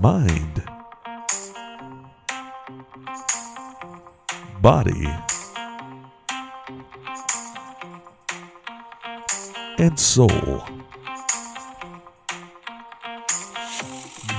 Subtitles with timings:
[0.00, 0.62] mind,
[4.60, 5.08] body,
[9.78, 10.28] and soul.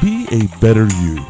[0.02, 1.25] Be a better you.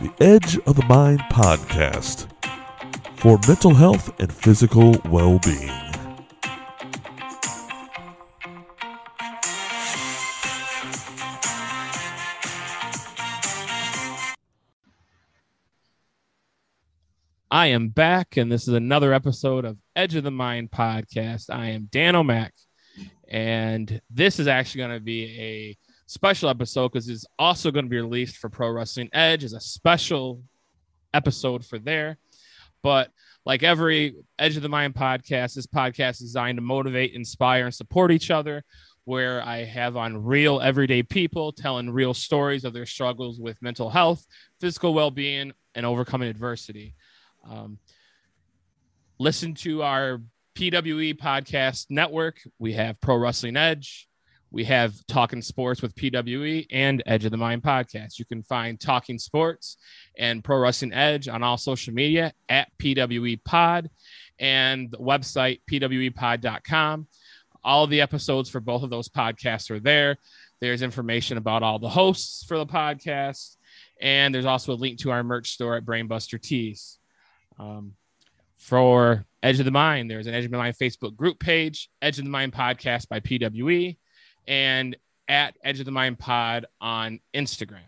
[0.00, 2.28] The Edge of the Mind podcast
[3.16, 5.87] for mental health and physical well being.
[17.58, 21.52] I am back, and this is another episode of Edge of the Mind podcast.
[21.52, 22.54] I am Dan O'Mac,
[23.26, 25.76] and this is actually going to be a
[26.06, 29.60] special episode because it's also going to be released for Pro Wrestling Edge as a
[29.60, 30.40] special
[31.12, 32.18] episode for there.
[32.84, 33.10] But
[33.44, 37.74] like every Edge of the Mind podcast, this podcast is designed to motivate, inspire, and
[37.74, 38.62] support each other.
[39.04, 43.90] Where I have on real everyday people telling real stories of their struggles with mental
[43.90, 44.24] health,
[44.60, 46.94] physical well being, and overcoming adversity.
[47.48, 47.78] Um,
[49.18, 50.20] listen to our
[50.54, 52.40] PWE podcast network.
[52.58, 54.08] We have Pro Wrestling Edge.
[54.50, 58.18] We have Talking Sports with PWE and Edge of the Mind podcast.
[58.18, 59.76] You can find Talking Sports
[60.16, 63.90] and Pro Wrestling Edge on all social media at PWE Pod
[64.38, 67.08] and the website pwepod.com.
[67.62, 70.16] All the episodes for both of those podcasts are there.
[70.60, 73.56] There's information about all the hosts for the podcast,
[74.00, 76.97] and there's also a link to our merch store at Brainbuster Tees.
[77.58, 77.94] Um,
[78.56, 82.18] for Edge of the Mind, there's an Edge of the Mind Facebook group page, Edge
[82.18, 83.96] of the Mind podcast by PWE,
[84.46, 84.96] and
[85.28, 87.80] at Edge of the Mind pod on Instagram.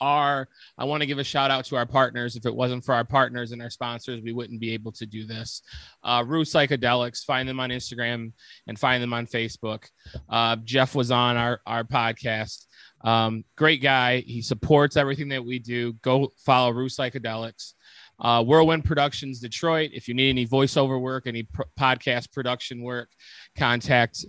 [0.00, 2.36] Our, I want to give a shout out to our partners.
[2.36, 5.26] If it wasn't for our partners and our sponsors, we wouldn't be able to do
[5.26, 5.62] this.
[6.04, 8.32] Uh, Roo Psychedelics, find them on Instagram
[8.68, 9.86] and find them on Facebook.
[10.28, 12.66] Uh, Jeff was on our, our podcast.
[13.02, 14.20] Um, great guy.
[14.20, 15.94] He supports everything that we do.
[15.94, 17.72] Go follow Roo Psychedelics.
[18.20, 19.90] Uh, Whirlwind Productions Detroit.
[19.92, 21.46] If you need any voiceover work, any
[21.78, 23.10] podcast production work,
[23.56, 24.24] contact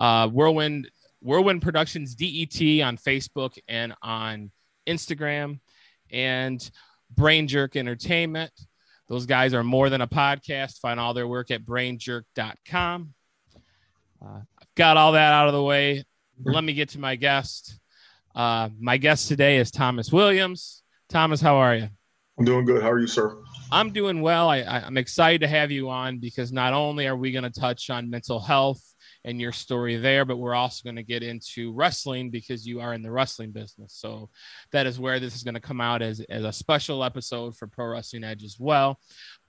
[0.00, 0.90] uh, Whirlwind
[1.20, 4.50] Whirlwind Productions DET on Facebook and on
[4.86, 5.60] Instagram,
[6.10, 6.70] and
[7.10, 8.52] Brain Jerk Entertainment.
[9.08, 10.80] Those guys are more than a podcast.
[10.80, 13.14] Find all their work at brainjerk.com.
[14.24, 16.04] Uh, I've got all that out of the way.
[16.42, 17.78] Let me get to my guest.
[18.34, 20.82] Uh, my guest today is Thomas Williams.
[21.08, 21.88] Thomas, how are you?
[22.38, 22.82] I'm doing good.
[22.82, 23.36] How are you, sir?
[23.70, 24.48] I'm doing well.
[24.48, 27.90] I, am excited to have you on because not only are we going to touch
[27.90, 28.82] on mental health
[29.24, 32.92] and your story there, but we're also going to get into wrestling because you are
[32.92, 33.94] in the wrestling business.
[33.94, 34.30] So
[34.72, 37.68] that is where this is going to come out as, as a special episode for
[37.68, 38.98] Pro Wrestling Edge as well.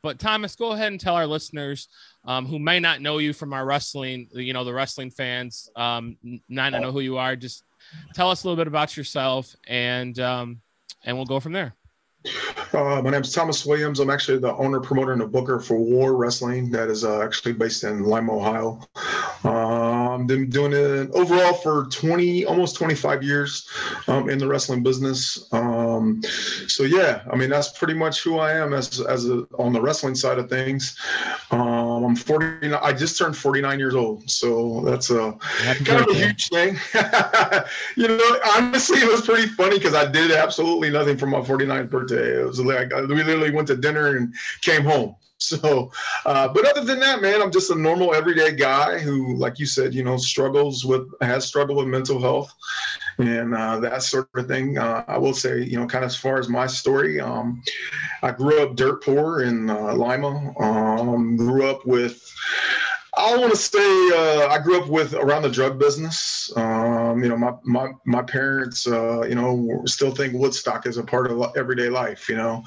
[0.04, 1.90] But Thomas, go ahead and tell our listeners
[2.26, 6.18] um, who may not know you from our wrestling, you know, the wrestling fans, um,
[6.48, 7.36] not know who you are.
[7.36, 7.64] Just
[8.14, 10.62] tell us a little bit about yourself, and um,
[11.04, 11.76] and we'll go from there.
[12.76, 14.02] Uh, my name is Thomas Williams.
[14.02, 16.70] I'm actually the owner, promoter, and a booker for War Wrestling.
[16.72, 18.82] That is uh, actually based in Lima, Ohio.
[19.46, 23.70] Um, been doing it overall for 20, almost 25 years
[24.10, 25.48] um, in the wrestling business.
[25.54, 25.75] Um,
[26.68, 29.82] so yeah, I mean that's pretty much who I am as as a, on the
[29.82, 30.98] wrestling side of things.
[31.52, 32.80] Um, I'm 49.
[32.82, 35.34] I just turned 49 years old, so that's a
[35.84, 36.78] kind of a huge thing.
[37.96, 41.90] you know, honestly, it was pretty funny because I did absolutely nothing for my 49th
[41.90, 42.42] birthday.
[42.42, 45.16] It was like we literally went to dinner and came home.
[45.38, 45.92] So,
[46.26, 49.66] uh, but other than that, man, I'm just a normal everyday guy who, like you
[49.66, 52.54] said, you know, struggles with has struggled with mental health
[53.18, 54.78] and uh, that sort of thing.
[54.78, 57.62] Uh, I will say, you know, kind of as far as my story, um,
[58.22, 60.54] I grew up dirt poor in uh, Lima.
[60.60, 62.32] Um, grew up with
[63.18, 66.52] I want to say uh, I grew up with around the drug business.
[67.16, 71.04] Um, you know, my my my parents, uh, you know, still think Woodstock is a
[71.04, 72.28] part of everyday life.
[72.28, 72.64] You know,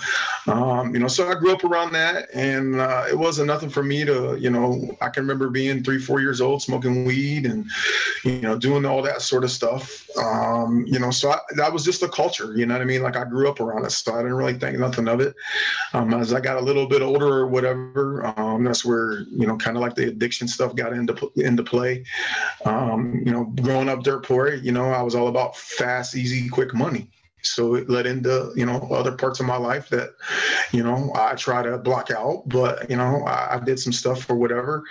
[0.47, 3.83] um, you know, so I grew up around that, and uh, it wasn't nothing for
[3.83, 7.67] me to, you know, I can remember being three, four years old, smoking weed, and
[8.25, 10.07] you know, doing all that sort of stuff.
[10.17, 12.57] Um, you know, so I, that was just the culture.
[12.57, 13.03] You know what I mean?
[13.03, 15.35] Like I grew up around it, so I didn't really think nothing of it.
[15.93, 19.57] Um, as I got a little bit older or whatever, um, that's where you know,
[19.57, 22.05] kind of like the addiction stuff got into into play.
[22.65, 26.49] Um, you know, growing up dirt poor, you know, I was all about fast, easy,
[26.49, 27.11] quick money.
[27.43, 30.11] So it led into you know other parts of my life that
[30.73, 34.29] you know I try to block out, but you know I, I did some stuff
[34.29, 34.83] or whatever,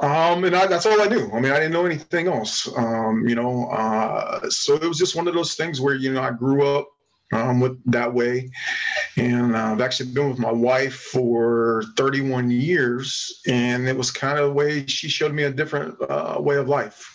[0.00, 1.30] um, and I, that's all I knew.
[1.32, 2.66] I mean, I didn't know anything else.
[2.76, 6.22] Um, you know, uh, so it was just one of those things where you know
[6.22, 6.88] I grew up
[7.32, 8.50] um, with that way,
[9.16, 14.38] And uh, I've actually been with my wife for 31 years, and it was kind
[14.38, 17.12] of the way she showed me a different uh, way of life.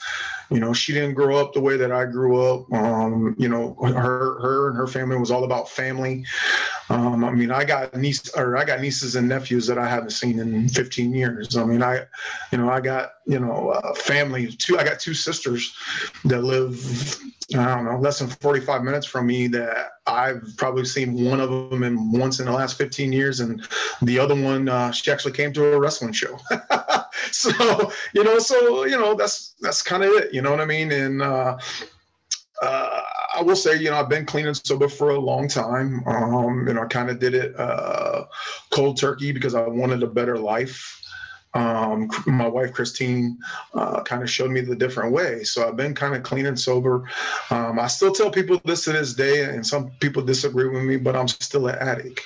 [0.52, 2.72] You know, she didn't grow up the way that I grew up.
[2.74, 6.26] Um, you know, her her and her family was all about family.
[6.90, 10.10] Um, I mean, I got niece or I got nieces and nephews that I haven't
[10.12, 11.56] seen in 15 years.
[11.56, 12.02] I mean, I,
[12.52, 14.52] you know, I got you know uh, family.
[14.52, 15.74] Two, I got two sisters
[16.26, 16.76] that live
[17.56, 21.50] I don't know, less than 45 minutes from me that I've probably seen one of
[21.50, 23.40] them in once in the last 15 years.
[23.40, 23.68] And
[24.02, 26.38] the other one, uh, she actually came to a wrestling show.
[27.32, 30.66] so, you know, so, you know, that's, that's kind of it, you know what I
[30.66, 30.92] mean?
[30.92, 31.58] And, uh,
[32.62, 33.02] uh,
[33.34, 36.04] I will say, you know, I've been clean and sober for a long time.
[36.06, 38.26] Um, you know, I kind of did it uh,
[38.70, 41.01] cold turkey because I wanted a better life
[41.54, 43.38] um, my wife Christine
[43.74, 45.44] uh, kind of showed me the different way.
[45.44, 47.10] So I've been kind of clean and sober.
[47.50, 50.98] Um, I still tell people this to this day, and some people disagree with me,
[50.98, 52.22] but I'm still an addict.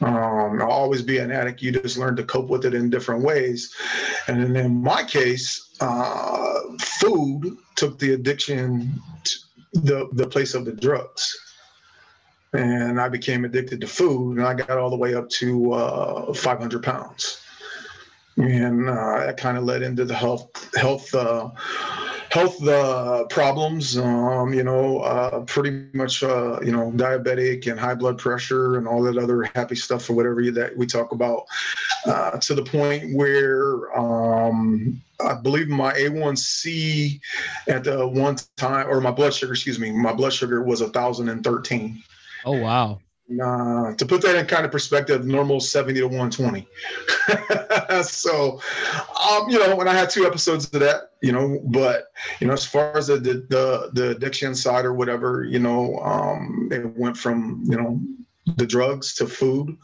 [0.00, 1.62] Um, I'll always be an addict.
[1.62, 3.74] You just learn to cope with it in different ways.
[4.28, 9.38] And in my case, uh, food took the addiction to
[9.72, 11.40] the, the place of the drugs
[12.52, 16.32] and I became addicted to food, and I got all the way up to uh,
[16.32, 17.43] 500 pounds
[18.36, 21.50] and uh, that kind of led into the health health uh,
[22.30, 23.96] health uh, problems.
[23.96, 28.88] Um, you know, uh, pretty much uh, you know diabetic and high blood pressure and
[28.88, 31.44] all that other happy stuff or whatever that we talk about.
[32.06, 37.20] Uh, to the point where um, I believe my A1C
[37.68, 40.88] at the one time, or my blood sugar, excuse me, my blood sugar was a
[40.88, 42.02] thousand and thirteen.
[42.44, 43.00] Oh wow!
[43.42, 46.68] Uh, to put that in kind of perspective, normal 70 to 120.
[48.02, 48.60] so,
[49.30, 52.52] um, you know, when I had two episodes of that, you know, but, you know,
[52.52, 57.16] as far as the, the, the addiction side or whatever, you know, um, it went
[57.16, 57.98] from, you know,
[58.56, 59.74] the drugs to food.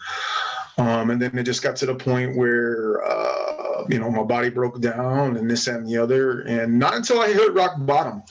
[0.76, 4.50] Um, and then it just got to the point where, uh, you know, my body
[4.50, 6.42] broke down and this and the other.
[6.42, 8.22] And not until I hit rock bottom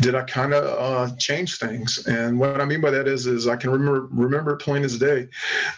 [0.00, 2.06] did I kind of uh, change things.
[2.06, 5.28] And what I mean by that is, is I can remember remember plain as day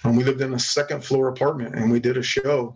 [0.03, 2.75] when we lived in a second floor apartment and we did a show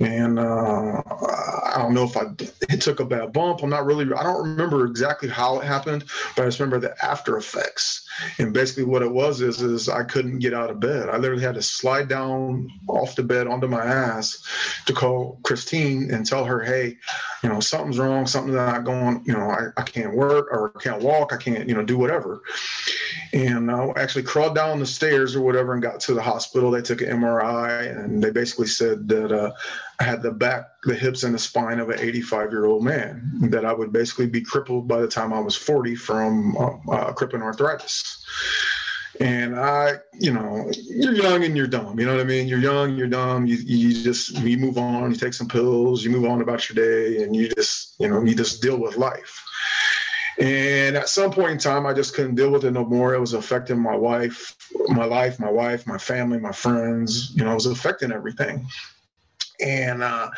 [0.00, 2.22] and uh, I don't know if I
[2.68, 3.62] it took a bad bump.
[3.62, 4.04] I'm not really.
[4.12, 6.04] I don't remember exactly how it happened,
[6.36, 8.08] but I just remember the after effects.
[8.38, 11.08] And basically, what it was is is I couldn't get out of bed.
[11.08, 14.42] I literally had to slide down off the bed onto my ass
[14.86, 16.96] to call Christine and tell her, hey,
[17.42, 18.26] you know, something's wrong.
[18.26, 19.22] Something's not going.
[19.24, 21.32] You know, I, I can't work or can't walk.
[21.32, 22.42] I can't, you know, do whatever.
[23.32, 26.70] And I actually crawled down the stairs or whatever and got to the hospital.
[26.70, 29.30] They took an MRI and they basically said that.
[29.30, 29.52] Uh,
[30.00, 33.30] I had the back, the hips, and the spine of an 85 year old man.
[33.50, 37.12] That I would basically be crippled by the time I was 40 from uh, uh,
[37.12, 38.24] crippling arthritis.
[39.20, 42.00] And I, you know, you're young and you're dumb.
[42.00, 42.48] You know what I mean?
[42.48, 43.46] You're young, you're dumb.
[43.46, 45.10] You, you just you move on.
[45.10, 46.02] You take some pills.
[46.02, 48.96] You move on about your day, and you just, you know, you just deal with
[48.96, 49.44] life.
[50.40, 53.14] And at some point in time, I just couldn't deal with it no more.
[53.14, 54.56] It was affecting my wife,
[54.88, 57.32] my life, my wife, my family, my friends.
[57.36, 58.66] You know, it was affecting everything
[59.60, 60.30] and uh,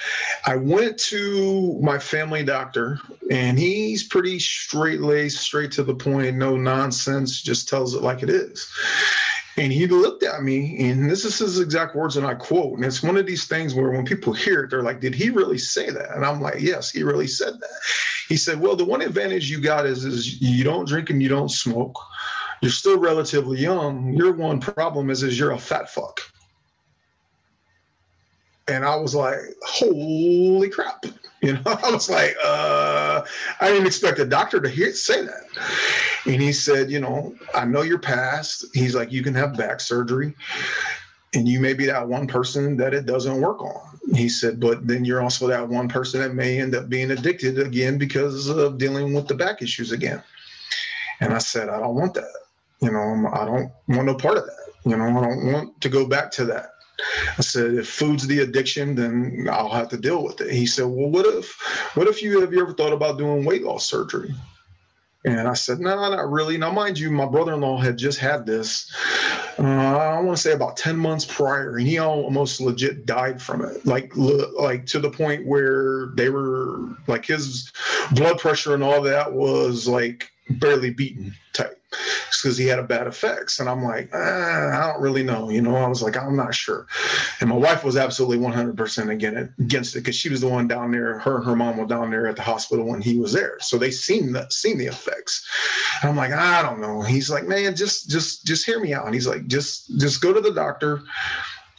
[0.45, 2.99] I went to my family doctor,
[3.31, 8.23] and he's pretty straight laced, straight to the point, no nonsense, just tells it like
[8.23, 8.71] it is.
[9.59, 12.75] And he looked at me, and this is his exact words, and I quote.
[12.75, 15.31] And it's one of these things where when people hear it, they're like, Did he
[15.31, 16.15] really say that?
[16.15, 17.81] And I'm like, Yes, he really said that.
[18.29, 21.31] He said, Well, the one advantage you got is, is you don't drink and you
[21.31, 21.97] don't smoke.
[22.61, 24.12] You're still relatively young.
[24.12, 26.21] Your one problem is, is you're a fat fuck.
[28.68, 31.04] And I was like, holy crap.
[31.42, 33.23] You know, I was like, uh,
[33.61, 35.42] I didn't expect a doctor to hear say that.
[36.25, 38.64] And he said, you know, I know you're past.
[38.73, 40.35] He's like, you can have back surgery.
[41.35, 44.00] And you may be that one person that it doesn't work on.
[44.14, 47.58] He said, but then you're also that one person that may end up being addicted
[47.58, 50.23] again because of dealing with the back issues again.
[51.20, 52.32] And I said, I don't want that.
[52.80, 54.73] You know, I don't want no part of that.
[54.85, 56.70] You know, I don't want to go back to that.
[57.38, 60.50] I said, if food's the addiction, then I'll have to deal with it.
[60.50, 61.53] He said, well, what if,
[61.95, 64.35] what if you have you ever thought about doing weight loss surgery?
[65.25, 66.57] And I said, no, nah, not really.
[66.57, 68.95] Now, mind you, my brother-in-law had just had this.
[69.59, 73.65] Uh, I want to say about ten months prior, and he almost legit died from
[73.65, 73.85] it.
[73.85, 77.73] Like, like to the point where they were like his
[78.12, 81.83] blood pressure and all that was like barely beaten type.
[81.90, 83.61] Because he had a bad effects.
[83.61, 85.50] And I'm like, ah, I don't really know.
[85.50, 86.87] You know, I was like, I'm not sure.
[87.40, 91.19] And my wife was absolutely 100% against it because she was the one down there.
[91.19, 93.78] Her and her mom were down there at the hospital when he was there, so
[93.78, 95.47] they seen the seen the effects.
[96.02, 97.02] And I'm like, I don't know.
[97.02, 99.07] He's like, man, just just just hear me out.
[99.07, 101.02] And he's like, just just go to the doctor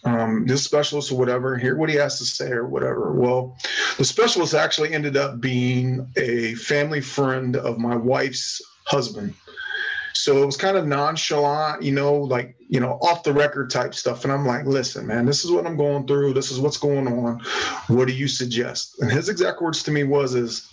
[0.04, 3.14] um, this specialist or whatever, hear what he has to say or whatever.
[3.14, 3.58] Well,
[3.98, 9.34] the specialist actually ended up being a family friend of my wife's husband.
[10.28, 13.96] So it was kind of nonchalant, you know, like, you know, off the record type
[13.96, 14.26] stuff.
[14.26, 16.34] And I'm like, listen, man, this is what I'm going through.
[16.34, 17.40] This is what's going on.
[17.88, 19.02] What do you suggest?
[19.02, 20.70] And his exact words to me was, is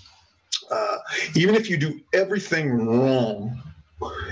[0.72, 0.96] uh,
[1.36, 3.62] even if you do everything wrong,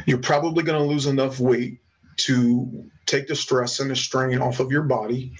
[0.06, 1.78] you're probably going to lose enough weight
[2.16, 5.30] to take the stress and the strain off of your body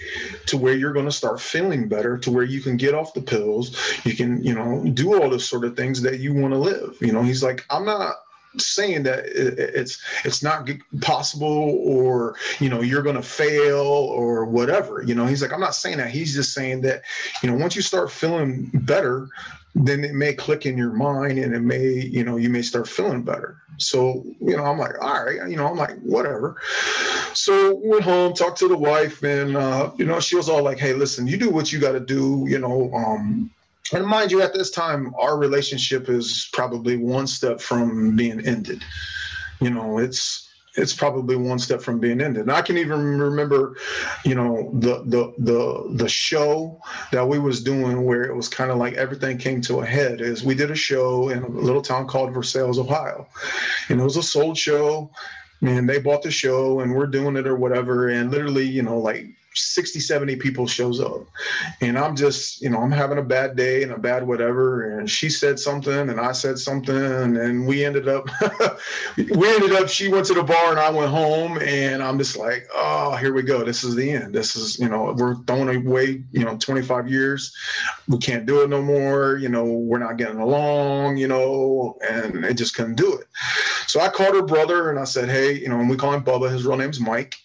[0.46, 3.20] to where you're going to start feeling better to where you can get off the
[3.20, 6.58] pills you can you know do all those sort of things that you want to
[6.58, 8.16] live you know he's like i'm not
[8.58, 10.68] saying that it's it's not
[11.00, 15.60] possible or you know you're going to fail or whatever you know he's like i'm
[15.60, 17.02] not saying that he's just saying that
[17.42, 19.28] you know once you start feeling better
[19.74, 22.86] then it may click in your mind and it may you know you may start
[22.88, 26.56] feeling better so, you know, I'm like, all right, you know, I'm like, whatever.
[27.34, 30.78] So went home, talked to the wife, and uh, you know, she was all like,
[30.78, 32.92] hey, listen, you do what you got to do, you know.
[32.94, 33.50] Um,
[33.92, 38.84] and mind you, at this time, our relationship is probably one step from being ended.
[39.60, 42.42] You know, it's it's probably one step from being ended.
[42.42, 43.76] And I can even remember,
[44.24, 48.70] you know, the the the the show that we was doing where it was kind
[48.70, 50.20] of like everything came to a head.
[50.20, 53.26] Is we did a show in a little town called Versailles, Ohio,
[53.88, 55.10] and it was a sold show.
[55.60, 58.08] And they bought the show, and we're doing it or whatever.
[58.08, 61.26] And literally, you know, like 60 70 people shows up.
[61.80, 65.08] And i'm just you know i'm having a bad day and a bad whatever and
[65.08, 68.28] she said something and i said something and we ended up
[69.16, 72.36] we ended up she went to the bar and i went home and i'm just
[72.36, 73.64] like oh here we go.
[73.64, 74.34] This is the end.
[74.34, 77.54] This is you know we're throwing away you know 25 years.
[78.08, 79.36] We can't do it no more.
[79.36, 83.26] You know we're not getting along you know and it just couldn't do it.
[83.86, 86.24] So i called her brother and i said hey you know and we call him
[86.24, 86.50] bubba.
[86.50, 87.36] His real name's mike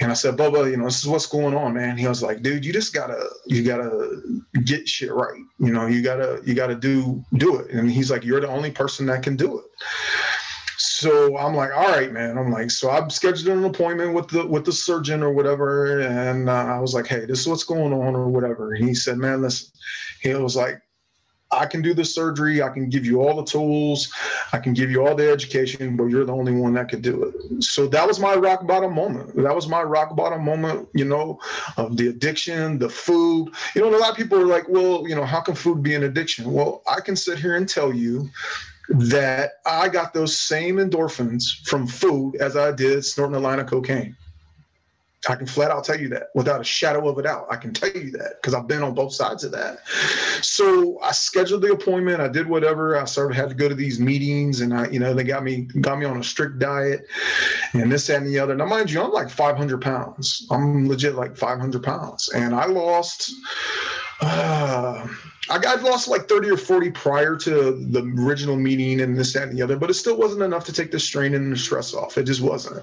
[0.00, 1.96] and I said, Bubba, you know, this is what's going on, man.
[1.96, 4.20] He was like, dude, you just gotta, you gotta
[4.64, 5.40] get shit right.
[5.58, 7.70] You know, you gotta, you gotta do, do it.
[7.70, 9.64] And he's like, you're the only person that can do it.
[10.76, 12.38] So I'm like, all right, man.
[12.38, 16.48] I'm like, so I've scheduled an appointment with the with the surgeon or whatever, and
[16.48, 18.74] uh, I was like, hey, this is what's going on or whatever.
[18.74, 19.68] And he said, man, listen.
[20.20, 20.80] He was like,
[21.54, 22.62] I can do the surgery.
[22.62, 24.12] I can give you all the tools.
[24.52, 27.24] I can give you all the education, but you're the only one that could do
[27.24, 27.64] it.
[27.64, 29.34] So that was my rock bottom moment.
[29.36, 31.38] That was my rock bottom moment, you know,
[31.76, 33.52] of the addiction, the food.
[33.74, 35.94] You know, a lot of people are like, well, you know, how can food be
[35.94, 36.52] an addiction?
[36.52, 38.28] Well, I can sit here and tell you
[38.88, 43.66] that I got those same endorphins from food as I did snorting a line of
[43.66, 44.16] cocaine.
[45.28, 47.46] I can flat out tell you that without a shadow of a doubt.
[47.50, 49.86] I can tell you that because I've been on both sides of that.
[50.42, 52.20] So I scheduled the appointment.
[52.20, 52.96] I did whatever.
[52.96, 55.44] I sort of had to go to these meetings, and I, you know, they got
[55.44, 57.06] me got me on a strict diet,
[57.72, 58.54] and this that, and the other.
[58.54, 60.46] Now, mind you, I'm like 500 pounds.
[60.50, 63.32] I'm legit like 500 pounds, and I lost.
[64.20, 65.06] Uh,
[65.50, 69.48] I got lost like 30 or 40 prior to the original meeting and this, that,
[69.48, 71.92] and the other, but it still wasn't enough to take the strain and the stress
[71.92, 72.16] off.
[72.16, 72.82] It just wasn't.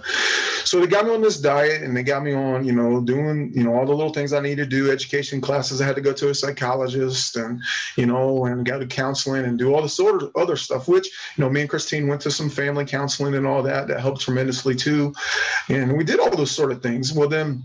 [0.64, 3.52] So they got me on this diet and they got me on, you know, doing,
[3.56, 5.82] you know, all the little things I need to do, education classes.
[5.82, 7.60] I had to go to a psychologist and,
[7.98, 11.08] you know, and go to counseling and do all this sort of other stuff, which,
[11.36, 13.88] you know, me and Christine went to some family counseling and all that.
[13.88, 15.16] That helped tremendously too.
[15.68, 17.12] And we did all those sort of things.
[17.12, 17.64] Well, then,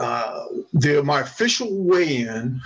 [0.00, 2.60] uh, the my official weigh-in,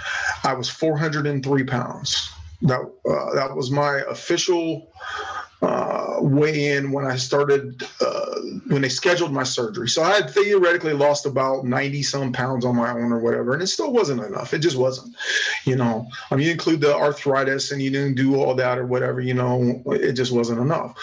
[0.45, 2.31] I was 403 pounds.
[2.63, 4.89] That uh, that was my official
[5.63, 8.35] uh, weigh in when I started uh,
[8.69, 9.89] when they scheduled my surgery.
[9.89, 13.63] So I had theoretically lost about 90 some pounds on my own or whatever, and
[13.63, 14.55] it still wasn't enough.
[14.55, 15.15] It just wasn't,
[15.65, 16.09] you know.
[16.31, 19.35] I mean, you include the arthritis and you didn't do all that or whatever, you
[19.35, 20.99] know, it just wasn't enough.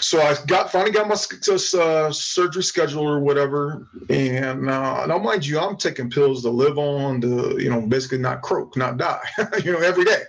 [0.00, 5.46] So I got finally got my uh, surgery scheduled or whatever, and uh, now mind
[5.46, 9.24] you, I'm taking pills to live on, to you know, basically not croak, not die,
[9.64, 10.22] you know, every day,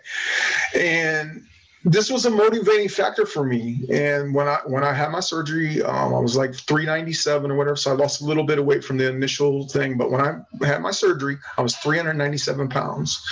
[0.73, 1.43] and
[1.83, 3.81] this was a motivating factor for me.
[3.91, 7.75] And when I when I had my surgery, um, I was like 397 or whatever,
[7.75, 9.97] so I lost a little bit of weight from the initial thing.
[9.97, 13.23] But when I had my surgery, I was 397 pounds.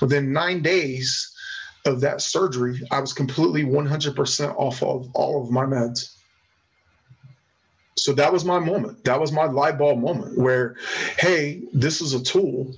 [0.00, 1.30] Within nine days
[1.86, 6.14] of that surgery, I was completely 100% off of all of my meds.
[7.96, 9.04] So that was my moment.
[9.04, 10.76] That was my light bulb moment where,
[11.18, 12.74] hey, this is a tool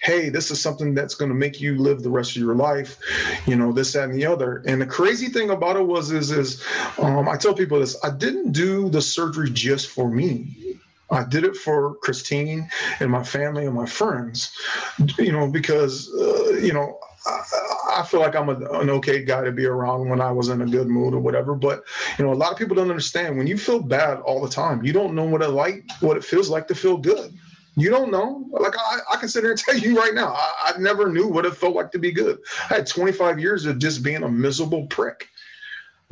[0.00, 2.98] hey, this is something that's going to make you live the rest of your life,
[3.46, 4.62] you know, this, that, and the other.
[4.66, 6.64] And the crazy thing about it was, is, is
[6.98, 10.78] um, I tell people this, I didn't do the surgery just for me.
[11.10, 14.56] I did it for Christine and my family and my friends,
[15.18, 19.52] you know, because, uh, you know, I, feel like I'm a, an okay guy to
[19.52, 21.54] be around when I was in a good mood or whatever.
[21.54, 21.82] But
[22.18, 24.84] you know, a lot of people don't understand when you feel bad all the time,
[24.84, 27.34] you don't know what it like, what it feels like to feel good.
[27.76, 28.46] You don't know.
[28.50, 31.28] Like I, I can sit here and tell you right now, I, I never knew
[31.28, 32.38] what it felt like to be good.
[32.70, 35.28] I had 25 years of just being a miserable prick.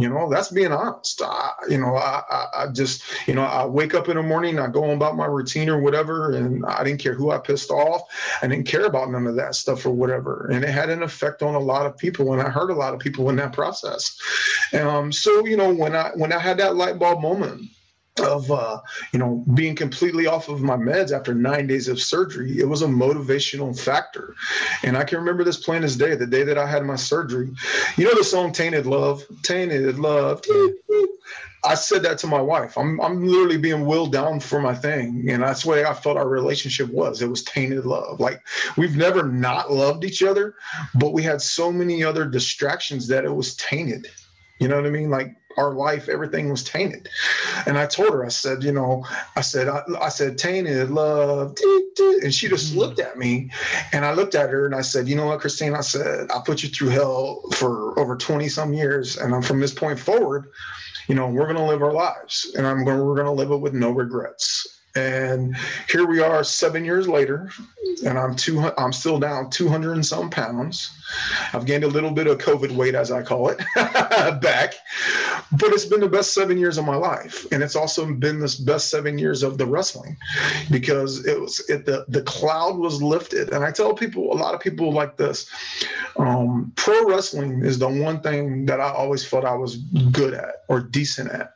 [0.01, 1.21] You know, that's being honest.
[1.23, 4.69] I, you know, I, I, just, you know, I wake up in the morning, I
[4.69, 8.03] go about my routine or whatever, and I didn't care who I pissed off.
[8.41, 10.49] I didn't care about none of that stuff or whatever.
[10.53, 12.95] And it had an effect on a lot of people, and I hurt a lot
[12.95, 14.17] of people in that process.
[14.73, 17.69] Um, so, you know, when I when I had that light bulb moment,
[18.21, 18.81] of uh,
[19.13, 22.59] you know being completely off of my meds after nine days of surgery.
[22.59, 24.35] It was a motivational factor.
[24.83, 27.51] And i can remember this plain as day the day that i had my surgery.
[27.97, 29.25] You know the song tainted love?
[29.43, 30.43] Tainted love.
[31.65, 32.79] I said that to my wife.
[32.79, 35.29] I'm, I'm literally being willed down for my thing.
[35.29, 37.21] And that's the way i felt our relationship was.
[37.21, 38.21] It was tainted love.
[38.21, 38.41] Like
[38.77, 40.55] we've never not loved each other
[40.95, 44.09] but we had so many other distractions that it was tainted.
[44.59, 45.11] You know what i mean?
[45.11, 47.09] Like our life, everything was tainted.
[47.67, 49.05] And I told her, I said, you know,
[49.37, 51.57] I said, I, I said, tainted love.
[52.23, 52.79] And she just mm-hmm.
[52.79, 53.51] looked at me
[53.93, 56.41] and I looked at her and I said, you know what, Christine, I said, I
[56.45, 59.17] put you through hell for over 20 some years.
[59.17, 60.47] And I'm from this point forward,
[61.09, 63.51] you know, we're going to live our lives and I'm going, we're going to live
[63.51, 64.78] it with no regrets.
[64.97, 65.57] And
[65.91, 67.51] here we are seven years later,
[68.05, 68.61] and I'm two.
[68.79, 70.91] I'm still down 200 and some pounds.
[71.53, 73.59] I've gained a little bit of COVID weight, as I call it,
[74.41, 74.75] back.
[75.53, 78.63] But it's been the best seven years of my life, and it's also been the
[78.65, 80.17] best seven years of the wrestling,
[80.71, 83.53] because it was it, the the cloud was lifted.
[83.53, 85.51] And I tell people, a lot of people like this.
[86.17, 89.77] Um, pro wrestling is the one thing that I always felt I was
[90.13, 91.55] good at or decent at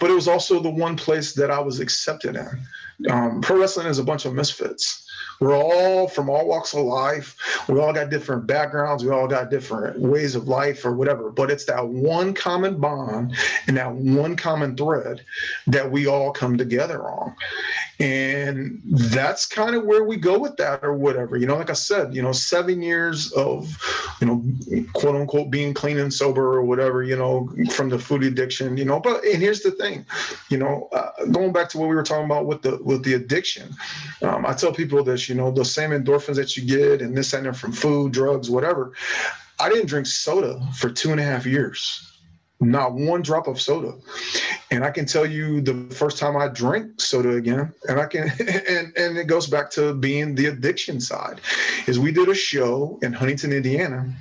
[0.00, 3.10] but it was also the one place that I was accepted in.
[3.10, 5.07] Um, pro wrestling is a bunch of misfits.
[5.40, 7.36] We're all from all walks of life.
[7.68, 9.04] We all got different backgrounds.
[9.04, 11.30] We all got different ways of life or whatever.
[11.30, 15.24] But it's that one common bond and that one common thread
[15.68, 17.34] that we all come together on.
[18.00, 21.36] And that's kind of where we go with that or whatever.
[21.36, 23.76] You know, like I said, you know, seven years of,
[24.20, 28.22] you know, quote unquote being clean and sober or whatever, you know, from the food
[28.22, 29.00] addiction, you know.
[29.00, 30.06] But and here's the thing,
[30.48, 33.14] you know, uh, going back to what we were talking about with the with the
[33.14, 33.74] addiction,
[34.22, 37.32] um, I tell people this, you know, those same endorphins that you get and this
[37.32, 38.92] and that from food, drugs, whatever.
[39.60, 42.08] I didn't drink soda for two and a half years
[42.60, 43.94] not one drop of soda.
[44.70, 48.30] And I can tell you the first time I drank soda again, and I can,
[48.68, 51.40] and, and it goes back to being the addiction side,
[51.86, 54.12] is we did a show in Huntington, Indiana.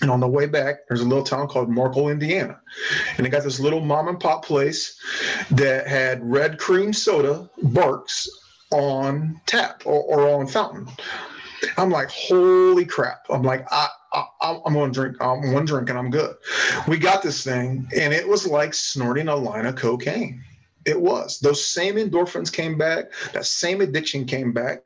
[0.00, 2.60] And on the way back, there's a little town called Markle, Indiana.
[3.16, 4.96] And they got this little mom and pop place
[5.50, 8.28] that had red cream soda, Barq's,
[8.70, 10.88] on tap or, or on fountain.
[11.76, 13.26] I'm like, holy crap.
[13.30, 16.36] I'm like, I, I, am going to drink um, one drink and I'm good.
[16.86, 20.42] We got this thing, and it was like snorting a line of cocaine.
[20.88, 21.38] It was.
[21.40, 23.12] Those same endorphins came back.
[23.34, 24.82] That same addiction came back.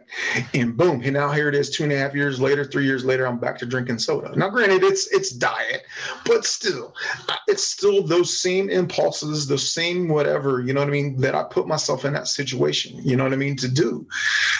[0.52, 3.04] And boom, and now here it is two and a half years later, three years
[3.04, 4.36] later, I'm back to drinking soda.
[4.36, 5.84] Now, granted, it's it's diet,
[6.26, 6.92] but still,
[7.46, 11.44] it's still those same impulses, the same whatever, you know what I mean, that I
[11.44, 14.04] put myself in that situation, you know what I mean, to do.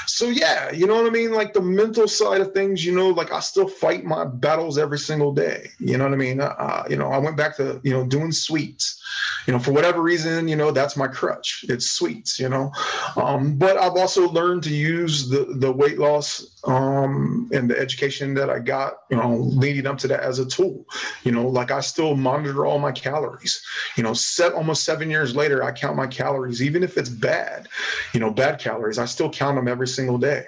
[0.06, 1.32] So yeah, you know what I mean?
[1.32, 4.98] Like the mental side of things, you know, like I still fight my battles every
[4.98, 5.70] single day.
[5.80, 6.40] You know what I mean?
[6.40, 9.00] Uh, you know, I went back to, you know, doing sweets
[9.46, 11.64] you know, for whatever reason, you know, that's my crutch.
[11.68, 12.72] It's sweets, you know.
[13.16, 18.34] Um, but I've also learned to use the the weight loss um, and the education
[18.34, 20.86] that I got, you know, leading up to that as a tool.
[21.24, 23.62] You know, like I still monitor all my calories.
[23.96, 27.68] You know, set almost seven years later, I count my calories, even if it's bad.
[28.12, 30.46] You know, bad calories, I still count them every single day.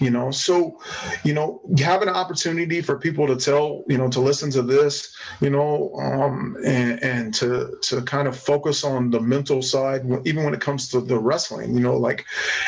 [0.00, 0.80] You know, so
[1.24, 5.16] you know, have an opportunity for people to tell, you know, to listen to this,
[5.40, 10.44] you know, um, and and to to kind of focus on the mental side, even
[10.44, 11.74] when it comes to the wrestling.
[11.74, 12.24] You know, like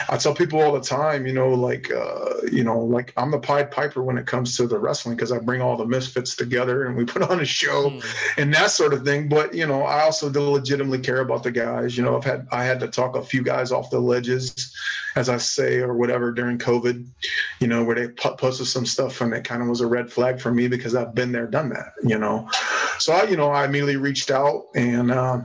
[0.08, 3.38] I tell people all the time, you know, like uh, you know, like I'm the
[3.38, 6.86] Pied Piper when it comes to the wrestling because I bring all the misfits together
[6.86, 8.04] and we put on a show mm.
[8.36, 9.28] and that sort of thing.
[9.28, 11.96] But you know, I also legitimately care about the guys.
[11.96, 14.74] You know, I've had I had to talk a few guys off the ledges,
[15.16, 17.06] as I say, or whatever during COVID.
[17.60, 20.40] You know, where they posted some stuff and it kind of was a red flag
[20.40, 21.92] for me because I've been there, done that.
[22.02, 22.48] You know,
[22.98, 25.10] so I, you know, I immediately reached out and.
[25.10, 25.42] Uh,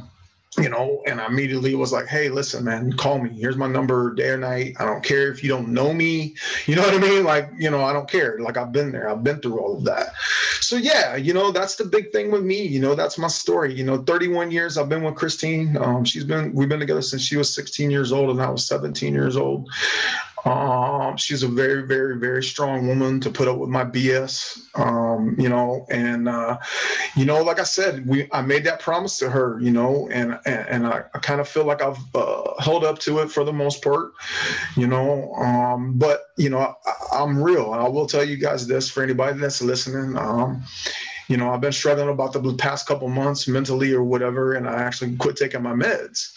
[0.57, 3.29] you know, and I immediately was like, hey, listen, man, call me.
[3.29, 4.75] Here's my number day or night.
[4.79, 6.35] I don't care if you don't know me.
[6.65, 7.23] You know what I mean?
[7.23, 8.39] Like, you know, I don't care.
[8.39, 10.13] Like, I've been there, I've been through all of that.
[10.61, 12.61] So, yeah, you know, that's the big thing with me.
[12.61, 13.73] You know, that's my story.
[13.73, 15.77] You know, 31 years I've been with Christine.
[15.77, 18.65] Um, she's been, we've been together since she was 16 years old and I was
[18.65, 19.69] 17 years old.
[20.45, 24.59] Um, she's a very, very, very strong woman to put up with my BS.
[24.75, 26.57] Um, you know, and uh,
[27.15, 30.39] you know, like I said, we I made that promise to her, you know, and
[30.45, 33.43] and, and I, I kind of feel like I've uh, held up to it for
[33.43, 34.11] the most part,
[34.75, 35.33] you know.
[35.35, 36.75] Um, but you know,
[37.13, 40.17] I, am real, and I will tell you guys this for anybody that's listening.
[41.27, 44.81] You know, I've been struggling about the past couple months mentally or whatever, and I
[44.81, 46.33] actually quit taking my meds.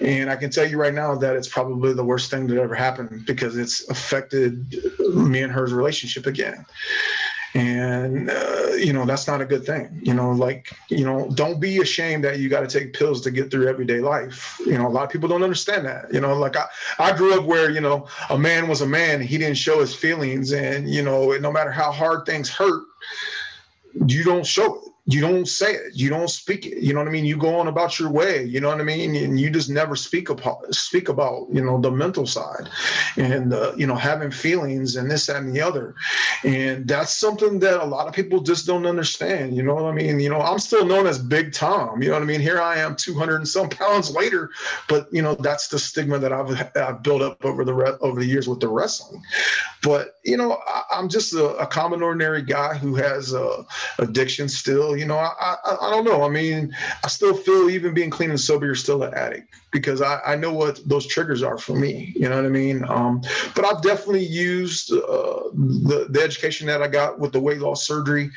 [0.00, 2.74] And I can tell you right now that it's probably the worst thing that ever
[2.74, 4.74] happened because it's affected
[5.14, 6.66] me and her's relationship again
[7.56, 11.58] and uh, you know that's not a good thing you know like you know don't
[11.58, 14.86] be ashamed that you got to take pills to get through everyday life you know
[14.86, 16.66] a lot of people don't understand that you know like i
[16.98, 19.94] i grew up where you know a man was a man he didn't show his
[19.94, 22.82] feelings and you know no matter how hard things hurt
[24.06, 27.08] you don't show it you don't say it you don't speak it you know what
[27.08, 27.24] i mean?
[27.24, 29.14] You go on about your way you know what i mean?
[29.14, 32.68] And you just never speak about speak about you know the mental side
[33.16, 35.94] and uh, you know having feelings and this that, and the other.
[36.44, 39.92] And that's something that a lot of people just don't understand you know what i
[39.92, 40.18] mean?
[40.18, 42.40] You know i'm still known as big tom you know what i mean?
[42.40, 44.50] Here i am 200 and some pounds later
[44.88, 48.20] but you know that's the stigma that i've, I've built up over the re- over
[48.20, 49.22] the years with the wrestling.
[49.82, 53.62] But you know I, am just a, a, common ordinary guy who has uh,
[53.98, 56.22] addiction still you know, I, I, I don't know.
[56.22, 60.00] I mean, I still feel even being clean and sober, you're still an addict because
[60.00, 62.14] I, I know what those triggers are for me.
[62.16, 62.82] You know what I mean?
[62.88, 63.20] Um,
[63.54, 67.86] but I've definitely used uh, the, the education that I got with the weight loss
[67.86, 68.30] surgery,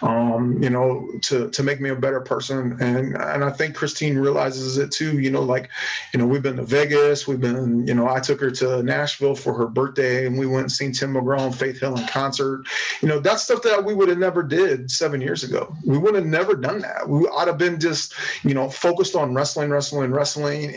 [0.00, 2.78] um, you know, to, to make me a better person.
[2.80, 5.68] And, and I think Christine realizes it too, you know, like,
[6.14, 9.34] you know, we've been to Vegas, we've been, you know, I took her to Nashville
[9.34, 12.64] for her birthday and we went and seen Tim McGraw and Faith Hill in concert.
[13.02, 15.76] You know, that's stuff that we would have never did seven years ago.
[15.84, 17.06] We would have never done that.
[17.06, 20.74] We ought have been just, you know, focused on wrestling, wrestling, wrestling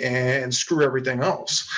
[0.54, 1.69] screw everything else.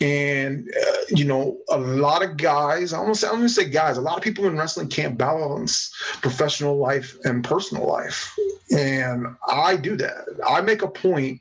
[0.00, 4.00] And uh, you know, a lot of guys, I almost I'm gonna say guys, a
[4.02, 8.34] lot of people in wrestling can't balance professional life and personal life.
[8.70, 10.24] And I do that.
[10.46, 11.40] I make a point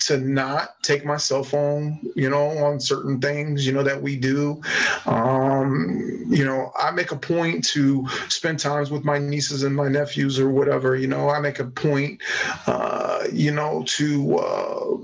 [0.00, 4.16] to not take my cell phone, you know, on certain things, you know, that we
[4.16, 4.60] do.
[5.04, 9.88] Um, you know, I make a point to spend times with my nieces and my
[9.88, 12.20] nephews or whatever, you know, I make a point,
[12.66, 14.96] uh, you know, to, uh,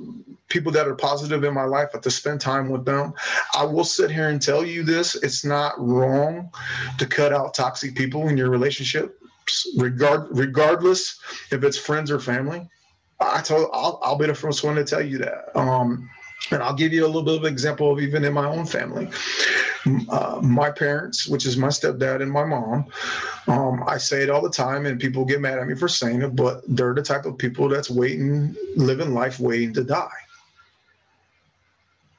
[0.49, 3.13] people that are positive in my life but to spend time with them.
[3.55, 6.51] I will sit here and tell you this it's not wrong
[6.99, 9.19] to cut out toxic people in your relationship,
[9.77, 11.19] regard, regardless
[11.51, 12.69] if it's friends or family.
[13.19, 15.57] I told I'll, I'll be the first one to tell you that.
[15.59, 16.09] Um,
[16.51, 19.09] and I'll give you a little bit of example of even in my own family.
[20.11, 22.85] Uh, my parents, which is my stepdad and my mom,
[23.47, 26.23] um, I say it all the time, and people get mad at me for saying
[26.23, 30.26] it, but they're the type of people that's waiting, living life waiting to die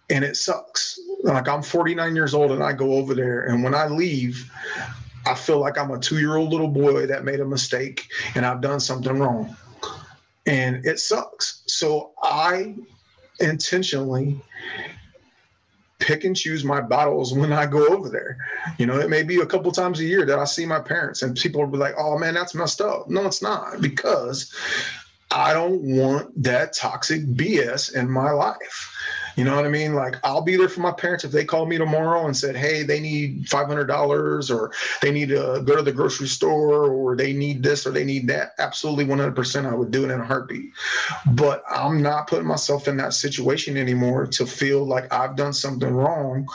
[0.10, 1.00] and it sucks.
[1.24, 4.50] Like I'm 49 years old and I go over there, and when I leave,
[5.26, 8.46] I feel like I'm a two year old little boy that made a mistake and
[8.46, 9.56] I've done something wrong.
[10.46, 11.63] And it sucks.
[11.67, 12.76] So I
[13.41, 14.39] intentionally
[16.00, 18.38] pick and choose my battles when I go over there.
[18.78, 21.22] You know, it may be a couple times a year that I see my parents
[21.22, 23.10] and people will be like, oh man, that's messed up.
[23.10, 24.56] No, it's not because
[25.32, 28.93] I don't want that toxic BS in my life.
[29.38, 29.93] You know what I mean?
[29.93, 32.82] Like I'll be there for my parents if they call me tomorrow and said, "Hey,
[32.82, 34.71] they need five hundred dollars, or
[35.04, 38.28] they need to go to the grocery store, or they need this, or they need
[38.30, 40.71] that." Absolutely, one hundred percent, I would do it in a heartbeat.
[41.34, 45.93] But I'm not putting myself in that situation anymore to feel like I've done something
[45.93, 46.47] wrong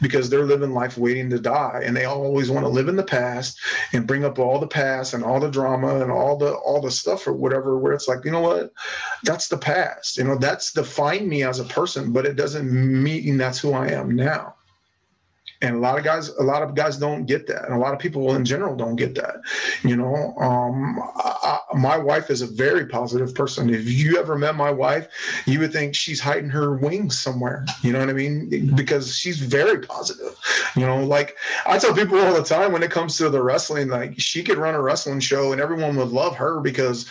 [0.00, 3.02] because they're living life waiting to die, and they always want to live in the
[3.02, 3.60] past
[3.92, 6.90] and bring up all the past and all the drama and all the all the
[6.90, 7.78] stuff or whatever.
[7.78, 8.72] Where it's like, you know what,
[9.24, 10.16] that's the past.
[10.16, 13.88] You know, that's defined me as a person, but it doesn't mean that's who I
[13.88, 14.54] am now.
[15.62, 17.66] And a lot of guys a lot of guys don't get that.
[17.66, 19.36] And a lot of people in general don't get that
[19.84, 20.34] you know?
[20.36, 20.98] Um,
[21.42, 23.72] I, my wife is a very positive person.
[23.72, 25.08] If you ever met my wife
[25.46, 27.64] you would think she's hiding her wings somewhere.
[27.82, 28.74] You know what i mean?
[28.74, 30.36] Because she's very positive.
[30.76, 33.88] You know like i tell people all the time when it comes to the wrestling
[33.88, 37.10] like she could run a wrestling show and everyone would love her because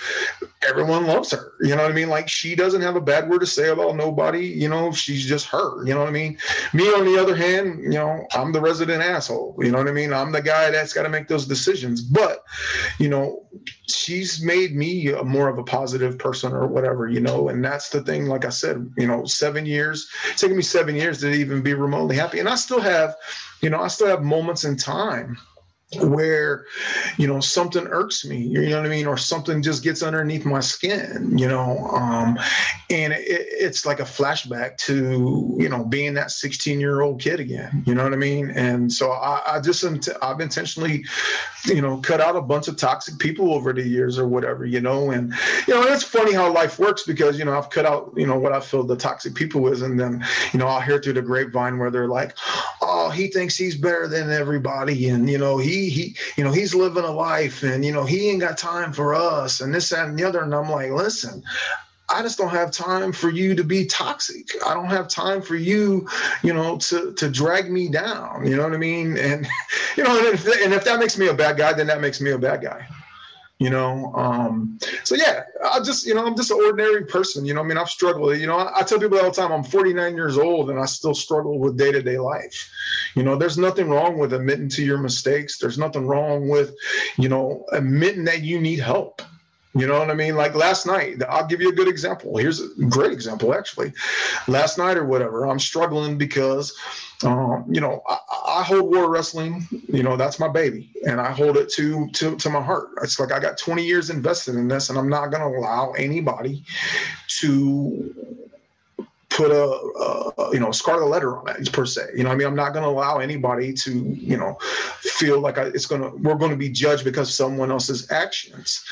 [0.67, 1.53] everyone loves her.
[1.61, 2.09] You know what i mean?
[2.09, 4.45] Like she doesn't have a bad word to say about nobody.
[4.45, 5.85] You know she's just her.
[5.85, 6.37] You know what i mean?
[6.73, 9.55] Me on the other hand you know I'm the resident asshole.
[9.59, 10.13] You know what I mean?
[10.13, 12.01] I'm the guy that's got to make those decisions.
[12.01, 12.43] But,
[12.99, 13.45] you know,
[13.87, 17.49] she she's made me more of a positive person or whatever, you know.
[17.49, 18.25] And that's the thing.
[18.25, 20.10] Like I said, you know, seven years.
[20.29, 23.15] It's taken me seven years to even be remotely happy, and I still have,
[23.62, 25.38] you know, I still have moments in time
[25.97, 26.65] where
[27.17, 29.08] you know something irks me you know what i mean?
[29.08, 31.88] Or something just gets underneath my skin you know?
[31.88, 32.38] Um
[32.91, 37.39] and it, it's like a flashback to you know being that 16 year old kid
[37.39, 38.52] again you know what i mean?
[38.52, 39.84] And so i, I just
[40.21, 41.06] i've intentionally
[41.65, 44.82] you know cut out a bunch of toxic people over the years or whatever you
[44.82, 45.10] know?
[45.10, 45.34] And
[45.67, 48.38] you know it's funny how life works because you know i've cut out you know
[48.38, 50.23] what i feel the toxic people is and then
[50.54, 52.36] you know i'll hear through the grapevine where they're like
[53.10, 57.04] he thinks he's better than everybody and you know he he you know he's living
[57.04, 60.17] a life and you know he ain't got time for us and this that, and
[60.17, 61.43] the other and i'm like listen
[62.12, 64.48] I just don't have time for you to be toxic.
[64.65, 66.10] I don't have time for you,
[66.41, 68.48] you know, to to drag me down.
[68.48, 69.15] You know what I mean?
[69.15, 69.48] And
[69.95, 72.19] you know, and if, and if that makes me a bad guy, then that makes
[72.19, 72.88] me a bad guy
[73.60, 77.54] you know um so yeah i just you know i'm just an ordinary person you
[77.54, 79.63] know i mean i've struggled you know I, I, tell people all the time i'm
[79.63, 82.72] 49 years old and i still struggle with day-to-day life.
[83.15, 85.58] You know there's nothing wrong with admitting to your mistakes.
[85.58, 86.76] There's nothing wrong with
[87.17, 89.22] you know admitting that you need help
[89.75, 90.36] you know what I mean?
[90.36, 92.36] Like last night, I'll give you a good example.
[92.38, 93.93] Here's a great example, actually.
[94.47, 96.75] Last night or whatever, I'm struggling because,
[97.23, 99.67] um, you know, I, I, hold war wrestling.
[99.88, 102.89] You know, that's my baby, and I hold it to to to my heart.
[103.03, 105.91] It's like I got 20 years invested in this, and I'm not going to allow
[105.91, 106.63] anybody
[107.39, 108.48] to
[109.29, 112.01] put a, a, you know scarlet letter on it per se.
[112.15, 112.47] You know i mean?
[112.47, 114.57] I'm not going to allow anybody to you know
[114.99, 118.83] feel like I, it's going to we're going to be judged because someone else's actions.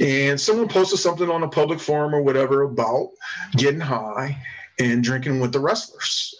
[0.00, 3.10] And someone posted something on a public forum or whatever about
[3.56, 4.36] getting high
[4.78, 6.34] and drinking with the wrestlers.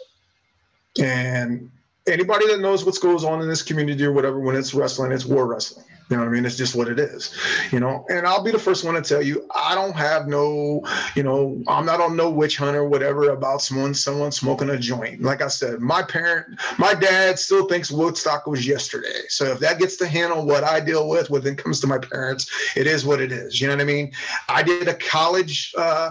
[1.01, 1.71] And
[2.07, 5.25] anybody that knows what goes on in this community or whatever when it's wrestling it's
[5.25, 6.45] war wrestling you know what I mean?
[6.45, 7.35] It's just what it is,
[7.71, 8.05] you know.
[8.11, 10.83] And I'll be the first one to tell you, I don't have no,
[11.17, 14.79] you know, I'm not on no witch hunt or whatever about someone someone smoking a
[14.79, 15.23] joint.
[15.23, 19.23] Like I said, my parent, my dad still thinks Woodstock was yesterday.
[19.29, 21.99] So if that gets to handle what I deal with when it comes to my
[21.99, 23.61] parents, it is what it is.
[23.61, 24.13] You know what I mean?
[24.49, 26.11] I did a college, uh,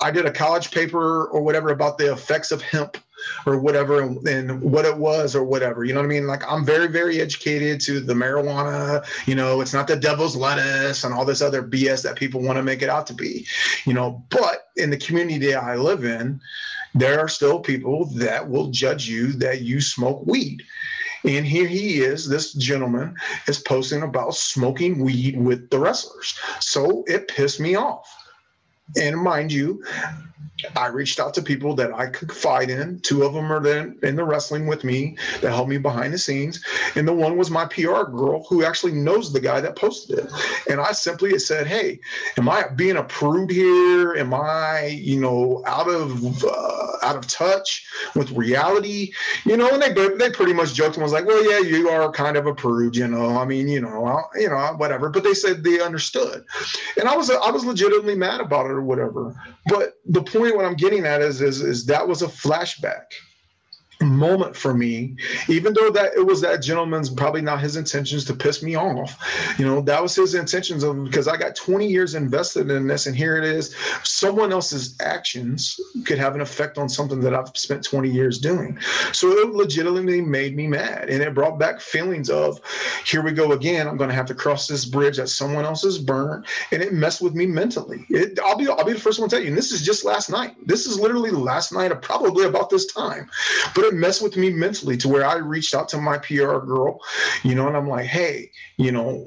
[0.00, 2.98] I did a college paper or whatever about the effects of hemp
[3.46, 5.84] or whatever and, what it was or whatever.
[5.84, 6.26] You know what I mean?
[6.26, 11.04] Like I'm very, very educated to the marijuana, you know, it's not the devil's lettuce
[11.04, 13.46] and all this other BS that people want to make it out to be,
[13.84, 16.40] you know, but in the community I live in,
[16.94, 20.62] there are still people that will judge you that you smoke weed.
[21.24, 23.14] And here he is, this gentleman
[23.48, 26.38] is posting about smoking weed with the wrestlers.
[26.60, 28.08] So it pissed me off.
[28.96, 29.84] And mind you,
[30.76, 33.00] I reached out to people that I could confide in.
[33.00, 36.18] Two of them are then in the wrestling with me that helped me behind the
[36.18, 36.64] scenes.
[36.96, 40.32] And the one was my PR girl who actually knows the guy that posted it.
[40.68, 42.00] And I simply said, Hey,
[42.36, 44.14] am I being a prude here?
[44.14, 49.12] Am I, you know, out of uh, out of touch with reality?
[49.44, 52.10] You know, and they they pretty much joked and was like, Well, yeah, you are
[52.10, 52.58] kind of a
[52.92, 53.38] you know.
[53.38, 55.08] I mean, you know, you know, whatever.
[55.08, 56.44] But they said they understood.
[56.98, 59.34] And I was I was legitimately mad about it or whatever.
[59.66, 63.04] But the point what I'm getting at is, is, is that was a flashback
[64.00, 65.16] moment for me
[65.48, 69.18] even though that it was that gentleman's probably not his intentions to piss me off.
[69.58, 73.06] You know that was his intentions of because i got 20 years invested in this
[73.06, 73.74] and here it is.
[74.04, 78.78] Someone else's actions could have an effect on something that i've spent 20 years doing.
[79.12, 82.60] So it legitimately made me mad and it brought back feelings of
[83.04, 83.88] here we go again.
[83.88, 86.92] I'm going to have to cross this bridge that someone else has burned and it
[86.92, 88.06] messed with me mentally.
[88.10, 90.04] It, i'll be i'll be the first one to tell you and this is just
[90.04, 90.54] last night.
[90.64, 93.28] This is literally last night probably about this time.
[93.74, 97.00] But it messed with me mentally to where I reached out to my PR girl,
[97.42, 99.26] you know, and I'm like, hey, you know,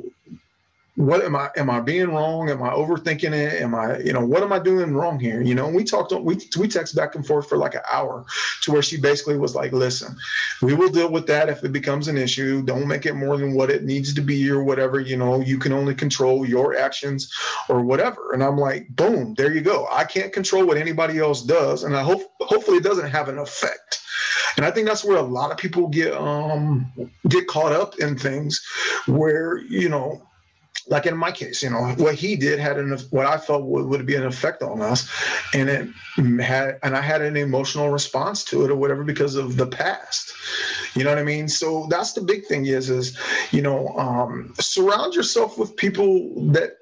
[0.96, 2.50] what am I am I being wrong?
[2.50, 3.62] Am I overthinking it?
[3.62, 5.42] Am I, you know, what am I doing wrong here?
[5.42, 8.26] You know, and we talked we we text back and forth for like an hour
[8.64, 10.16] to where she basically was like, listen,
[10.62, 12.62] we will deal with that if it becomes an issue.
[12.62, 15.58] Don't make it more than what it needs to be or whatever, you know, you
[15.58, 17.34] can only control your actions
[17.70, 18.34] or whatever.
[18.34, 19.88] And I'm like, boom, there you go.
[19.90, 21.84] I can't control what anybody else does.
[21.84, 24.01] And I hope hopefully it doesn't have an effect.
[24.58, 26.92] And I think that's where a lot of people get um
[27.30, 28.62] get caught up in things
[29.08, 30.22] where, you know,
[30.88, 33.86] like in my case, you know, what he did had an what I felt would,
[33.86, 35.10] would be an effect on us,
[35.54, 35.88] and it
[36.42, 40.34] had and I had an emotional response to it or whatever because of the past.
[40.96, 41.48] You know what I mean?
[41.48, 43.18] So that's the big thing is is
[43.52, 46.78] you know um, surround yourself with people that.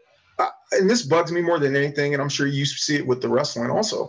[0.71, 3.27] And this bugs me more than anything, and I'm sure you see it with the
[3.27, 4.07] wrestling also.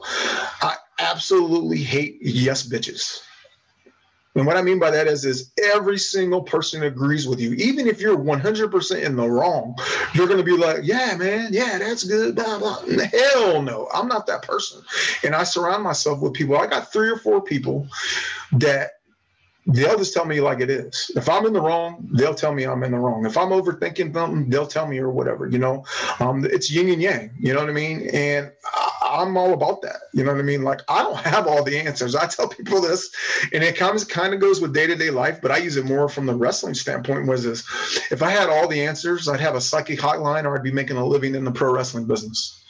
[0.61, 3.23] I absolutely hate yes bitches.
[4.37, 7.53] And what I mean by that is, is every single person agrees with you.
[7.55, 9.77] Even if you're 100% in the wrong,
[10.14, 12.37] you're going to be like, yeah, man, yeah, that's good.
[12.37, 12.81] Blah, blah.
[13.12, 14.83] Hell no, I'm not that person.
[15.25, 16.57] And I surround myself with people.
[16.57, 17.88] I got three or four people
[18.53, 19.01] that
[19.66, 21.11] they'll just tell me like it is.
[21.16, 23.27] If I'm in the wrong, they'll tell me I'm in the wrong.
[23.27, 25.49] If I'm overthinking something, they'll tell me or whatever.
[25.49, 25.85] You know,
[26.21, 27.31] um, it's yin and yang.
[27.38, 28.09] You know what I mean?
[28.12, 28.53] And
[29.11, 29.96] am all about that.
[30.12, 30.62] You know what I mean?
[30.62, 32.14] Like I don't have all the answers.
[32.14, 33.11] I tell people this,
[33.53, 35.85] and it comes kind of goes with day to day life, but I use it
[35.85, 37.27] more from the wrestling standpoint.
[37.27, 37.64] Was this?
[38.11, 40.96] If I had all the answers, I'd have a psychic hotline, or I'd be making
[40.96, 42.62] a living in the pro wrestling business.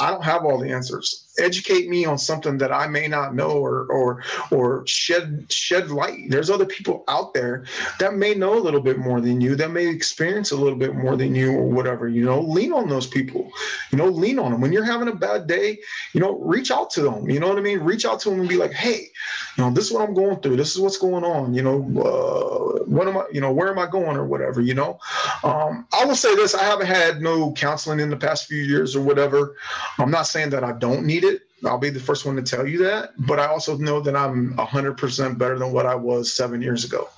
[0.00, 1.27] I don't have all the answers.
[1.38, 6.30] Educate me on something that I may not know or or or shed shed light.
[6.30, 7.64] There's other people out there
[7.98, 10.94] that may know a little bit more than you, that may experience a little bit
[10.94, 12.40] more than you or whatever, you know.
[12.40, 13.50] Lean on those people.
[13.90, 14.60] You know, lean on them.
[14.60, 15.78] When you're having a bad day,
[16.12, 17.28] you know, reach out to them.
[17.28, 17.80] You know what I mean?
[17.80, 19.10] Reach out to them and be like, "Hey,
[19.56, 20.56] you know, this is what I'm going through.
[20.56, 21.54] This is what's going on.
[21.54, 24.74] You know, uh, what am I, you know, where am I going or whatever, you
[24.74, 24.98] know?"
[25.44, 28.96] Um, I will say this, I haven't had no counseling in the past few years
[28.96, 29.56] or whatever.
[29.98, 31.27] I'm not saying that I don't need it.
[31.64, 33.12] I'll be the first one to tell you that.
[33.18, 37.08] But I also know that I'm 100% better than what I was seven years ago.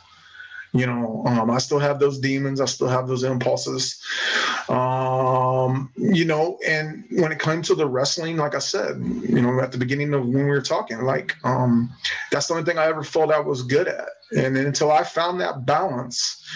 [0.73, 2.61] You know, um, I still have those demons.
[2.61, 4.01] I still have those impulses.
[4.69, 9.61] Um, you know, and when it comes to the wrestling, like I said, you know,
[9.61, 11.91] at the beginning of when we were talking, like um,
[12.31, 14.09] that's the only thing I ever felt I was good at.
[14.37, 16.47] And until I found that balance,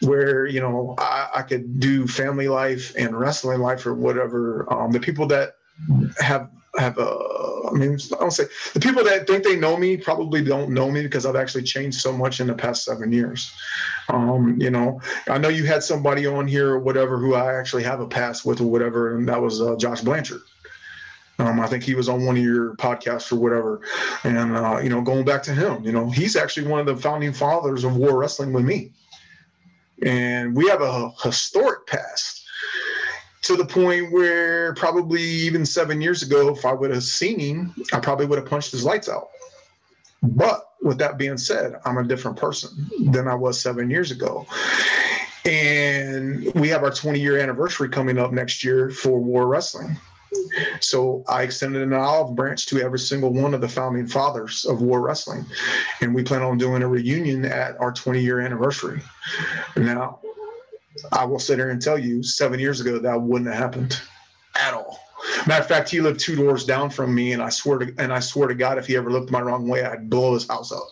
[0.00, 4.70] where you know I, I, could do family life and wrestling life or whatever.
[4.72, 5.56] Um, the people that
[6.18, 7.18] have have a,
[7.68, 10.90] I mean, I don't say the people that think they know me probably don't know
[10.90, 13.52] me because I've actually changed so much in the past seven years.
[14.08, 17.84] Um, you know, I know you had somebody on here or whatever who I actually
[17.84, 20.42] have a past with or whatever, and that was uh, Josh Blanchard.
[21.38, 23.80] Um, I think he was on one of your podcasts or whatever.
[24.22, 26.96] And, uh, you know, going back to him, you know, he's actually one of the
[26.96, 28.92] founding fathers of war wrestling with me
[30.02, 32.43] and we have a historic past
[33.44, 37.74] to the point where probably even seven years ago, if I would have seen him,
[37.92, 39.28] I probably would have punched his lights out.
[40.22, 44.46] But with that being said, I'm a different person than I was seven years ago.
[45.44, 49.98] And we have our 20 year anniversary coming up next year for War Wrestling.
[50.80, 54.82] So I extended an olive branch to every single one of the founding fathers of
[54.82, 55.44] war wrestling.
[56.00, 59.00] And we plan on doing a reunion at our 20 year anniversary.
[59.76, 60.18] Now,
[61.12, 64.00] I will sit here and tell you, seven years ago, that wouldn't have happened
[64.56, 65.00] at all.
[65.46, 68.12] Matter of fact, he lived two doors down from me, and I swear to and
[68.12, 70.70] I swear to God, if he ever looked my wrong way, I'd blow his house
[70.70, 70.86] up.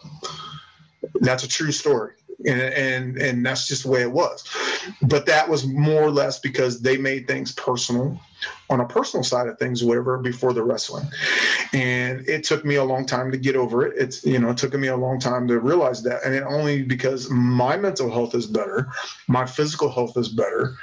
[1.20, 2.12] That's a true story
[2.46, 4.44] and, and and that's just the way it was
[5.02, 8.18] but that was more or less because they made things personal
[8.70, 11.06] on a personal side of things whatever before the wrestling
[11.72, 14.56] and it took me a long time to get over it it's you know it
[14.56, 18.34] took me a long time to realize that and it only because my mental health
[18.34, 18.88] is better
[19.28, 20.74] my physical health is better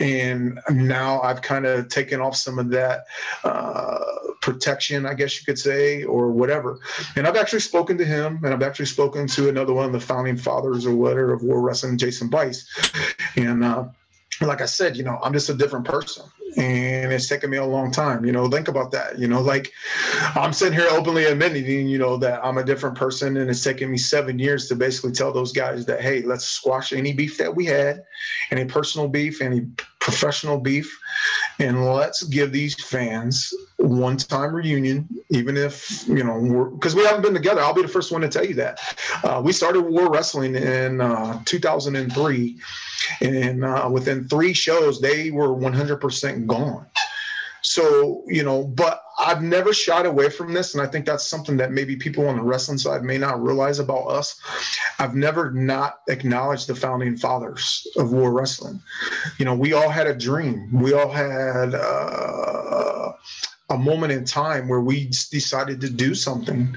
[0.00, 3.04] and now i've kind of taken off some of that
[3.44, 3.98] uh,
[4.40, 6.78] protection, I guess you could say, or whatever.
[7.16, 10.00] And I've actually spoken to him, and I've actually spoken to another one of the
[10.00, 12.66] founding fathers or whatever of War Wrestling, Jason Bice.
[13.36, 13.84] And uh,
[14.40, 16.24] like I said, you know, I'm just a different person.
[16.56, 18.48] And it's taken me a long time, you know.
[18.48, 19.40] Think about that, you know.
[19.40, 19.72] Like
[20.34, 23.90] I'm sitting here openly admitting, you know, that I'm a different person, and it's taken
[23.90, 27.54] me seven years to basically tell those guys that, hey, let's squash any beef that
[27.54, 28.04] we had,
[28.50, 29.66] any personal beef, any
[29.98, 30.98] professional beef,
[31.58, 37.22] and let's give these fans one time reunion, even if, you know, because we haven't
[37.22, 37.60] been together.
[37.60, 38.78] I'll be the first one to tell you that.
[39.24, 42.58] Uh, we started War Wrestling in uh, 2003,
[43.20, 46.86] and uh, within three shows, they were 100% gone.
[47.62, 50.72] So, you know, but I've never shied away from this.
[50.72, 53.78] And I think that's something that maybe people on the wrestling side may not realize
[53.78, 54.40] about us.
[54.98, 58.80] I've never not acknowledged the founding fathers of war wrestling.
[59.36, 60.70] You know, we all had a dream.
[60.72, 63.12] We all had uh,
[63.68, 66.74] a moment in time where we decided to do something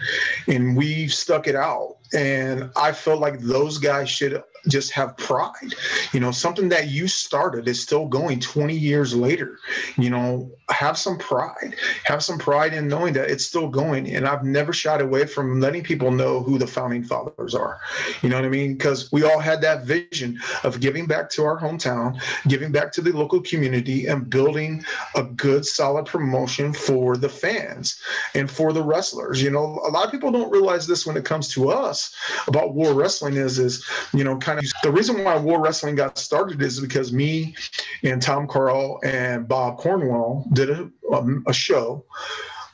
[0.47, 1.99] and we stuck it out.
[2.13, 5.73] And I felt like those guys should just have pride.
[6.13, 9.59] You know, something that you started is still going 20 years later.
[9.97, 11.75] You know, have some pride.
[12.05, 14.13] Have some pride in knowing that it's still going.
[14.15, 17.79] And I've never shied away from letting people know who the founding fathers are.
[18.21, 18.73] You know what I mean?
[18.73, 23.01] Because we all had that vision of giving back to our hometown, giving back to
[23.01, 24.83] the local community, and building
[25.15, 28.01] a good, solid promotion for the fans
[28.35, 29.41] and for the wrestlers.
[29.41, 32.15] You know, a lot of people don't realize this when it comes to us
[32.47, 36.17] about war wrestling is is, you know, kind of the reason why War Wrestling got
[36.17, 37.55] started is because me
[38.03, 42.05] and Tom Carl and Bob Cornwell did a, um, a show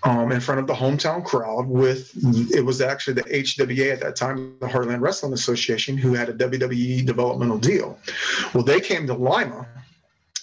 [0.04, 2.12] um, in front of the hometown crowd with
[2.54, 6.34] it was actually the HWA at that time, the Heartland Wrestling Association, who had a
[6.34, 7.98] WWE developmental deal.
[8.54, 9.68] Well, they came to Lima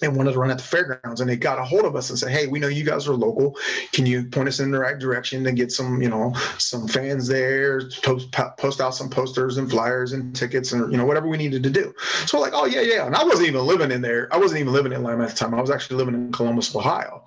[0.05, 2.17] and wanted to run at the fairgrounds and they got a hold of us and
[2.17, 3.55] said hey we know you guys are local
[3.91, 7.27] can you point us in the right direction to get some you know some fans
[7.27, 11.37] there post, post out some posters and flyers and tickets and you know whatever we
[11.37, 11.93] needed to do
[12.25, 14.71] so like oh yeah yeah and i wasn't even living in there i wasn't even
[14.71, 17.23] living in lima at the time i was actually living in columbus ohio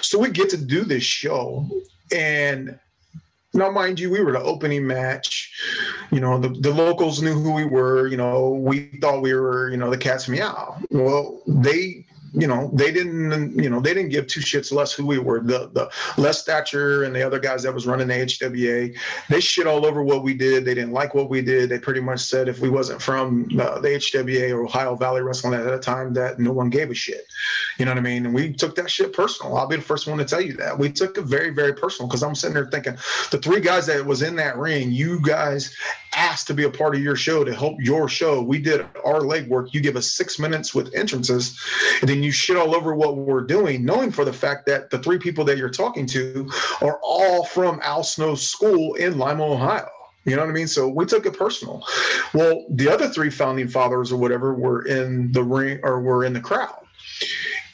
[0.00, 1.66] so we get to do this show
[2.12, 2.78] and
[3.54, 5.52] now, mind you, we were the opening match.
[6.10, 8.08] You know, the, the locals knew who we were.
[8.08, 10.76] You know, we thought we were, you know, the Cats Meow.
[10.90, 12.04] Well, they
[12.34, 15.40] you know, they didn't, you know, they didn't give two shits less who we were.
[15.40, 18.96] The the Les Thatcher and the other guys that was running the HWA,
[19.28, 20.64] they shit all over what we did.
[20.64, 21.68] They didn't like what we did.
[21.68, 25.54] They pretty much said if we wasn't from uh, the HWA or Ohio Valley Wrestling
[25.54, 27.26] at that time, that no one gave a shit.
[27.78, 28.26] You know what I mean?
[28.26, 29.56] And we took that shit personal.
[29.56, 30.78] I'll be the first one to tell you that.
[30.78, 32.96] We took it very, very personal because I'm sitting there thinking
[33.30, 35.74] the three guys that was in that ring, you guys
[36.16, 38.42] asked to be a part of your show to help your show.
[38.42, 39.72] We did our legwork.
[39.72, 41.58] You give us six minutes with entrances,
[42.00, 44.98] and then you shit all over what we're doing, knowing for the fact that the
[44.98, 46.50] three people that you're talking to
[46.80, 49.88] are all from Al Snow's school in Lima, Ohio.
[50.24, 50.68] You know what I mean?
[50.68, 51.84] So we took it personal.
[52.32, 56.32] Well, the other three founding fathers or whatever were in the ring or were in
[56.32, 56.80] the crowd.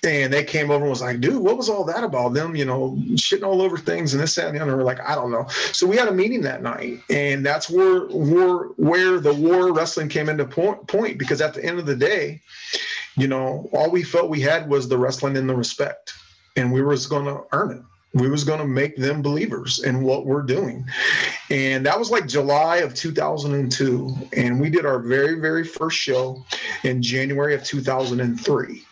[0.03, 2.33] And they came over and was like, dude, what was all that about?
[2.33, 4.77] Them, you know, shitting all over things and this, that, and the other.
[4.77, 5.47] We're like, I don't know.
[5.73, 7.01] So we had a meeting that night.
[7.11, 11.63] And that's where, where, where the war wrestling came into point, point because at the
[11.63, 12.41] end of the day,
[13.21, 16.15] you know, all we felt we had was the wrestling and the respect.
[16.57, 17.83] And we was going to earn it.
[18.19, 20.87] We was going to make them believers in what we're doing.
[21.51, 26.45] And that was like july of 2002 and we did our very very first show
[26.85, 28.83] in january of 2003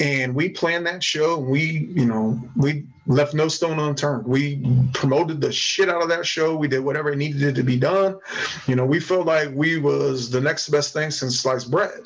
[0.00, 4.26] and we planned that show we you know we left no stone unturned.
[4.26, 4.64] We
[4.94, 6.56] promoted the shit out of that show.
[6.56, 8.18] We did whatever needed to be done.
[8.66, 12.00] You know we felt like we was the next best thing since sliced bread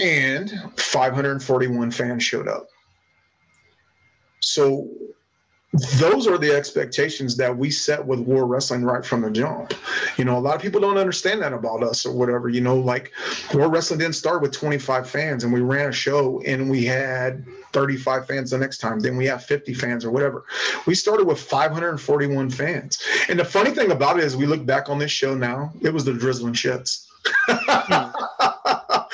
[0.00, 2.68] and 541 fans showed up
[4.40, 4.88] so
[5.98, 9.72] those are the expectations that we set with war wrestling right from the jump.
[10.18, 12.50] You know, a lot of people don't understand that about us or whatever.
[12.50, 13.10] You know, like
[13.54, 17.46] war wrestling didn't start with 25 fans and we ran a show and we had
[17.72, 19.00] 35 fans the next time.
[19.00, 20.44] Then we have 50 fans or whatever.
[20.86, 23.02] We started with 541 fans.
[23.30, 25.94] And the funny thing about it is, we look back on this show now, it
[25.94, 27.06] was the drizzling shits.
[27.48, 28.10] Hmm.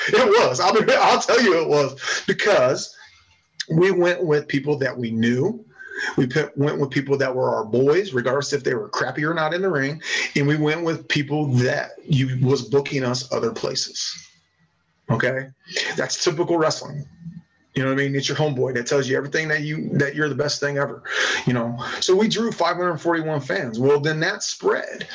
[0.13, 0.59] it was.
[0.59, 2.95] I'll, be, I'll tell you it was because
[3.71, 5.63] we went with people that we knew
[6.17, 9.33] we put, went with people that were our boys, regardless if they were crappy or
[9.33, 10.01] not in the ring,
[10.35, 14.27] and we went with people that you was booking us other places.
[15.09, 15.47] Okay,
[15.97, 17.05] that's typical wrestling.
[17.75, 18.15] You know what I mean?
[18.15, 21.03] It's your homeboy that tells you everything that you that you're the best thing ever.
[21.45, 21.77] You know.
[21.99, 23.79] So we drew 541 fans.
[23.79, 25.07] Well, then that spread.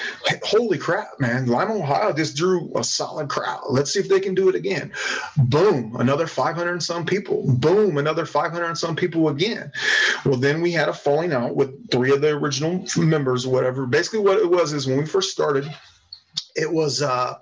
[0.44, 1.46] Holy crap, man!
[1.46, 3.64] Lima, Ohio just drew a solid crowd.
[3.68, 4.92] Let's see if they can do it again.
[5.36, 7.44] Boom, another 500 and some people.
[7.56, 9.72] Boom, another 500 and some people again.
[10.24, 13.84] Well, then we had a falling out with three of the original members, whatever.
[13.84, 15.68] Basically, what it was is when we first started
[16.54, 17.34] it was uh,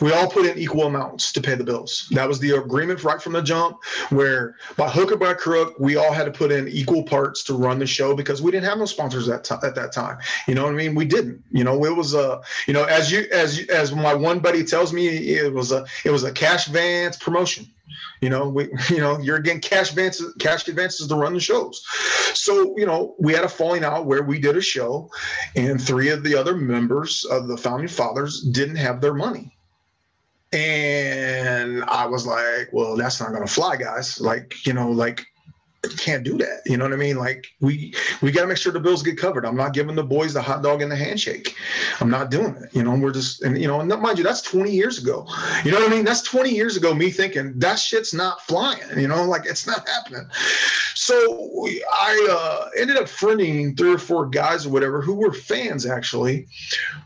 [0.00, 2.08] we all put in equal amounts to pay the bills.
[2.12, 3.78] That was the agreement right from the jump,
[4.10, 7.54] where by hook or by crook, we all had to put in equal parts to
[7.54, 10.18] run the show because we didn't have no sponsors at, t- at that time.
[10.46, 10.94] You know what I mean?
[10.94, 11.42] We didn't.
[11.50, 14.92] You know, it was a you know as you as as my one buddy tells
[14.92, 17.66] me, it was a it was a cash advance promotion.
[18.20, 21.84] You know, we, you know, you're getting cash advances, cash advances to run the shows.
[22.34, 25.10] So, you know, we had a falling out where we did a show,
[25.56, 29.54] and three of the other members of the founding fathers didn't have their money.
[30.52, 34.20] And I was like, well, that's not going to fly, guys.
[34.20, 35.26] Like, you know, like
[35.96, 36.62] can't do that.
[36.66, 37.16] You know what I mean?
[37.16, 39.44] Like we we got to make sure the bills get covered.
[39.44, 41.54] I'm not giving the boys the hot dog and the handshake.
[42.00, 42.74] I'm not doing it.
[42.74, 45.26] You know, we're just and you know, and mind you, that's 20 years ago.
[45.64, 46.04] You know what I mean?
[46.04, 46.94] That's 20 years ago.
[46.94, 48.98] Me thinking that shit's not flying.
[48.98, 50.28] You know, like it's not happening.
[50.94, 55.86] So I uh, ended up friending three or four guys or whatever who were fans
[55.86, 56.46] actually,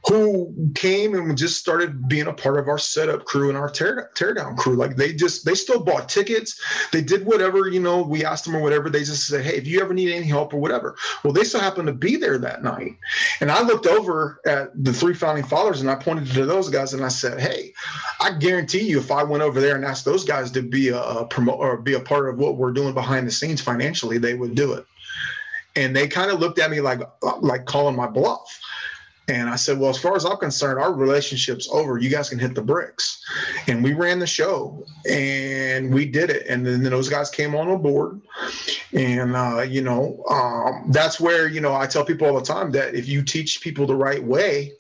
[0.09, 4.11] who came and just started being a part of our setup crew and our tear,
[4.17, 4.75] teardown crew.
[4.75, 6.61] Like they just they still bought tickets.
[6.91, 8.72] They did whatever you know we asked them or whatever.
[8.81, 10.97] They just said, hey, if you ever need any help or whatever.
[11.23, 12.97] Well, they still happened to be there that night,
[13.41, 16.95] and I looked over at the three founding fathers and I pointed to those guys
[16.95, 17.73] and I said, hey,
[18.21, 21.01] I guarantee you, if I went over there and asked those guys to be a,
[21.01, 24.35] a promote or be a part of what we're doing behind the scenes financially, they
[24.35, 24.87] would do it.
[25.75, 27.01] And they kind of looked at me like
[27.41, 28.61] like calling my bluff.
[29.33, 31.97] And I said, well, as far as I'm concerned, our relationship's over.
[31.97, 33.25] You guys can hit the bricks.
[33.67, 36.47] And we ran the show and we did it.
[36.49, 38.21] And then those guys came on board.
[38.93, 42.73] And, uh, you know, um, that's where, you know, I tell people all the time
[42.73, 44.73] that if you teach people the right way,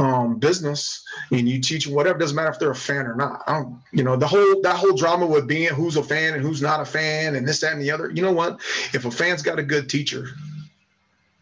[0.00, 3.42] um, business and you teach whatever doesn't matter if they're a fan or not.
[3.46, 6.42] I don't, you know, the whole that whole drama with being who's a fan and
[6.42, 8.10] who's not a fan and this, that, and the other.
[8.10, 8.60] You know what?
[8.94, 10.28] If a fan's got a good teacher,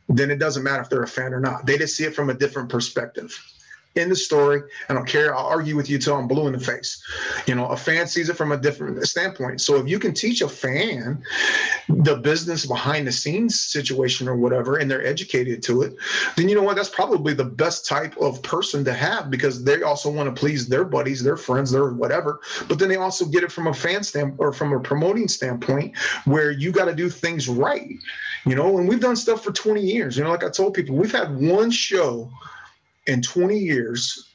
[0.09, 1.67] then it doesn't matter if they're a fan or not.
[1.67, 3.37] They just see it from a different perspective
[3.97, 4.62] in the story.
[4.88, 5.34] I don't care.
[5.34, 7.03] I'll argue with you till I'm blue in the face.
[7.47, 9.61] You know, a fan sees it from a different standpoint.
[9.61, 11.22] So if you can teach a fan
[11.88, 15.97] the business behind the scenes situation or whatever, and they're educated to it,
[16.36, 16.76] then you know what?
[16.76, 20.68] That's probably the best type of person to have because they also want to please
[20.68, 22.40] their buddies, their friends, their whatever.
[22.68, 25.97] But then they also get it from a fan standpoint or from a promoting standpoint
[26.26, 27.97] where you got to do things right.
[28.44, 30.16] You know, and we've done stuff for 20 years.
[30.16, 32.30] You know, like I told people, we've had one show
[33.07, 34.33] in 20 years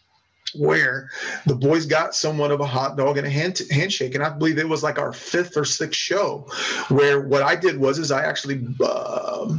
[0.53, 1.09] where
[1.45, 4.57] the boys got somewhat of a hot dog and a hand, handshake and i believe
[4.57, 6.45] it was like our fifth or sixth show
[6.89, 9.55] where what i did was is i actually uh,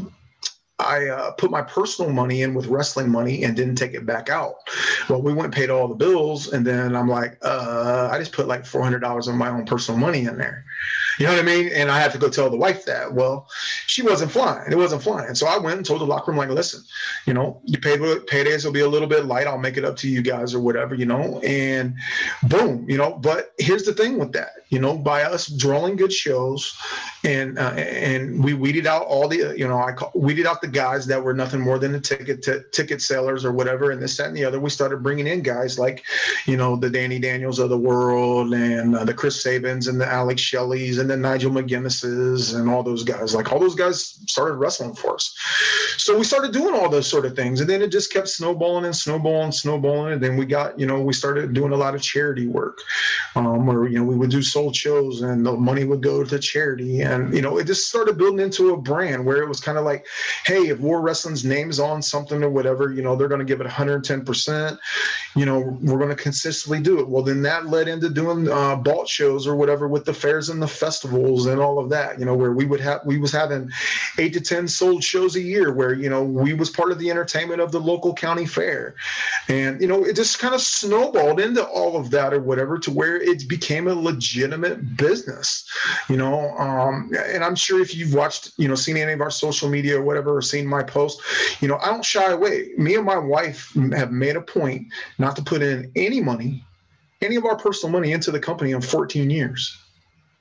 [0.82, 4.28] I uh, put my personal money in with wrestling money and didn't take it back
[4.28, 4.56] out.
[5.08, 8.32] Well, we went and paid all the bills, and then I'm like, uh, I just
[8.32, 10.64] put like four hundred dollars of my own personal money in there.
[11.22, 11.68] You know what I mean?
[11.72, 13.14] And I had to go tell the wife that.
[13.14, 13.48] Well,
[13.86, 14.72] she wasn't flying.
[14.72, 15.36] It wasn't flying.
[15.36, 16.82] So I went and told the locker room, like, listen,
[17.26, 19.46] you know, you paid paydays will be a little bit light.
[19.46, 21.38] I'll make it up to you guys or whatever, you know.
[21.44, 21.94] And
[22.48, 23.12] boom, you know.
[23.12, 26.76] But here's the thing with that, you know, by us drawing good shows,
[27.22, 30.66] and uh, and we weeded out all the, you know, I call, weeded out the
[30.66, 34.16] guys that were nothing more than the ticket t- ticket sellers or whatever, and this
[34.16, 34.58] that and the other.
[34.58, 36.02] We started bringing in guys like,
[36.46, 40.06] you know, the Danny Daniels of the world and uh, the Chris Sabins and the
[40.06, 43.34] Alex Shelleys and Nigel McGuinness's and all those guys.
[43.34, 45.36] Like all those guys started wrestling for us.
[45.96, 47.60] So we started doing all those sort of things.
[47.60, 50.14] And then it just kept snowballing and snowballing, snowballing.
[50.14, 52.78] And then we got, you know, we started doing a lot of charity work
[53.34, 56.38] um, where, you know, we would do sold shows and the money would go to
[56.38, 57.02] charity.
[57.02, 59.84] And, you know, it just started building into a brand where it was kind of
[59.84, 60.06] like,
[60.44, 63.60] hey, if War Wrestling's name's on something or whatever, you know, they're going to give
[63.60, 64.78] it 110%.
[65.36, 67.08] You know, we're going to consistently do it.
[67.08, 68.76] Well, then that led into doing uh,
[69.06, 72.34] shows or whatever with the fairs and the festivals and all of that you know
[72.34, 73.70] where we would have we was having
[74.18, 77.10] eight to ten sold shows a year where you know we was part of the
[77.10, 78.94] entertainment of the local county fair.
[79.48, 82.90] And you know it just kind of snowballed into all of that or whatever to
[82.90, 85.68] where it became a legitimate business
[86.08, 89.30] you know um, and i'm sure if you've watched you know seen any of our
[89.30, 91.20] social media or whatever or seen my post
[91.60, 92.70] you know i don't shy away.
[92.76, 94.86] Me and my wife have made a point
[95.18, 96.64] not to put in any money
[97.20, 99.76] any of our personal money into the company in 14 years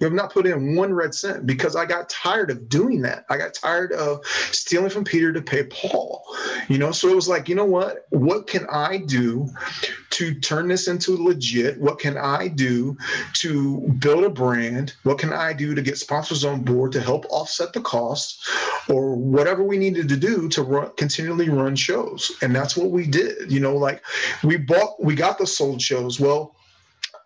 [0.01, 3.23] you have not put in one red cent because I got tired of doing that.
[3.29, 6.23] I got tired of stealing from Peter to pay Paul.
[6.67, 8.07] You know, so it was like, you know what?
[8.09, 9.47] What can I do
[10.09, 11.79] to turn this into legit?
[11.79, 12.97] What can I do
[13.33, 14.95] to build a brand?
[15.03, 18.49] What can I do to get sponsors on board to help offset the cost
[18.89, 22.31] or whatever we needed to do to run, continually run shows?
[22.41, 23.51] And that's what we did.
[23.51, 24.01] You know, like
[24.43, 26.19] we bought, we got the sold shows.
[26.19, 26.55] Well,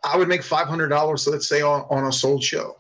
[0.05, 2.77] I would make five hundred dollars, let's say, on, on a sold show.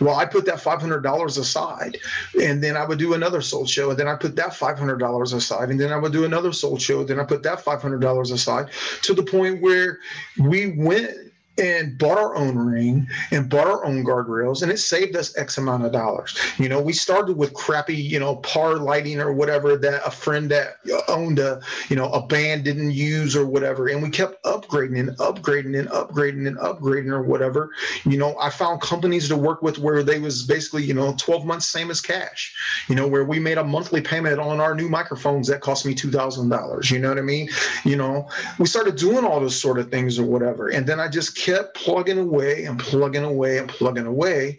[0.00, 1.98] Well, I put that five hundred dollars aside,
[2.40, 4.98] and then I would do another sold show, and then I put that five hundred
[4.98, 7.60] dollars aside, and then I would do another sold show, and then I put that
[7.60, 8.70] five hundred dollars aside,
[9.02, 9.98] to the point where
[10.38, 15.14] we went and bought our own ring and bought our own guardrails and it saved
[15.16, 16.38] us x amount of dollars.
[16.58, 20.50] You know we started with crappy you know par lighting or whatever that a friend
[20.50, 20.76] that
[21.08, 25.10] owned a you know a band didn't use or whatever and we kept upgrading and
[25.18, 27.70] upgrading and upgrading and upgrading or whatever.
[28.04, 31.44] You know i found companies to work with where they was basically you know 12
[31.44, 32.54] months same as cash.
[32.88, 35.94] You know where we made a monthly payment on our new microphones that cost me
[35.94, 37.48] $2000 you know what i mean?
[37.84, 38.26] You know
[38.58, 41.74] we started doing all those sort of things or whatever and then i just kept
[41.74, 44.56] plugging away and plugging away and plugging away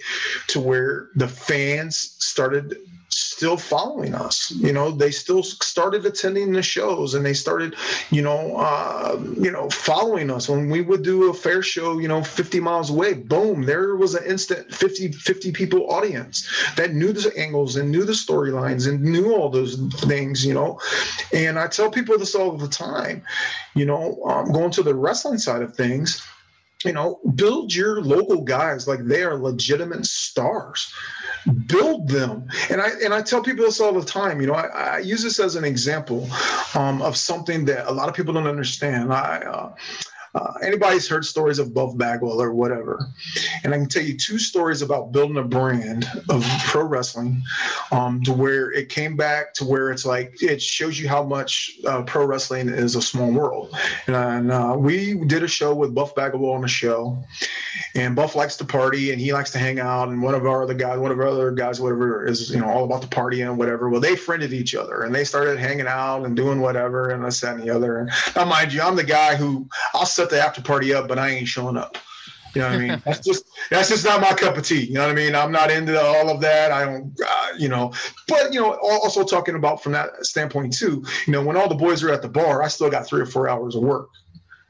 [0.47, 2.75] to where the fans started
[3.07, 4.51] still following us.
[4.51, 7.75] You know they still started attending the shows and they started
[8.09, 10.49] you know uh, you know following us.
[10.49, 14.15] When we would do a fair show you know 50 miles away boom there was
[14.15, 19.01] an instant 50 50 people audience that knew the angles and knew the storylines and
[19.01, 20.79] knew all those things you know.
[21.31, 23.23] And i tell people this all the time
[23.73, 26.21] you know um, going to the wrestling side of things
[26.85, 30.91] you know, build your local guys like they are legitimate stars.
[31.67, 34.39] Build them, and I and I tell people this all the time.
[34.39, 36.29] You know, I, I use this as an example
[36.73, 39.11] um, of something that a lot of people don't understand.
[39.11, 39.73] I uh,
[40.35, 43.07] uh, anybody's heard stories of Buff Bagwell or whatever,
[43.63, 47.41] and I can tell you two stories about building a brand of pro wrestling,
[47.91, 51.71] um, to where it came back to where it's like it shows you how much
[51.87, 53.75] uh, pro wrestling is a small world.
[54.07, 57.23] And uh, we did a show with Buff Bagwell on the show,
[57.95, 60.09] and Buff likes to party and he likes to hang out.
[60.09, 62.69] And one of our other guys, one of our other guys, whatever, is you know
[62.69, 63.89] all about the party and whatever.
[63.89, 67.41] Well, they friended each other and they started hanging out and doing whatever and this
[67.41, 67.99] that and the other.
[67.99, 71.19] And now, mind you, I'm the guy who I'll set the after party up, but
[71.19, 71.97] I ain't showing up.
[72.55, 73.01] You know what I mean?
[73.05, 74.85] That's just that's just not my cup of tea.
[74.85, 75.33] You know what I mean?
[75.33, 76.71] I'm not into all of that.
[76.71, 77.91] I don't, uh, you know.
[78.27, 81.03] But you know, also talking about from that standpoint too.
[81.25, 83.25] You know, when all the boys are at the bar, I still got three or
[83.25, 84.09] four hours of work.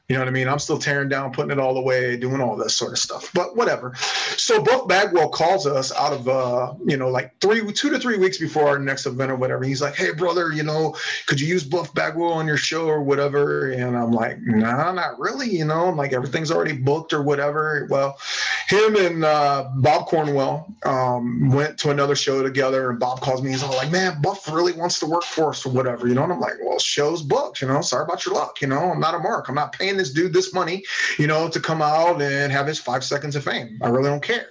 [0.08, 0.48] You know what I mean?
[0.48, 3.30] I'm still tearing down, putting it all away, doing all this sort of stuff.
[3.32, 3.94] But whatever.
[4.36, 8.18] So Buff Bagwell calls us out of uh, you know, like three, two to three
[8.18, 9.64] weeks before our next event or whatever.
[9.64, 10.94] He's like, "Hey, brother, you know,
[11.24, 15.18] could you use Buff Bagwell on your show or whatever?" And I'm like, "Nah, not
[15.18, 17.86] really." You know, I'm like, everything's already booked or whatever.
[17.88, 18.18] Well,
[18.68, 23.52] him and uh, Bob Cornwell um, went to another show together, and Bob calls me.
[23.52, 26.24] He's all like, "Man, Buff really wants to work for us or whatever." You know,
[26.24, 27.62] and I'm like, "Well, show's booked.
[27.62, 28.60] You know, sorry about your luck.
[28.60, 29.48] You know, I'm not a mark.
[29.48, 30.84] I'm not paying." Paying this dude this money,
[31.18, 33.78] you know, to come out and have his five seconds of fame.
[33.82, 34.46] I really don't care.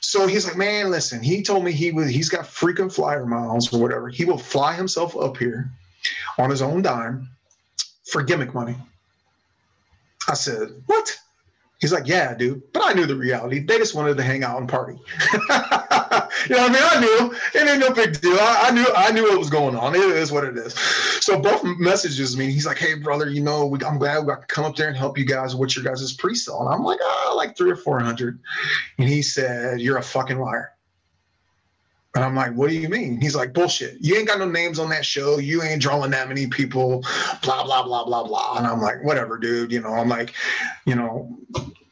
[0.00, 3.72] So he's like, man, listen, he told me he was he's got freaking flyer miles
[3.72, 4.08] or whatever.
[4.08, 5.70] He will fly himself up here
[6.38, 7.28] on his own dime
[8.10, 8.76] for gimmick money.
[10.28, 11.18] I said, what?
[11.80, 12.62] He's like, yeah, dude.
[12.72, 13.60] But I knew the reality.
[13.60, 14.94] They just wanted to hang out and party.
[15.32, 16.82] you know what I mean?
[16.82, 18.34] I knew it ain't no big deal.
[18.34, 19.94] I, I, knew I knew what was going on.
[19.94, 20.74] It is what it is.
[21.28, 22.50] So Buff messages me.
[22.50, 24.96] He's like, hey, brother, you know, we, I'm glad I to come up there and
[24.96, 26.60] help you guys with your guys' pre-sale.
[26.62, 28.40] And I'm like, oh, like three or four hundred.
[28.96, 30.72] And he said, you're a fucking liar.
[32.14, 33.20] And I'm like, what do you mean?
[33.20, 33.98] He's like, bullshit.
[34.00, 35.36] You ain't got no names on that show.
[35.36, 37.04] You ain't drawing that many people,
[37.42, 38.56] blah, blah, blah, blah, blah.
[38.56, 39.70] And I'm like, whatever, dude.
[39.70, 40.32] You know, I'm like,
[40.86, 41.38] you know,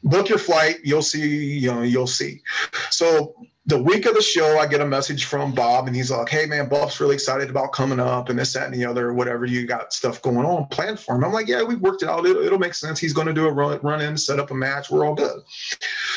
[0.02, 0.78] book your flight.
[0.82, 2.40] You'll see, you know, you'll see.
[2.88, 3.34] So
[3.66, 6.46] the week of the show, I get a message from Bob, and he's like, "Hey,
[6.46, 9.66] man, Buff's really excited about coming up, and this, that, and the other, whatever you
[9.66, 12.24] got stuff going on planned for him." I'm like, "Yeah, we worked it out.
[12.24, 13.00] It'll, it'll make sense.
[13.00, 14.90] He's going to do a run, run in, set up a match.
[14.90, 15.40] We're all good."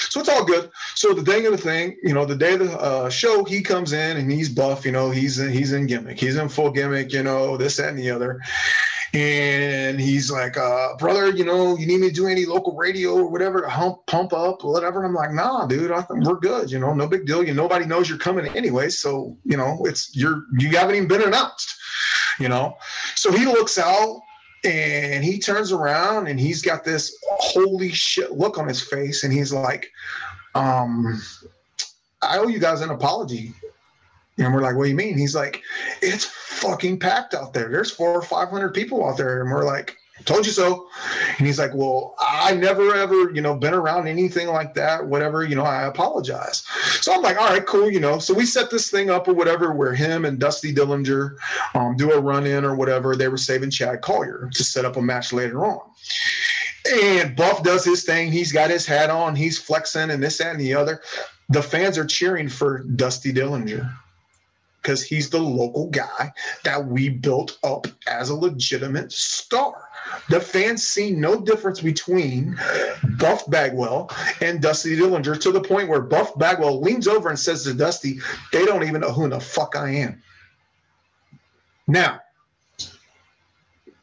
[0.09, 0.69] So it's all good.
[0.95, 3.61] So the day of the thing, you know, the day of the uh, show, he
[3.61, 4.85] comes in and he's buff.
[4.85, 6.19] You know, he's in, he's in gimmick.
[6.19, 7.11] He's in full gimmick.
[7.11, 8.39] You know, this, that, and the other
[9.13, 13.15] and he's like, uh, brother, you know, you need me to do any local radio
[13.15, 15.03] or whatever to hump, pump up, or whatever.
[15.03, 16.71] I'm like, nah, dude, I we're good.
[16.71, 17.43] You know, no big deal.
[17.43, 21.23] You nobody knows you're coming anyway, so you know, it's you're you haven't even been
[21.23, 21.75] announced.
[22.39, 22.77] You know,
[23.15, 24.21] so he looks out
[24.63, 29.33] and he turns around and he's got this holy shit look on his face, and
[29.33, 29.89] he's like,
[30.53, 31.19] um,
[32.21, 33.53] I owe you guys an apology.
[34.39, 35.17] And we're like, what do you mean?
[35.17, 35.61] He's like,
[36.01, 37.69] it's fucking packed out there.
[37.69, 39.41] There's four or 500 people out there.
[39.41, 40.87] And we're like, told you so.
[41.37, 45.43] And he's like, well, I never ever, you know, been around anything like that, whatever,
[45.43, 46.63] you know, I apologize.
[47.01, 48.19] So I'm like, all right, cool, you know.
[48.19, 51.35] So we set this thing up or whatever where him and Dusty Dillinger
[51.75, 53.15] um, do a run in or whatever.
[53.15, 55.81] They were saving Chad Collier to set up a match later on.
[56.91, 58.31] And Buff does his thing.
[58.31, 59.35] He's got his hat on.
[59.35, 61.01] He's flexing and this, that, and the other.
[61.49, 63.91] The fans are cheering for Dusty Dillinger
[64.81, 66.31] because he's the local guy
[66.63, 69.89] that we built up as a legitimate star.
[70.29, 72.57] The fans see no difference between
[73.17, 74.09] Buff Bagwell
[74.41, 78.19] and Dusty Dillinger to the point where Buff Bagwell leans over and says to Dusty,
[78.51, 80.21] they don't even know who the fuck I am.
[81.87, 82.21] Now,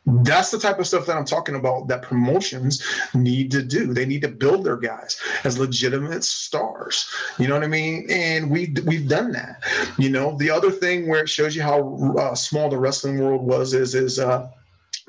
[0.06, 3.92] that's the type of stuff that I'm talking about that promotions need to do.
[3.92, 7.10] They need to build their guys as legitimate stars.
[7.38, 8.06] You know what I mean?
[8.08, 9.64] And we we've done that.
[9.98, 13.42] You know, the other thing where it shows you how uh, small the wrestling world
[13.42, 14.48] was is is uh,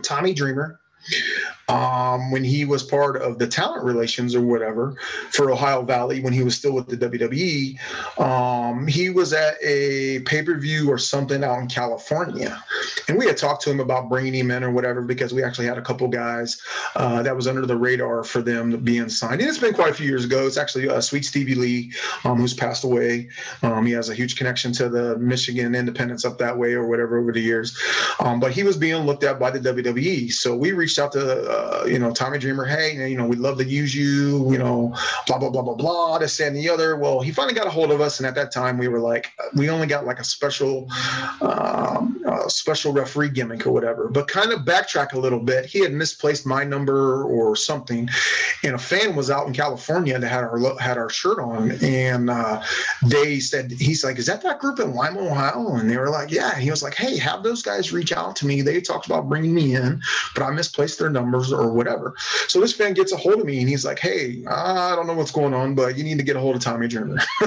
[0.04, 0.80] Tommy Dreamer
[1.70, 4.96] um, when he was part of the talent relations or whatever
[5.32, 7.78] for Ohio Valley when he was still with the WWE.
[8.20, 12.64] Um, he was at a pay per view or something out in California,
[13.08, 15.68] and we had talked to him about bringing him in or whatever because we actually
[15.68, 16.62] had a couple guys
[16.96, 19.42] uh, that was under the radar for them being signed.
[19.42, 20.48] And it's been quite a few years ago.
[20.48, 21.92] It's actually uh, Sweet Stevie Lee,
[22.24, 23.30] um, who's passed away.
[23.64, 27.18] Um, he has a huge connection to the Michigan Independence up that way or whatever
[27.18, 27.78] over the years.
[28.20, 31.57] Um, but he was being looked at by the WWE, so we reached out to.
[31.58, 34.58] Uh, uh, you know, Tommy Dreamer, hey, you know, we'd love to use you, you
[34.58, 34.96] know,
[35.26, 36.96] blah, blah, blah, blah, blah, this and the other.
[36.98, 38.20] Well, he finally got a hold of us.
[38.20, 40.88] And at that time, we were like, we only got like a special,
[41.42, 44.08] um, uh, special referee gimmick or whatever.
[44.08, 45.66] But kind of backtrack a little bit.
[45.66, 48.10] He had misplaced my number or something.
[48.64, 51.72] And a fan was out in California that had our, had our shirt on.
[51.84, 52.64] And uh,
[53.06, 55.76] they said, he's like, is that that group in Lima, Ohio?
[55.76, 56.52] And they were like, yeah.
[56.54, 58.62] And he was like, hey, have those guys reach out to me.
[58.62, 60.02] They talked about bringing me in,
[60.36, 62.14] but I misplaced their numbers or whatever.
[62.48, 65.14] So this fan gets a hold of me and he's like, Hey, I don't know
[65.14, 67.18] what's going on, but you need to get a hold of Tommy Dreamer.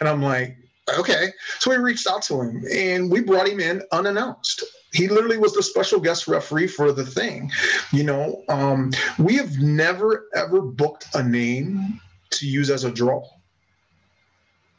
[0.00, 0.56] and I'm like,
[0.98, 1.32] okay.
[1.58, 4.64] So we reached out to him and we brought him in unannounced.
[4.92, 7.50] He literally was the special guest referee for the thing.
[7.92, 12.00] You know, um, we have never ever booked a name
[12.30, 13.22] to use as a draw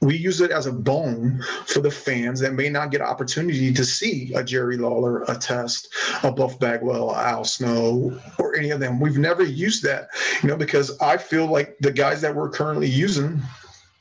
[0.02, 3.84] we use it as a bone for the fans that may not get opportunity to
[3.84, 5.90] see a Jerry Lawler, a Test,
[6.24, 9.00] a Buff Bagwell, Al Snow, or any of them.
[9.00, 10.10] We've never used that,
[10.42, 13.42] you know, because I feel like the guys that we're currently using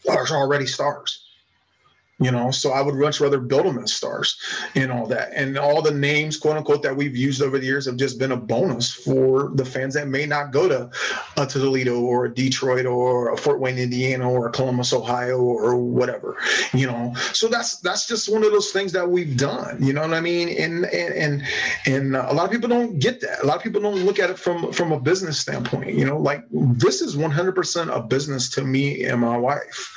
[0.09, 1.28] are already stars
[2.18, 2.50] you know?
[2.50, 4.38] So i would much rather build them as stars
[4.74, 5.30] and all that.
[5.34, 8.32] And all the names quote unquote that we've used over the years have just been
[8.32, 10.90] a bonus for the fans that may not go to
[11.36, 16.36] to toledo or a detroit or a fort wayne indiana or columbus ohio or whatever
[16.72, 17.14] you know?
[17.32, 20.20] So that's that's just one of those things that we've done you know what i
[20.20, 20.48] mean?
[20.48, 21.42] And and and,
[21.86, 23.42] and a lot of people don't get that.
[23.42, 26.18] A lot of people don't look at it from from a business standpoint you know?
[26.18, 29.94] Like this is 100% a business to me and my wife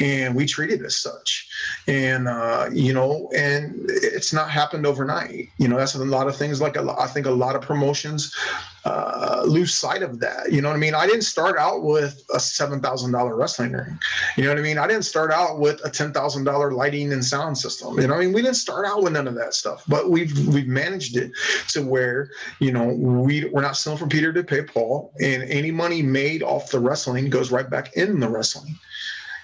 [0.00, 1.48] and we treat it as such.
[1.86, 5.48] And uh, you know and it's not happened overnight.
[5.58, 8.34] You know that's a lot of things like I think a lot of promotions
[8.84, 10.50] uh, lose sight of that.
[10.50, 10.94] You know what i mean?
[10.94, 13.98] I didn't start out with a $7000 wrestling ring.
[14.36, 14.78] You know what i mean?
[14.78, 18.00] I didn't start out with a $10000 lighting and sound system.
[18.00, 18.32] You know what i mean?
[18.32, 21.32] We didn't start out with none of that stuff but we've we've managed it
[21.68, 22.30] to where
[22.60, 26.42] you know we, we're not selling from peter to pay paul and any money made
[26.42, 28.78] off the wrestling goes right back in the wrestling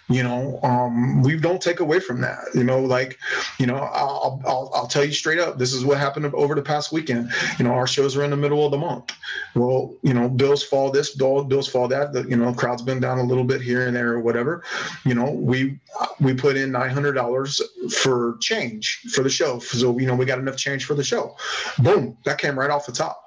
[0.09, 3.18] you know um, we don't take away from that you know like
[3.59, 6.62] you know I'll, I'll, I'll tell you straight up this is what happened over the
[6.62, 7.30] past weekend.
[7.59, 9.12] You know our shows are in the middle of the month.
[9.54, 13.18] Well you know bills fall this bills fall that the you know crowd's been down
[13.18, 14.62] a little bit here and there or whatever.
[15.04, 15.78] You know we
[16.20, 19.59] we put in $900 for change for the show.
[19.59, 21.36] So you know we got enough change for the show.
[21.78, 23.25] Boom that came right off the top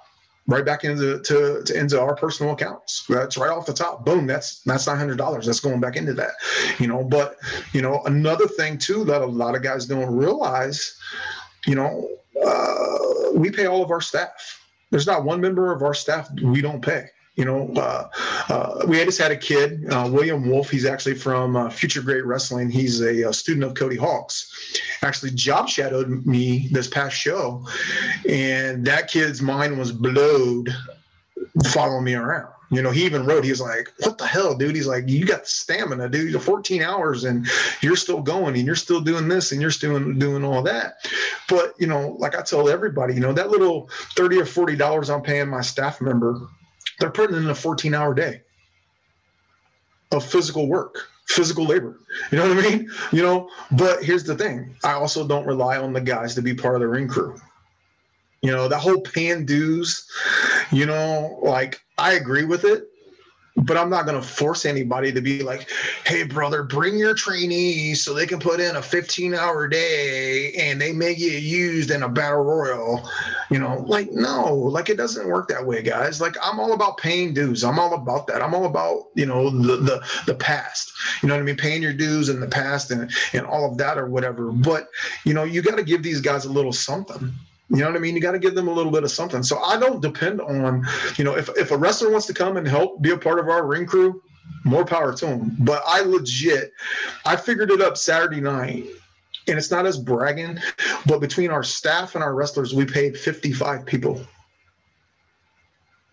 [0.50, 3.06] right back into to, to, into our personal accounts.
[3.08, 4.04] That's right off the top.
[4.04, 4.26] Boom.
[4.28, 5.46] That's that's nine hundred dollars.
[5.46, 6.32] That's going back into that.
[6.80, 7.38] You know, but
[7.72, 11.00] you know, another thing too that a lot of guys don't realize,
[11.66, 12.10] you know,
[12.44, 14.60] uh, we pay all of our staff.
[14.92, 17.06] There's not one member of our staff we don't pay.
[17.40, 18.10] You know, uh,
[18.50, 20.70] uh, we just had a kid, uh, William Wolf.
[20.70, 22.70] He's actually from uh, Future Great Wrestling.
[22.70, 24.54] He's a, a, student of Cody Hawks.
[25.04, 27.66] Actually, job shadowed me this past show,
[28.28, 30.68] and that kid's mind was blowed
[31.68, 32.52] following me around.
[32.72, 34.76] You know, he even wrote, he was like, What the hell, dude?
[34.76, 36.32] He's like, You got stamina, dude.
[36.32, 37.48] You're 14 hours and
[37.80, 40.96] you're still going and you're still doing this and you're still doing all that.
[41.48, 45.22] But, you know, like I tell everybody, you know, that little 30 or $40 I'm
[45.22, 46.50] paying my staff member
[47.00, 48.42] they're putting in a 14 hour day
[50.12, 52.00] of physical work, physical labor.
[52.32, 52.92] You know what I mean?
[53.12, 56.54] You know, but here's the thing I also don't rely on the guys to be
[56.54, 57.40] part of the ring crew.
[58.42, 60.10] You know, that whole pan dues,
[60.72, 62.90] you know, like I agree with it
[63.64, 65.70] but I'm not going to force anybody to be like,
[66.06, 70.80] hey, brother, bring your trainees so they can put in a 15 hour day and
[70.80, 73.08] they may get used in a battle royal.
[73.50, 76.22] You know, like, no, like it doesn't work that way, guys.
[76.22, 77.64] Like, I'm all about paying dues.
[77.64, 78.42] I'm all about that.
[78.42, 81.58] I'm all about, you know, the, the, the past, you know what I mean?
[81.58, 84.52] Paying your dues in the past and, and all of that or whatever.
[84.52, 84.90] But,
[85.26, 87.34] you know, you got to give these guys a little something
[87.70, 88.16] you know what I mean?
[88.16, 89.44] You got to give them a little bit of something.
[89.44, 90.86] So I don't depend on,
[91.18, 93.48] you know, if, if a wrestler wants to come and help be a part of
[93.48, 94.22] our ring crew,
[94.64, 95.56] more power to him.
[95.60, 96.74] But I legit,
[97.26, 98.86] I figured it up Saturday night,
[99.48, 100.60] and it's not as bragging,
[101.06, 104.22] but between our staff and our wrestlers, we paid 55 people.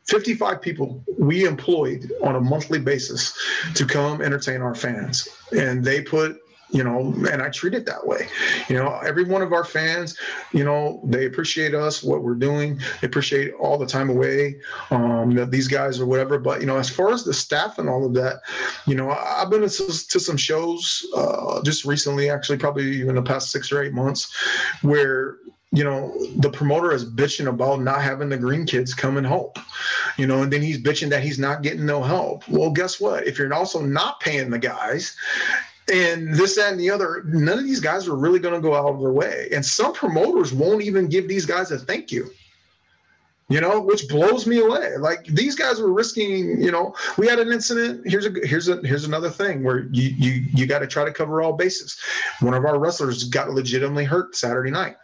[0.07, 3.37] 55 people we employed on a monthly basis
[3.75, 5.29] to come entertain our fans.
[5.57, 6.39] And they put
[6.71, 8.29] you know, and I treat it that way.
[8.69, 10.19] You know, every one of our fans,
[10.53, 12.81] you know, they appreciate us, what we're doing.
[13.01, 14.57] They appreciate all the time away,
[14.91, 16.39] um, that these guys or whatever.
[16.39, 18.41] But you know, as far as the staff and all of that,
[18.87, 23.23] you know, I've been to, to some shows uh, just recently, actually, probably even the
[23.23, 24.35] past six or eight months,
[24.83, 25.39] where
[25.73, 29.59] you know, the promoter is bitching about not having the green kids come and help,
[30.17, 32.49] you know, and then he's bitching that he's not getting no help.
[32.49, 33.27] Well, guess what?
[33.27, 35.17] If you're also not paying the guys,
[35.93, 37.23] and this, that, and the other.
[37.27, 39.49] None of these guys are really going to go out of their way.
[39.53, 42.31] And some promoters won't even give these guys a thank you.
[43.49, 44.97] You know, which blows me away.
[44.97, 46.61] Like these guys were risking.
[46.61, 48.03] You know, we had an incident.
[48.05, 51.13] Here's a here's a here's another thing where you you you got to try to
[51.13, 51.97] cover all bases.
[52.41, 54.97] One of our wrestlers got legitimately hurt Saturday night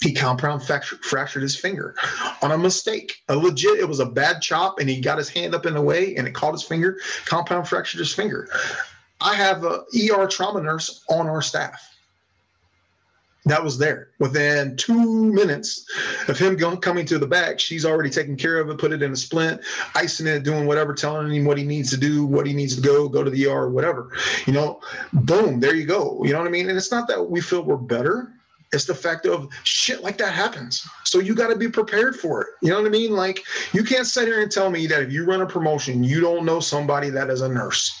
[0.00, 1.94] he compound fractured, fractured his finger
[2.42, 3.22] on a mistake.
[3.28, 5.82] A legit, it was a bad chop, and he got his hand up in the
[5.82, 6.98] way, and it caught his finger.
[7.24, 8.48] Compound fractured his finger.
[9.20, 11.82] I have a ER trauma nurse on our staff.
[13.44, 14.10] that was there.
[14.18, 15.86] Within two minutes
[16.28, 19.02] of him going, coming to the back, she's already taken care of it, put it
[19.02, 19.62] in a splint,
[19.94, 22.82] icing it, doing whatever, telling him what he needs to do, what he needs to
[22.82, 24.12] go, go to the ER, whatever.
[24.46, 24.80] You know,
[25.12, 26.22] boom, there you go.
[26.24, 26.68] You know what I mean?
[26.68, 28.32] And it's not that we feel we're better.
[28.72, 30.86] It's the fact of shit like that happens.
[31.04, 32.48] So you got to be prepared for it.
[32.60, 33.12] You know what I mean?
[33.12, 33.42] Like
[33.72, 36.44] you can't sit here and tell me that if you run a promotion, you don't
[36.44, 37.98] know somebody that is a nurse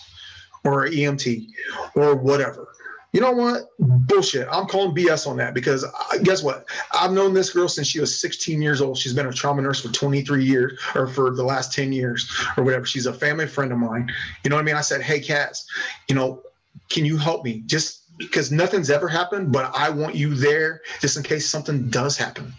[0.68, 1.48] or an EMT
[1.94, 2.68] or whatever
[3.12, 3.70] you know what?
[3.78, 4.46] Bullshit.
[4.50, 6.68] I'm calling BS on that because uh, guess what?
[6.92, 8.98] I've known this girl since she was 16 years old.
[8.98, 12.64] She's been a trauma nurse for 23 years or for the last 10 years or
[12.64, 12.84] whatever.
[12.84, 14.12] She's a family friend of mine.
[14.44, 14.74] You know what I mean?
[14.74, 15.66] I said, Hey, Cass,
[16.08, 16.42] you know,
[16.90, 17.62] can you help me?
[17.64, 22.16] Just because nothing's ever happened, but I want you there just in case something does
[22.16, 22.52] happen.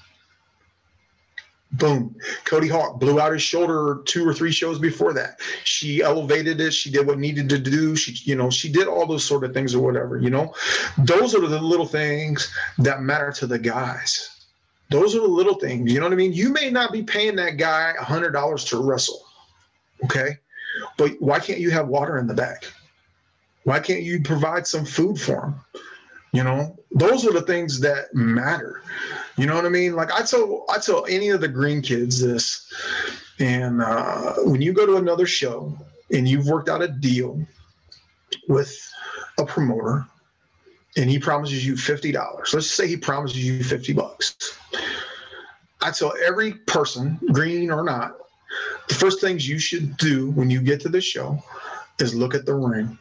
[1.73, 2.15] Boom.
[2.45, 5.39] Cody Hawk blew out his shoulder two or three shows before that.
[5.63, 6.71] She elevated it.
[6.71, 7.95] She did what needed to do.
[7.95, 10.53] She, you know, she did all those sort of things or whatever, you know.
[10.97, 14.47] Those are the little things that matter to the guys.
[14.89, 15.93] Those are the little things.
[15.93, 16.33] You know what I mean?
[16.33, 19.21] You may not be paying that guy a hundred dollars to wrestle.
[20.03, 20.39] Okay.
[20.97, 22.65] But why can't you have water in the back?
[23.63, 25.55] Why can't you provide some food for him?
[26.31, 28.81] You know, those are the things that matter.
[29.37, 29.95] You know what I mean?
[29.95, 32.71] Like I tell I tell any of the green kids this,
[33.39, 35.77] and uh, when you go to another show
[36.11, 37.45] and you've worked out a deal
[38.47, 38.75] with
[39.37, 40.05] a promoter,
[40.97, 42.53] and he promises you fifty dollars.
[42.53, 44.57] Let's say he promises you fifty bucks.
[45.81, 48.17] I tell every person, green or not,
[48.89, 51.41] the first things you should do when you get to the show
[51.99, 52.99] is look at the ring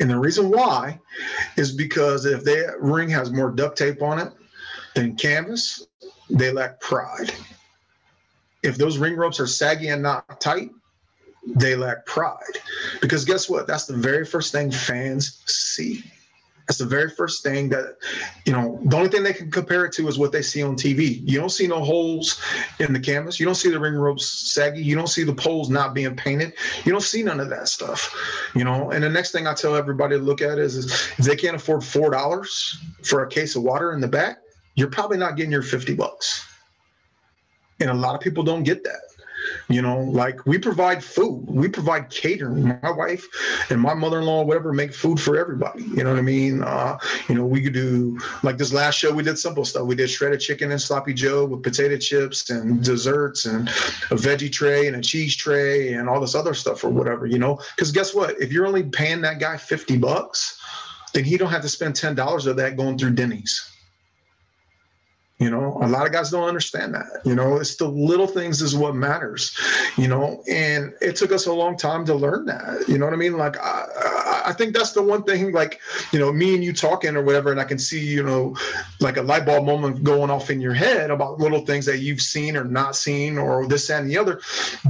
[0.00, 1.00] and the reason why
[1.56, 4.32] is because if that ring has more duct tape on it
[4.94, 5.86] than canvas,
[6.30, 7.32] they lack pride.
[8.62, 10.70] If those ring ropes are saggy and not tight,
[11.46, 12.58] they lack pride.
[13.00, 13.66] Because guess what?
[13.66, 16.04] That's the very first thing fans see.
[16.68, 17.96] That's the very first thing that,
[18.44, 20.76] you know, the only thing they can compare it to is what they see on
[20.76, 21.18] TV.
[21.24, 22.42] You don't see no holes
[22.78, 23.40] in the canvas.
[23.40, 24.82] You don't see the ring ropes saggy.
[24.82, 26.52] You don't see the poles not being painted.
[26.84, 28.14] You don't see none of that stuff,
[28.54, 28.90] you know.
[28.90, 31.56] And the next thing I tell everybody to look at is, is if they can't
[31.56, 34.36] afford $4 for a case of water in the back,
[34.74, 36.46] you're probably not getting your 50 bucks.
[37.80, 39.00] And a lot of people don't get that.
[39.68, 42.78] You know, like we provide food, we provide catering.
[42.82, 43.26] My wife
[43.70, 45.82] and my mother-in-law, whatever, make food for everybody.
[45.82, 46.62] You know what I mean?
[46.62, 49.12] Uh, you know, we could do like this last show.
[49.12, 49.86] We did simple stuff.
[49.86, 54.50] We did shredded chicken and sloppy Joe with potato chips and desserts and a veggie
[54.50, 57.26] tray and a cheese tray and all this other stuff or whatever.
[57.26, 58.40] You know, because guess what?
[58.40, 60.60] If you're only paying that guy fifty bucks,
[61.12, 63.77] then he don't have to spend ten dollars of that going through Denny's.
[65.38, 67.06] You know, a lot of guys don't understand that.
[67.24, 69.56] You know, it's the little things is what matters.
[69.96, 72.88] You know, and it took us a long time to learn that.
[72.88, 73.36] You know what I mean?
[73.36, 75.52] Like, I, I think that's the one thing.
[75.52, 75.80] Like,
[76.12, 78.56] you know, me and you talking or whatever, and I can see, you know,
[78.98, 82.20] like a light bulb moment going off in your head about little things that you've
[82.20, 84.40] seen or not seen or this and the other.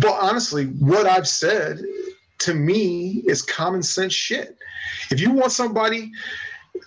[0.00, 1.80] But honestly, what I've said
[2.38, 4.56] to me is common sense shit.
[5.10, 6.12] If you want somebody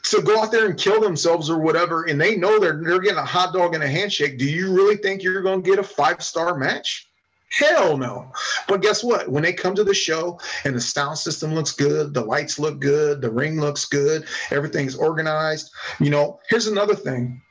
[0.04, 3.18] to go out there and kill themselves or whatever, and they know they're they're getting
[3.18, 5.84] a hot dog and a handshake, do you really think you're going to get a
[5.84, 7.08] five star match?
[7.52, 8.32] Hell no.
[8.68, 9.28] But guess what?
[9.28, 12.80] When they come to the show and the sound system looks good, the lights look
[12.80, 15.70] good, the ring looks good, everything's organized.
[16.00, 17.42] You know, here's another thing.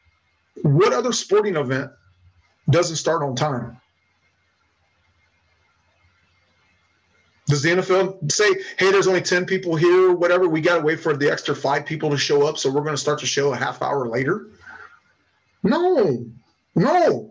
[0.62, 1.90] What other sporting event
[2.70, 3.78] doesn't start on time?
[7.50, 8.48] Does the NFL say,
[8.78, 10.48] hey, there's only 10 people here, whatever?
[10.48, 12.58] We got to wait for the extra five people to show up.
[12.58, 14.46] So we're going to start the show a half hour later?
[15.64, 16.24] No,
[16.76, 17.30] no.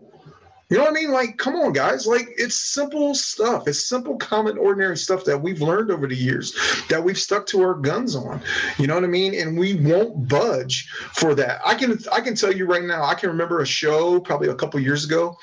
[0.68, 1.10] You know what I mean?
[1.10, 2.06] Like, come on, guys.
[2.06, 3.66] Like, it's simple stuff.
[3.66, 6.54] It's simple, common, ordinary stuff that we've learned over the years
[6.88, 8.40] that we've stuck to our guns on.
[8.78, 9.34] You know what I mean?
[9.34, 11.60] And we won't budge for that.
[11.66, 14.54] I can I can tell you right now, I can remember a show probably a
[14.54, 15.36] couple years ago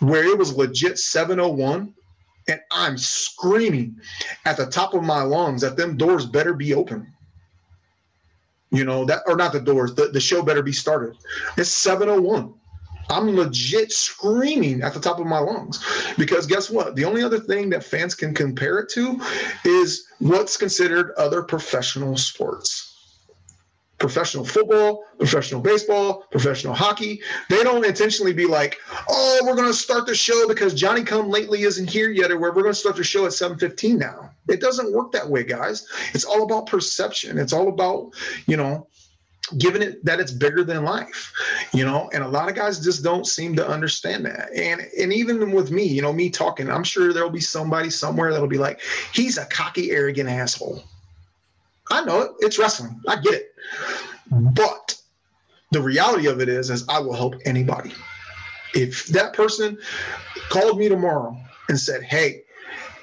[0.00, 1.94] where it was legit 701
[2.48, 3.96] and I'm screaming
[4.44, 7.12] at the top of my lungs that them doors better be open.
[8.70, 11.16] You know, that or not the doors, the, the show better be started.
[11.56, 12.54] It's 701.
[13.08, 15.84] I'm legit screaming at the top of my lungs
[16.18, 16.96] because guess what?
[16.96, 19.20] The only other thing that fans can compare it to
[19.64, 22.85] is what's considered other professional sports
[23.98, 27.20] professional football, professional baseball, professional hockey.
[27.48, 28.78] They don't intentionally be like,
[29.08, 32.38] "Oh, we're going to start the show because Johnny Come Lately isn't here yet, or
[32.38, 35.86] we're going to start the show at 7:15 now." It doesn't work that way, guys.
[36.14, 37.38] It's all about perception.
[37.38, 38.12] It's all about,
[38.46, 38.86] you know,
[39.58, 41.32] giving it that it's bigger than life
[41.72, 45.12] you know and a lot of guys just don't seem to understand that and and
[45.12, 48.58] even with me you know me talking i'm sure there'll be somebody somewhere that'll be
[48.58, 48.80] like
[49.12, 50.82] he's a cocky arrogant asshole
[51.90, 52.32] I know it.
[52.40, 53.00] It's wrestling.
[53.06, 53.54] I get it.
[54.30, 54.48] Mm-hmm.
[54.54, 55.00] But
[55.72, 57.92] the reality of it is, is I will help anybody.
[58.74, 59.78] If that person
[60.48, 61.36] called me tomorrow
[61.68, 62.42] and said, Hey,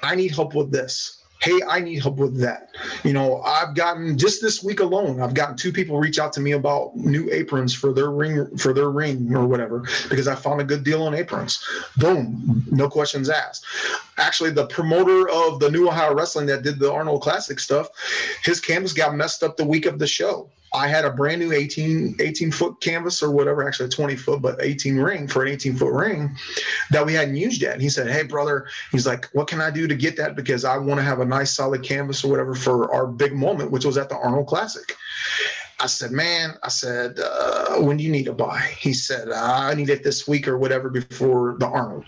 [0.02, 2.70] I need help with this hey, I need help with that.
[3.04, 6.40] You know, I've gotten just this week alone, I've gotten two people reach out to
[6.40, 10.62] me about new aprons for their ring for their ring or whatever because I found
[10.62, 11.62] a good deal on aprons.
[11.98, 13.66] Boom, no questions asked.
[14.16, 17.88] Actually, the promoter of the New Ohio Wrestling that did the Arnold Classic stuff,
[18.42, 20.48] his canvas got messed up the week of the show.
[20.74, 24.56] I had a brand new 18, 18 foot canvas or whatever, actually 20 foot, but
[24.60, 26.36] 18 ring for an 18 foot ring
[26.90, 27.74] that we hadn't used yet.
[27.74, 30.34] And he said, Hey, brother, he's like, What can I do to get that?
[30.34, 33.70] Because I want to have a nice solid canvas or whatever for our big moment,
[33.70, 34.96] which was at the Arnold Classic.
[35.80, 38.60] I said, man, I said, uh, when do you need to buy?
[38.78, 42.04] He said, I need it this week or whatever before the Arnold.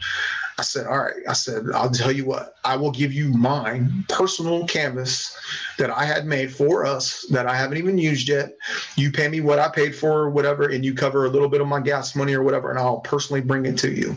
[0.58, 1.22] I said, all right.
[1.28, 5.36] I said, I'll tell you what, I will give you mine personal canvas
[5.78, 8.56] that I had made for us that I haven't even used yet.
[8.96, 11.60] You pay me what I paid for or whatever, and you cover a little bit
[11.60, 14.16] of my gas money or whatever, and I'll personally bring it to you.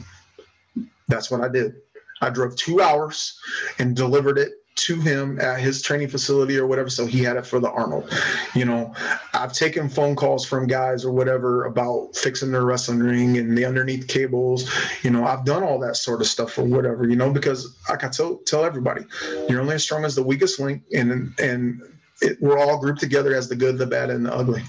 [1.10, 1.76] That's what I did.
[2.22, 3.38] I drove two hours
[3.78, 6.89] and delivered it to him at his training facility or whatever.
[6.89, 8.11] So he had it for the Arnold.
[8.55, 8.93] You know,
[9.34, 13.65] I've taken phone calls from guys or whatever about fixing their wrestling ring and the
[13.65, 14.69] underneath cables.
[15.03, 18.03] You know, I've done all that sort of stuff or whatever, you know, because like
[18.03, 19.05] I tell, tell everybody,
[19.47, 21.82] you're only as strong as the weakest link and, and
[22.21, 24.63] it, we're all grouped together as the good, the bad, and the ugly.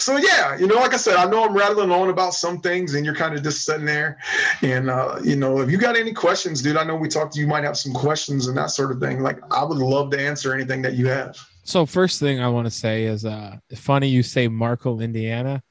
[0.00, 2.94] so yeah, you know, like I said, I know I'm rattling on about some things,
[2.94, 4.18] and you're kind of just sitting there.
[4.62, 7.36] And uh, you know, if you got any questions, dude, I know we talked.
[7.36, 9.22] You might have some questions and that sort of thing.
[9.22, 11.36] Like, I would love to answer anything that you have.
[11.64, 15.62] So first thing I want to say is, uh, funny you say Marco, Indiana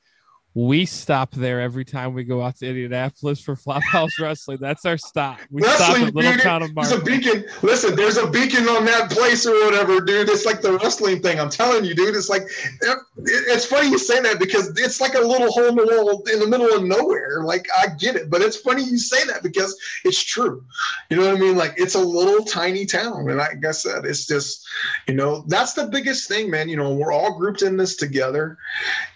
[0.56, 4.58] we stop there every time we go out to Indianapolis for Flophouse Wrestling.
[4.60, 5.39] That's our stop.
[5.52, 7.45] We wrestling, stop at Little dude, Town of There's a beacon.
[7.62, 10.28] Listen, there's a beacon on that place or whatever, dude.
[10.28, 11.39] It's like the wrestling thing.
[11.39, 12.16] I'm telling you, dude.
[12.16, 15.76] It's like it, it's funny you say that because it's like a little hole in
[15.76, 17.43] the wall in the middle of nowhere.
[17.43, 20.64] Like I get it, but it's funny you say that because it's true.
[21.12, 21.58] You know what I mean?
[21.58, 24.68] Like it's a little tiny town, and like I said, it's just
[25.08, 26.70] you know that's the biggest thing, man.
[26.70, 28.58] You know, we're all grouped in this together,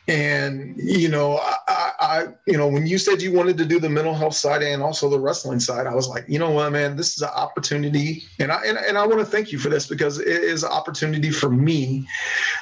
[0.07, 3.89] and you know I, I, you know when you said you wanted to do the
[3.89, 6.97] mental health side and also the wrestling side i was like you know what man
[6.97, 8.23] this is an opportunity.
[8.39, 10.71] And i and, and i want to thank you for this because it is an
[10.71, 12.05] opportunity for me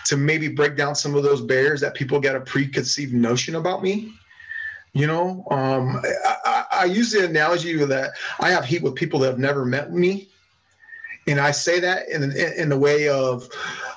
[0.05, 3.81] to maybe break down some of those barriers that people get a preconceived notion about
[3.81, 4.13] me.
[4.93, 5.99] You know um,
[6.45, 9.91] I, I use the analogy that i have heat with people that have never met
[9.91, 10.29] me.
[11.27, 13.49] And i say that in, in, in the way of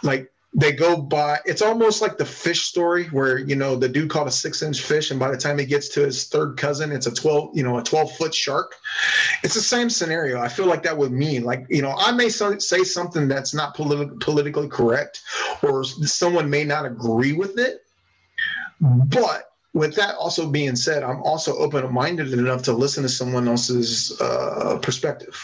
[0.02, 4.08] like they go by it's almost like the fish story where you know the dude
[4.08, 6.92] caught a six inch fish and by the time he gets to his third cousin
[6.92, 8.76] it's a 12 you know a 12 foot shark.
[9.42, 10.40] It's the same scenario.
[10.40, 13.76] I feel like that with me like you know i may say something that's not
[13.76, 15.22] politi- politically correct
[15.62, 17.84] or someone may not agree with it.
[18.80, 24.16] But with that also being said i'm also open-minded enough to listen to someone else's
[24.20, 25.36] uh, perspective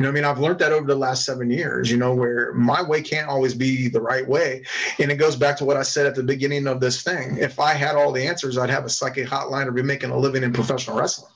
[0.00, 2.54] you know, I mean, I've learned that over the last seven years, you know, where
[2.54, 4.62] my way can't always be the right way.
[4.98, 7.36] And it goes back to what I said at the beginning of this thing.
[7.36, 10.16] If I had all the answers, I'd have a psychic hotline or be making a
[10.16, 11.30] living in professional wrestling.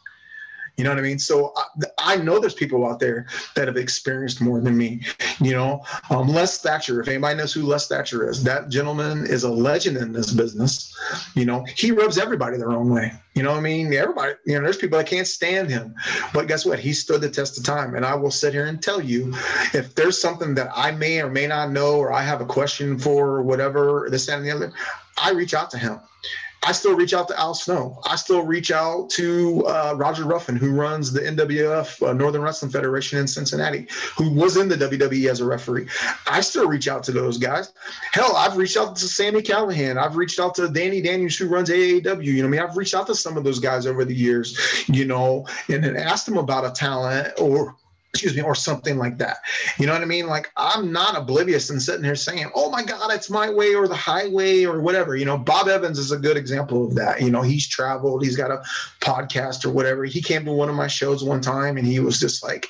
[0.76, 1.18] You know what I mean?
[1.18, 5.02] So I, I, know there's people out there that have experienced more than me.
[5.40, 7.00] You know, um, Les Thatcher.
[7.00, 10.96] If anybody knows who Les Thatcher is, that gentleman is a legend in this business.
[11.34, 13.12] You know, he rubs everybody the wrong way.
[13.34, 13.92] You know what I mean?
[13.92, 14.34] Everybody.
[14.46, 15.94] You know, there's people that can't stand him,
[16.32, 16.78] but guess what?
[16.78, 17.94] He stood the test of time.
[17.94, 19.32] And I will sit here and tell you,
[19.72, 22.98] if there's something that I may or may not know, or I have a question
[22.98, 24.72] for, or whatever, this and the other,
[25.16, 26.00] I reach out to him.
[26.66, 28.00] I still reach out to Al Snow.
[28.04, 32.70] I still reach out to uh, Roger Ruffin, who runs the NWF uh, Northern Wrestling
[32.70, 33.86] Federation in Cincinnati,
[34.16, 35.88] who was in the WWE as a referee.
[36.26, 37.72] I still reach out to those guys.
[38.12, 39.98] Hell, I've reached out to Sami Callihan.
[39.98, 42.24] I've reached out to Danny Daniels, who runs AAW.
[42.24, 44.58] You know, I mean, I've reached out to some of those guys over the years,
[44.88, 47.76] you know, and then asked them about a talent or
[48.14, 49.38] excuse me, or something like that.
[49.76, 50.28] You know what I mean?
[50.28, 53.88] Like I'm not oblivious and sitting here saying, "Oh my God, it's my way or
[53.88, 57.20] the highway or whatever." You know, Bob Evans is a good example of that.
[57.20, 58.62] You know, he's traveled, he's got a
[59.00, 60.04] podcast or whatever.
[60.04, 62.68] He came to one of my shows one time and he was just like,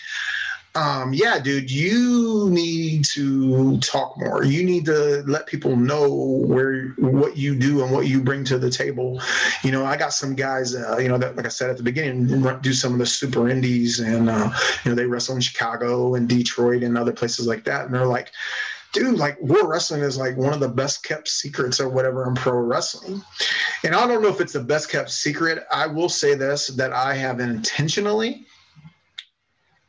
[0.77, 4.43] um, yeah, dude, you need to talk more.
[4.43, 8.59] You need to let people know where what you do and what you bring to
[8.59, 9.21] the table.
[9.63, 11.85] You know, I got some guys, uh, you know, that like I said at the
[11.85, 14.51] beginning, do some of the super indies, and uh,
[14.85, 18.07] you know, they wrestle in Chicago and Detroit and other places like that, and they're
[18.07, 18.33] like.
[18.93, 22.37] Dude, like war wrestling is like one of the best kept secrets or whatever in
[22.37, 23.25] pro wrestling.
[23.83, 25.65] And I don't know if it's the best kept secret.
[25.73, 28.47] I will say this that I have intentionally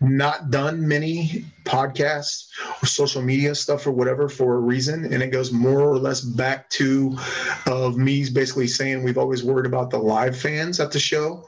[0.10, 2.47] not done many podcasts
[2.82, 5.12] or social media stuff or whatever for a reason.
[5.14, 7.18] And it goes more or less back to
[7.66, 11.45] of me basically saying we've always worried about the live fans at the show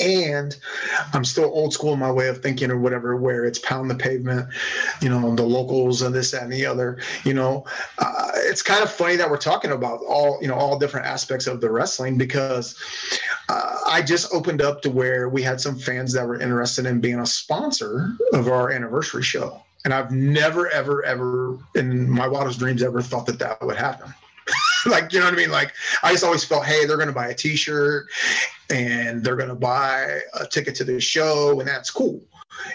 [0.00, 0.56] and
[1.12, 3.94] I'm still old school in my way of thinking or whatever, where it's pound the
[3.94, 4.48] pavement,
[5.00, 6.98] you know, the locals and this, that, and the other.
[7.24, 7.64] You know,
[7.98, 11.46] uh, it's kind of funny that we're talking about all, you know, all different aspects
[11.46, 12.78] of the wrestling because
[13.48, 17.00] uh, I just opened up to where we had some fans that were interested in
[17.00, 19.62] being a sponsor of our anniversary show.
[19.84, 24.12] And I've never, ever, ever in my wildest dreams ever thought that that would happen.
[24.90, 25.50] like, you know what I mean?
[25.50, 25.72] Like,
[26.02, 28.06] I just always felt, hey, they're to buy a t shirt
[28.70, 32.20] and they're to buy a ticket to the show, and that's cool.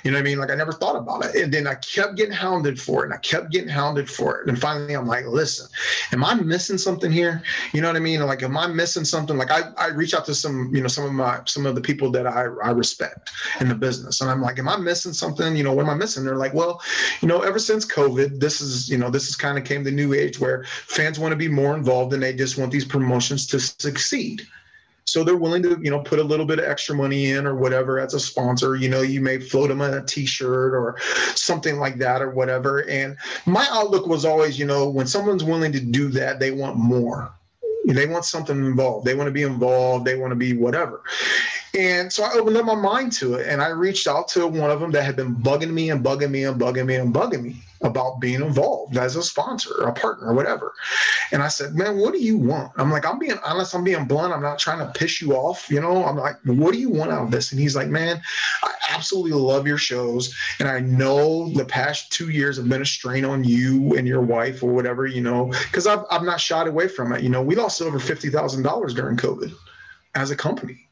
[0.04, 0.40] You know what I mean?
[0.40, 1.36] Like I never thought about it.
[1.36, 4.48] And then I kept getting hounded for it and I kept getting hounded for it.
[4.48, 5.68] And finally I'm like, listen,
[6.12, 7.44] am I missing something here?
[7.74, 8.22] You know what I mean?
[8.22, 9.38] Like, am I missing something?
[9.38, 11.82] Like I, I reach out to some, you know, some of my, some of the
[11.82, 14.22] people that I, I respect in the business.
[14.22, 15.56] And I'm like, am I missing something?
[15.56, 16.24] You know, what am I missing?
[16.24, 16.82] They're like, well,
[17.22, 19.92] you know, ever since COVID, this is, you know, this is kind of came the
[19.92, 23.46] new age where fans want to be more involved and they just want these promotions
[23.48, 24.48] to succeed.
[25.12, 27.54] So they're willing to, you know, put a little bit of extra money in or
[27.54, 28.78] whatever as a sponsor.
[28.78, 30.96] You know, you may float them a t-shirt or
[31.36, 32.90] something like that or whatever.
[32.90, 36.78] And my outlook was always, you know, when someone's willing to do that, they want
[36.78, 37.34] more.
[37.86, 39.06] They want something involved.
[39.06, 40.06] They want to be involved.
[40.06, 41.02] They want to be whatever.
[41.78, 44.72] And so I opened up my mind to it and I reached out to one
[44.72, 47.44] of them that had been bugging me and bugging me and bugging me and bugging
[47.44, 50.74] me about being involved as a sponsor, a partner, or whatever.
[51.32, 52.72] And I said, Man, what do you want?
[52.78, 54.34] I'm like, I'm being honest, I'm being blunt.
[54.34, 55.70] I'm not trying to piss you off.
[55.70, 57.52] You know, I'm like, what do you want out of this?
[57.52, 58.22] And he's like, Man,
[58.64, 60.36] I absolutely love your shows.
[60.60, 64.22] And I know the past two years have been a strain on you and your
[64.22, 67.24] wife or whatever, you know, because I've, I've not shied away from it.
[67.24, 69.54] You know, we lost over $50,000 during COVID
[70.14, 70.88] as a company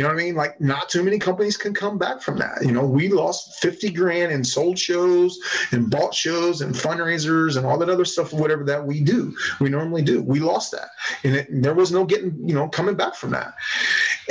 [0.00, 0.34] you know what I mean?
[0.34, 2.62] Like, not too many companies can come back from that.
[2.62, 5.38] You know, we lost 50 grand in sold shows
[5.72, 9.68] and bought shows and fundraisers and all that other stuff, whatever that we do, we
[9.68, 10.22] normally do.
[10.22, 10.88] We lost that.
[11.22, 13.52] And, it, there was no getting, you know, coming back from that.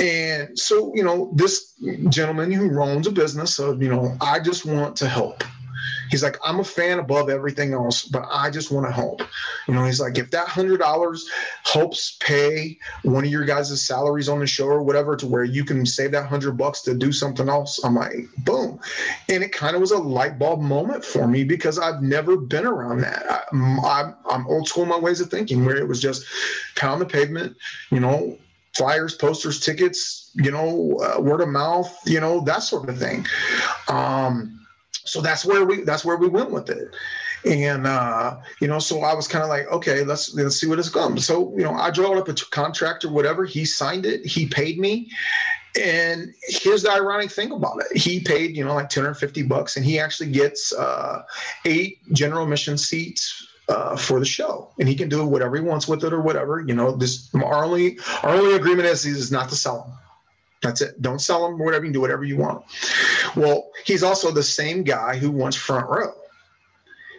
[0.00, 1.72] And so, you know, this
[2.08, 5.44] gentleman who owns a business of, you know, I just want to help.
[6.10, 9.22] He's like, I'm a fan above everything else, but I just want to help.
[9.68, 11.28] You know, he's like, if that hundred dollars
[11.64, 15.64] helps pay one of your guys' salaries on the show or whatever, to where you
[15.64, 18.80] can save that hundred bucks to do something else, I'm like, boom.
[19.28, 22.66] And it kind of was a light bulb moment for me because I've never been
[22.66, 23.24] around that.
[23.28, 26.26] I, I'm, I'm old school in my ways of thinking, where it was just
[26.76, 27.56] pound the pavement,
[27.90, 28.36] you know,
[28.74, 33.26] flyers, posters, tickets, you know, uh, word of mouth, you know, that sort of thing.
[33.88, 34.59] Um,
[35.04, 36.94] so that's where we that's where we went with it.
[37.44, 40.78] And uh, you know so i was kind of like okay let's let's see what
[40.78, 43.44] it's going so you know i drew up a contract or whatever.
[43.44, 44.24] He signed it.
[44.26, 45.10] He paid me.
[45.80, 47.96] And here's the ironic thing about it.
[47.96, 51.22] He paid you know like 250 bucks and he actually gets uh,
[51.64, 55.86] eight general admission seats uh, for the show, and he can do whatever he wants
[55.86, 56.60] with it or whatever.
[56.60, 59.99] You know, this our only our only agreement is is not to sell them.
[60.62, 61.00] That's it.
[61.00, 61.84] Don't sell them or whatever.
[61.84, 62.64] You can do whatever you want.
[63.34, 66.12] Well, he's also the same guy who wants front row.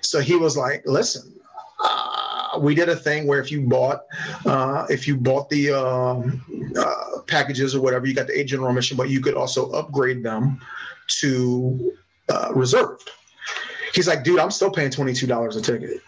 [0.02, 1.34] So he was like, listen,
[1.84, 4.02] uh, we did a thing where if you bought
[4.46, 6.42] uh, if you bought the um,
[6.78, 10.22] uh, packages or whatever, you got the eight general admission, but you could also upgrade
[10.24, 10.60] them
[11.08, 11.94] to
[12.30, 13.10] uh, reserved.
[13.94, 16.02] He's like, dude, I'm still paying twenty two dollars a ticket.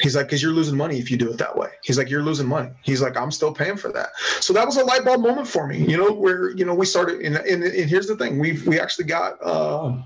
[0.00, 1.68] He's like, because you're losing money if you do it that way.
[1.82, 2.70] He's like, you're losing money.
[2.82, 4.08] He's like, I'm still paying for that.
[4.40, 6.86] So that was a light bulb moment for me, you know, where, you know, we
[6.86, 9.96] started, and, and, and here's the thing we've, we actually got uh,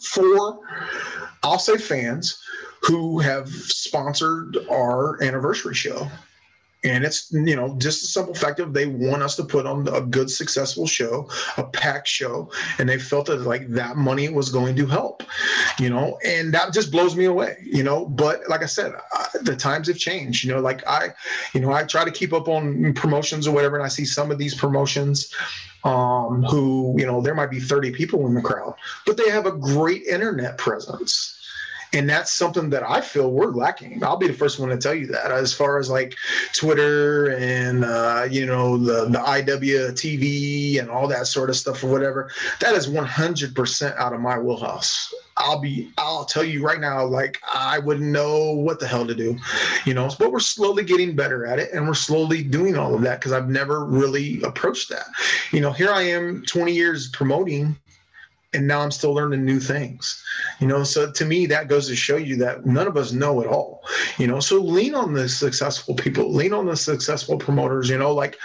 [0.00, 0.60] four,
[1.42, 2.42] I'll say fans
[2.82, 6.08] who have sponsored our anniversary show
[6.88, 9.86] and it's you know just the simple fact of they want us to put on
[9.88, 14.50] a good successful show a packed show and they felt that like that money was
[14.50, 15.22] going to help
[15.78, 16.18] you know?
[16.24, 18.06] And that just blows me away you know?
[18.06, 20.60] But like i said I, the times have changed you know?
[20.60, 21.08] Like i
[21.54, 24.30] you know i try to keep up on promotions or whatever and i see some
[24.30, 25.32] of these promotions
[25.84, 28.74] um who you know there might be 30 people in the crowd
[29.06, 31.37] but they have a great internet presence
[31.92, 34.02] and that's something that I feel we're lacking.
[34.04, 35.30] I'll be the first one to tell you that.
[35.30, 36.14] As far as like
[36.52, 41.88] Twitter and uh, you know the the IWTV and all that sort of stuff or
[41.88, 42.30] whatever,
[42.60, 45.12] that is 100% out of my wheelhouse.
[45.38, 49.14] I'll be I'll tell you right now, like I wouldn't know what the hell to
[49.14, 49.38] do,
[49.84, 50.10] you know.
[50.18, 53.32] But we're slowly getting better at it, and we're slowly doing all of that because
[53.32, 55.06] I've never really approached that.
[55.52, 57.76] You know, here I am, 20 years promoting
[58.54, 60.22] and now I'm still learning new things.
[60.60, 63.40] You know, so to me, that goes to show you that none of us know
[63.40, 63.82] it all.
[64.16, 67.90] You know, so lean on the successful people, lean on the successful promoters.
[67.90, 68.38] You know, like,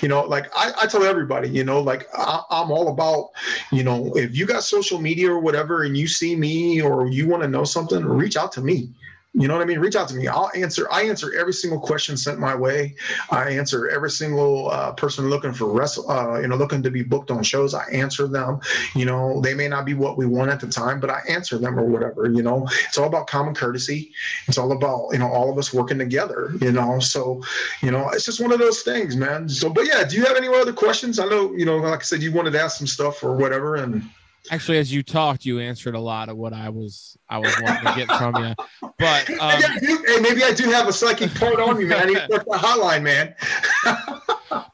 [0.00, 3.30] you know, like I, I tell everybody, you know, like I, I'm all about,
[3.70, 7.28] you know, if you got social media or whatever, and you see me or you
[7.28, 8.90] want to know something, reach out to me
[9.32, 9.78] you know what I mean?
[9.78, 10.26] Reach out to me.
[10.26, 10.88] I'll answer.
[10.90, 12.96] I answer every single question sent my way.
[13.30, 17.04] I answer every single uh, person looking for wrestle, uh, you know, looking to be
[17.04, 17.72] booked on shows.
[17.72, 18.60] I answer them.
[18.96, 21.58] You know, they may not be what we want at the time, but I answer
[21.58, 22.28] them or whatever.
[22.28, 24.12] You know, it's all about common courtesy.
[24.48, 26.52] It's all about you know all of us working together.
[26.60, 27.40] You know, so
[27.82, 29.48] you know it's just one of those things, man.
[29.48, 31.20] So, but yeah, do you have any other questions?
[31.20, 33.76] I know you know, like I said, you wanted to ask some stuff or whatever,
[33.76, 34.02] and
[34.50, 37.84] actually as you talked you answered a lot of what i was i was wanting
[37.84, 38.54] to get from you
[38.98, 42.02] but um, hey, maybe i do have a psychic part on me man.
[42.02, 43.34] I need to work the hotline man.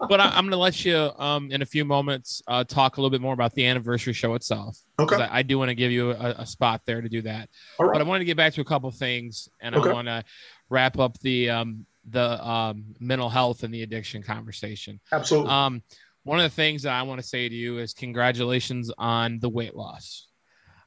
[0.08, 3.00] But I, am going to let you um, in a few moments uh, talk a
[3.00, 4.78] little bit more about the anniversary show itself.
[4.98, 5.16] Okay.
[5.16, 7.48] I, I, do want to give you a, a, spot there to do that.
[7.78, 7.94] All right.
[7.94, 9.90] but i wanted to get back to a couple things and okay.
[9.90, 10.24] i want to
[10.70, 15.00] wrap up the um, the um, mental health and the addiction conversation.
[15.12, 15.50] Absolutely.
[15.50, 15.82] Um
[16.26, 19.48] one of the things that I want to say to you is congratulations on the
[19.48, 20.26] weight loss.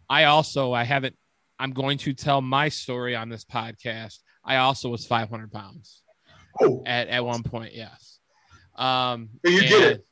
[0.10, 1.16] I also, I haven't,
[1.58, 4.20] I'm going to tell my story on this podcast.
[4.44, 6.04] I also was 500 pounds
[6.62, 6.84] oh.
[6.86, 7.74] at, at one point.
[7.74, 8.20] Yes.
[8.76, 10.06] Um, so you and, get it.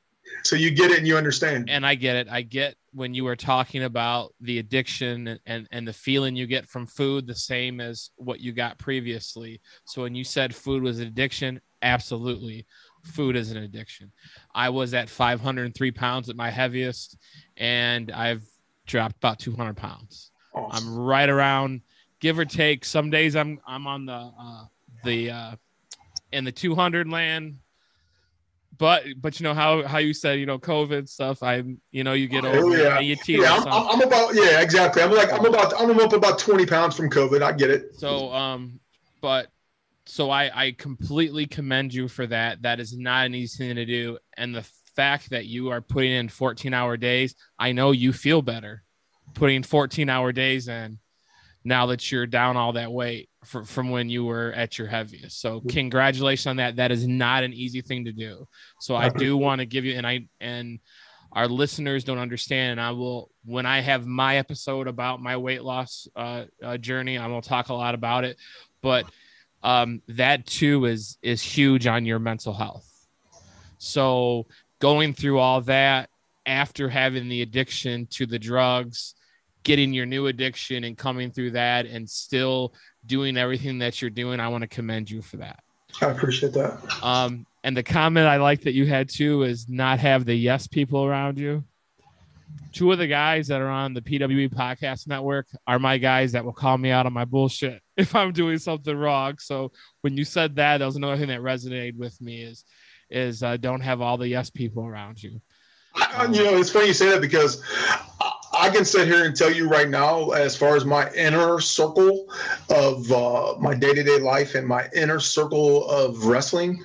[0.45, 1.69] So you get it and you understand.
[1.69, 2.29] And I get it.
[2.31, 6.47] I get when you were talking about the addiction and, and, and the feeling you
[6.47, 9.59] get from food, the same as what you got previously.
[9.83, 12.65] So when you said food was an addiction, absolutely
[13.07, 14.11] food is an addiction.
[14.57, 17.15] I was at 503 pounds at my heaviest,
[17.57, 18.41] and I've
[18.87, 20.31] dropped about 200 pounds.
[20.51, 20.95] Awesome.
[20.95, 21.81] I'm right around,
[22.19, 22.83] give or take.
[22.83, 24.65] Some days I'm I'm on the uh,
[25.03, 25.51] the uh,
[26.31, 27.59] in the 200 land,
[28.79, 31.43] but but you know how how you said you know COVID stuff.
[31.43, 32.99] I'm you know you get oh, over yeah.
[32.99, 35.03] you yeah, I'm, I'm, about yeah exactly.
[35.03, 37.43] I'm like I'm about I'm up about 20 pounds from COVID.
[37.43, 37.99] I get it.
[37.99, 38.79] So um,
[39.21, 39.51] but
[40.07, 42.61] so I, I completely commend you for that.
[42.63, 44.17] That is not an easy thing to do.
[44.35, 48.41] And the fact that you are putting in 14 hour days, I know you feel
[48.41, 48.83] better
[49.33, 50.99] putting 14 hour days in
[51.63, 55.41] now that you're down all that weight for, from when you were at your heaviest.
[55.41, 56.77] So congratulations on that.
[56.77, 58.47] That is not an easy thing to do.
[58.79, 60.79] So I do want to give you, and I, and
[61.33, 62.73] our listeners don't understand.
[62.73, 67.17] And I will, when I have my episode about my weight loss uh, uh, journey,
[67.17, 68.37] I will talk a lot about it,
[68.81, 69.05] but
[69.63, 72.85] um, that too is is huge on your mental health.
[73.77, 74.47] So
[74.79, 76.09] going through all that
[76.45, 79.15] after having the addiction to the drugs,
[79.63, 82.73] getting your new addiction and coming through that and still
[83.05, 85.61] doing everything that you're doing, I want to commend you for that.
[86.01, 86.79] I appreciate that.
[87.03, 90.67] Um, and the comment I like that you had too is not have the yes
[90.67, 91.63] people around you
[92.71, 96.45] two of the guys that are on the PWE podcast network are my guys that
[96.45, 99.37] will call me out on my bullshit if I'm doing something wrong.
[99.39, 99.71] So
[100.01, 102.63] when you said that, that was another thing that resonated with me is
[103.09, 105.41] is uh, don't have all the yes people around you.
[106.15, 107.63] Um, you know, it's funny you say that because
[108.53, 112.27] I can sit here and tell you right now, as far as my inner circle
[112.69, 116.83] of uh, my day to day life and my inner circle of wrestling,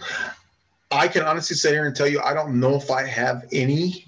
[0.90, 4.06] I can honestly sit here and tell you I don't know if I have any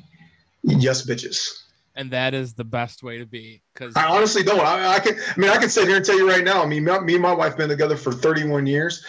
[0.62, 1.63] yes bitches
[1.96, 4.60] and that is the best way to be because i honestly don't.
[4.60, 6.66] I, I, can i mean i can sit here and tell you right now i
[6.66, 9.04] mean me and my wife been together for 31 years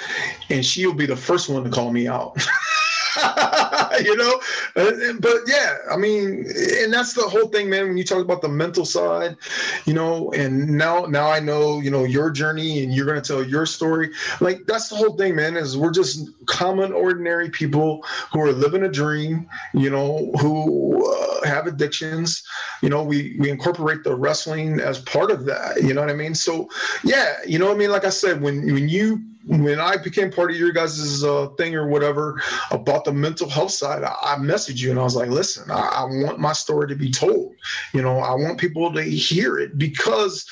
[0.50, 2.38] and she'll be the first one to call me out
[4.04, 4.40] you know?
[5.20, 6.46] But yeah i mean
[6.82, 9.36] and that's the whole thing man when you talk about the mental side
[9.86, 13.28] you know and now now i know you know your journey and you're going to
[13.28, 14.10] tell your story.
[14.42, 18.84] Like that's the whole thing man is we're just common ordinary people who are living
[18.84, 22.44] a dream you know who uh, have addictions.
[22.82, 26.14] You know we we incorporate the wrestling as part of that you know what i
[26.14, 26.36] mean?
[26.36, 26.70] So
[27.04, 27.92] yeah you know what i mean?
[27.92, 31.76] Like i said when when you when I became part of your guys' uh, thing
[31.76, 32.42] or whatever
[32.72, 35.82] about the mental health side, I, I messaged you and I was like, listen, I,
[35.82, 37.56] I, want my story to be told.
[37.94, 40.48] You know, I want people to hear it because,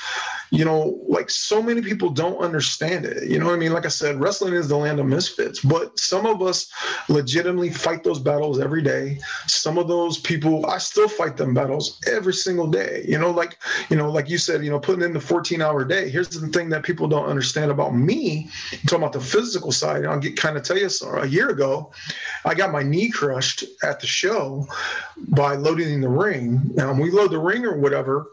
[0.54, 3.28] you know, like so many people don't understand it.
[3.28, 3.74] You know what I mean?
[3.74, 6.72] Like I said, wrestling is the land of misfits, but some of us
[7.10, 9.18] legitimately fight those battles every day.
[9.48, 13.04] Some of those people, I still fight them battles every single day.
[13.08, 13.58] You know, like,
[13.90, 16.08] you know, like you said, you know, putting in the 14 hour day.
[16.08, 18.48] Here's the thing that people don't understand about me
[18.86, 21.92] talking about the physical side, I'll get kind of tell you so a year ago,
[22.46, 24.68] I got my knee crushed at the show
[25.30, 26.76] by loading the ring.
[26.80, 28.28] Um, we load the ring or whatever.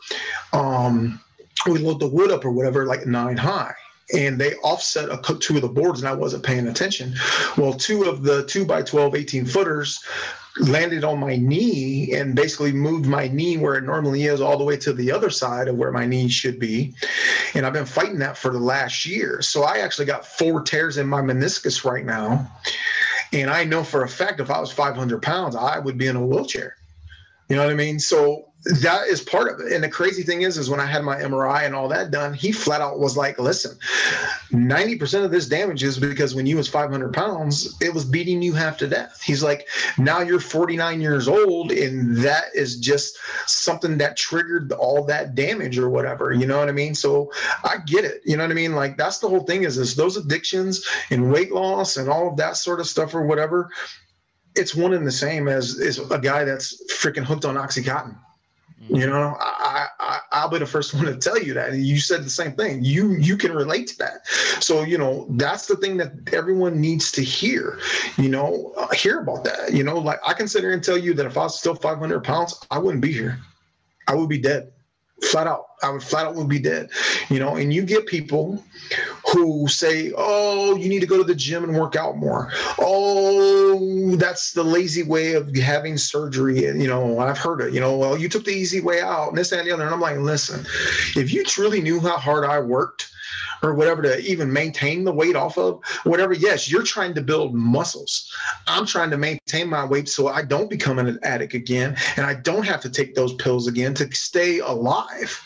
[0.52, 1.18] Um,
[1.66, 3.74] we load the wood up or whatever, like nine high
[4.12, 7.14] and they offset a two of the boards and I wasn't paying attention.
[7.56, 10.04] Well, two of the two by 12, 18 footers
[10.58, 14.64] landed on my knee and basically moved my knee where it normally is all the
[14.64, 16.92] way to the other side of where my knee should be.
[17.54, 19.42] And I've been fighting that for the last year.
[19.42, 22.50] So I actually got four tears in my meniscus right now.
[23.32, 26.16] And I know for a fact if I was 500 pounds, I would be in
[26.16, 26.76] a wheelchair.
[27.48, 28.00] You know what I mean?
[28.00, 29.72] So that is part of it.
[29.72, 32.34] And the crazy thing is, is when I had my MRI and all that done,
[32.34, 33.78] he flat out was like, listen,
[34.52, 38.52] 90% of this damage is because when you was 500 pounds, it was beating you
[38.52, 39.22] half to death.
[39.22, 39.66] He's like,
[39.96, 45.78] now you're 49 years old and that is just something that triggered all that damage
[45.78, 46.32] or whatever.
[46.32, 46.94] You know what I mean?
[46.94, 47.32] So
[47.64, 48.20] I get it.
[48.26, 48.74] You know what I mean?
[48.74, 52.36] Like that's the whole thing is, is those addictions and weight loss and all of
[52.36, 53.70] that sort of stuff or whatever.
[54.54, 58.18] It's one and the same as is a guy that's freaking hooked on Oxycontin
[58.88, 61.70] you know, I, I I'll be the first one to tell you that.
[61.70, 62.82] And you said the same thing.
[62.82, 64.26] You you can relate to that.
[64.62, 67.78] So you know that's the thing that everyone needs to hear.
[68.16, 69.72] You know, uh, hear about that.
[69.72, 71.74] You know, like I can sit here and tell you that if I was still
[71.74, 73.38] 500 pounds, I wouldn't be here.
[74.08, 74.72] I would be dead
[75.22, 75.66] flat out.
[75.82, 76.90] I would flat out would be dead.
[77.28, 78.62] You know, and you get people
[79.32, 84.16] who say, "Oh, you need to go to the gym and work out more." Oh,
[84.16, 86.66] that's the lazy way of having surgery.
[86.66, 87.72] And you know, I've heard it.
[87.72, 89.84] You know, well, you took the easy way out, and this and the other.
[89.84, 90.66] And I'm like, listen,
[91.16, 93.10] if you truly knew how hard I worked
[93.62, 97.54] or whatever to even maintain the weight off of whatever yes you're trying to build
[97.54, 98.32] muscles.
[98.66, 102.34] I'm trying to maintain my weight so i don't become an addict again and i
[102.34, 105.40] don't have to take those pills again to stay alive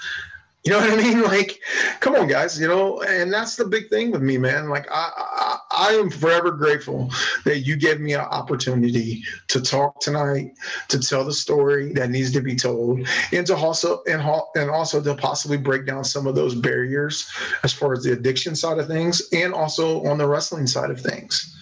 [0.64, 1.22] you know what I mean?
[1.34, 1.60] Like,
[2.00, 2.60] come on, guys.
[2.60, 4.68] You know, and that's the big thing with me, man.
[4.68, 7.10] Like, I, I, I am forever grateful
[7.44, 10.52] that you gave me an opportunity to talk tonight,
[10.88, 14.22] to tell the story that needs to be told, and to also and,
[14.54, 17.30] and also to possibly break down some of those barriers
[17.62, 21.00] as far as the addiction side of things, and also on the wrestling side of
[21.00, 21.53] things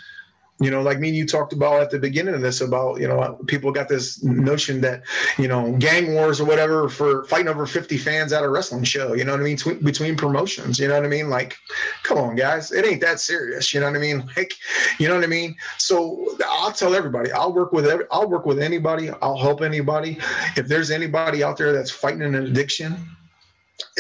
[0.62, 3.09] you know like me and you talked about at the beginning of this about you
[3.09, 5.02] know people got this notion that
[5.39, 9.14] you know gang wars or whatever for fighting over 50 fans at a wrestling show
[9.14, 9.56] you know what i mean?
[9.56, 11.28] Tw- between promotions you know what i mean?
[11.28, 11.56] Like
[12.05, 12.72] come on guys.
[12.72, 14.28] It ain't that serious you know what i mean?
[14.36, 14.55] Like
[14.98, 15.56] you know what i mean?
[15.78, 20.18] So i'll tell everybody i'll work with every, i'll work with anybody i'll help anybody.
[20.56, 22.97] If there's anybody out there that's fighting an addiction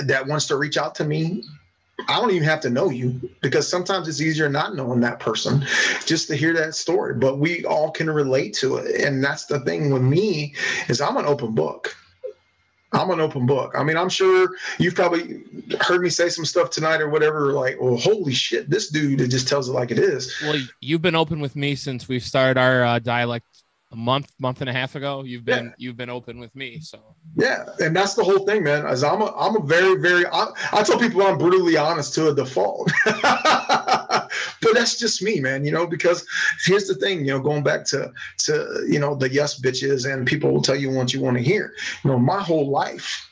[0.04, 1.42] that wants to reach out to me
[2.08, 5.64] I don't even have to know you because sometimes it's easier not knowing that person
[6.04, 7.14] just to hear that story.
[7.14, 9.02] But we all can relate to it.
[9.02, 10.54] And that's the thing with me
[10.88, 11.94] is I'm an open book.
[12.94, 13.72] I'm an open book.
[13.74, 15.42] I mean, I'm sure you've probably
[15.80, 19.28] heard me say some stuff tonight or whatever, like, well, holy shit, this dude it
[19.28, 20.34] just tells it like it is.
[20.42, 23.46] Well, you've been open with me since we started our uh, dialect
[23.92, 25.22] a month, month and a half ago.
[25.22, 25.72] You've been yeah.
[25.76, 26.80] you've been open with me.
[26.80, 26.98] So
[27.36, 28.86] yeah, and that's the whole thing, man.
[28.86, 32.28] As I'm a I'm a very very I, I tell people I'm brutally honest to
[32.28, 32.90] a default.
[33.22, 34.28] but
[34.72, 35.64] that's just me, man.
[35.64, 36.26] You know, because
[36.64, 37.20] here's the thing.
[37.20, 40.76] You know, going back to to you know the yes bitches and people will tell
[40.76, 41.74] you what you want to hear.
[42.02, 43.28] You know, my whole life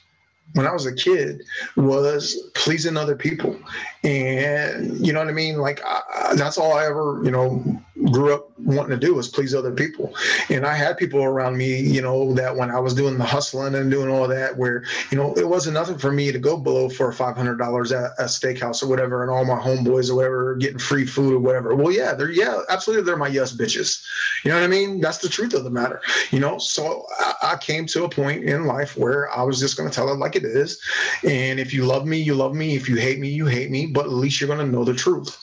[0.54, 1.44] when I was a kid
[1.76, 3.56] was pleasing other people.
[4.02, 5.58] And you know what I mean?
[5.58, 7.62] Like I, that's all I ever, you know,
[8.10, 10.14] grew up wanting to do was please other people.
[10.48, 13.74] And I had people around me, you know, that when I was doing the hustling
[13.74, 16.88] and doing all that, where, you know, it wasn't nothing for me to go below
[16.88, 19.22] for $500 at a steakhouse or whatever.
[19.22, 21.74] And all my homeboys or whatever getting free food or whatever.
[21.74, 23.04] Well, yeah, they're, yeah, absolutely.
[23.04, 24.02] They're my yes bitches.
[24.44, 25.00] You know what I mean?
[25.00, 26.00] That's the truth of the matter,
[26.30, 26.58] you know?
[26.58, 29.94] So I, I came to a point in life where I was just going to
[29.94, 30.80] tell it like it is.
[31.22, 32.74] And if you love me, you love me.
[32.74, 34.94] If you hate me, you hate me but at least you're going to know the
[34.94, 35.38] truth.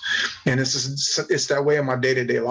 [0.46, 2.47] And it's just, it's that way in my day to day life,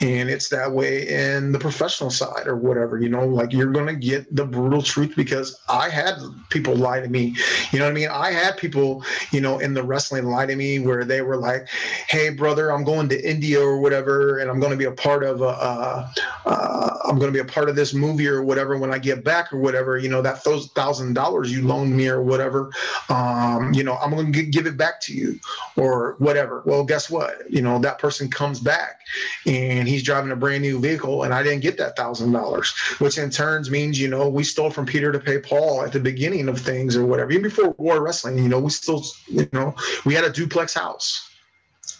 [0.00, 2.98] and it's that way in the professional side or whatever.
[2.98, 6.14] You know, like you're going to get the brutal truth because I had
[6.50, 7.34] people lie to me.
[7.72, 8.08] You know what I mean?
[8.08, 11.68] I had people, you know, in the wrestling lie to me where they were like,
[12.08, 15.24] "Hey, brother, I'm going to India or whatever, and I'm going to be a part
[15.24, 16.08] of a, uh,
[16.44, 19.24] uh, I'm going to be a part of this movie or whatever when I get
[19.24, 19.98] back or whatever.
[19.98, 22.70] You know, that those thousand dollars you loaned me or whatever,
[23.08, 25.38] um, you know, I'm going to give it back to you
[25.76, 26.62] or whatever.
[26.66, 27.50] Well, guess what?
[27.50, 29.00] You know, that person comes back
[29.46, 33.18] and he's driving a brand new vehicle and I didn't get that thousand dollars, which
[33.18, 36.48] in turns means, you know, we stole from Peter to pay Paul at the beginning
[36.48, 37.30] of things or whatever.
[37.30, 39.74] Even before war wrestling, you know, we still, you know,
[40.04, 41.30] we had a duplex house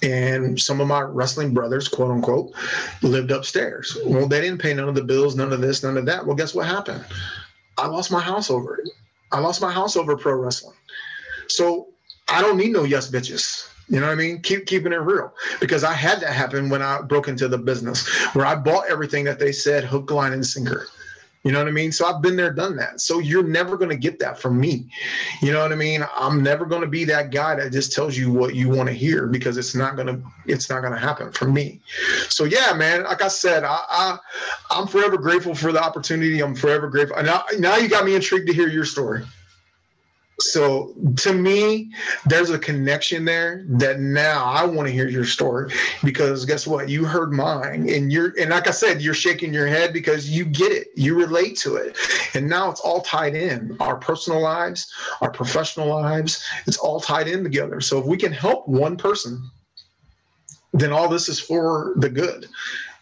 [0.03, 2.53] and some of my wrestling brothers, quote unquote,
[3.03, 3.97] lived upstairs.
[4.05, 6.27] Well, they didn't pay none of the bills, none of this, none of that.
[6.27, 7.05] Well, guess what happened?
[7.79, 8.89] I lost my house over it.
[9.33, 10.77] I lost my house over pro wrestling.
[11.49, 11.89] So
[12.29, 13.69] I don't need no yes bitches.
[13.89, 14.43] You know what I mean?
[14.43, 18.07] Keep keeping it real because I had that happen when I broke into the business
[18.35, 20.87] where I bought everything that they said hook, line, and sinker.
[21.45, 21.93] You know what I mean?
[21.93, 23.01] So I've been there, done that.
[23.01, 24.91] So you're never going to get that from me.
[25.41, 26.05] You know what I mean?
[26.17, 28.93] I'm never going to be that guy that just tells you what you want to
[28.93, 31.81] hear because it's not going to it's not going to happen for me.
[32.29, 33.05] So yeah, man.
[33.05, 34.19] Like I said, I, I
[34.73, 36.41] I'm forever grateful for the opportunity.
[36.41, 37.23] I'm forever grateful.
[37.23, 39.25] Now, now you got me intrigued to hear your story
[40.39, 41.91] so to me
[42.27, 45.73] there's a connection there that now i want to hear your story
[46.05, 46.89] because guess what?
[46.89, 50.45] You heard mine and you're and like i said you're shaking your head because you
[50.45, 50.89] get it.
[50.95, 51.97] You relate to it.
[52.35, 53.77] And now it's all tied in.
[53.81, 57.81] Our personal lives our professional lives it's all tied in together.
[57.81, 59.51] So if we can help one person
[60.73, 62.47] then all this is for the good.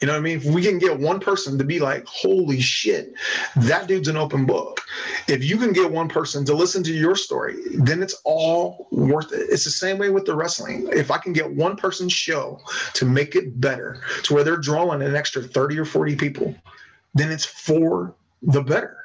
[0.01, 0.37] You know what I mean?
[0.37, 3.15] If we can get one person to be like, holy shit,
[3.57, 4.81] that dude's an open book.
[5.27, 9.33] If you can get one person to listen to your story, then it's all worth
[9.33, 9.47] it.
[9.51, 10.89] It's the same way with the wrestling.
[10.93, 12.61] If I can get one person's show
[12.95, 16.55] to make it better, to where they're drawing an extra 30 or 40 people,
[17.15, 18.99] then it's for the better.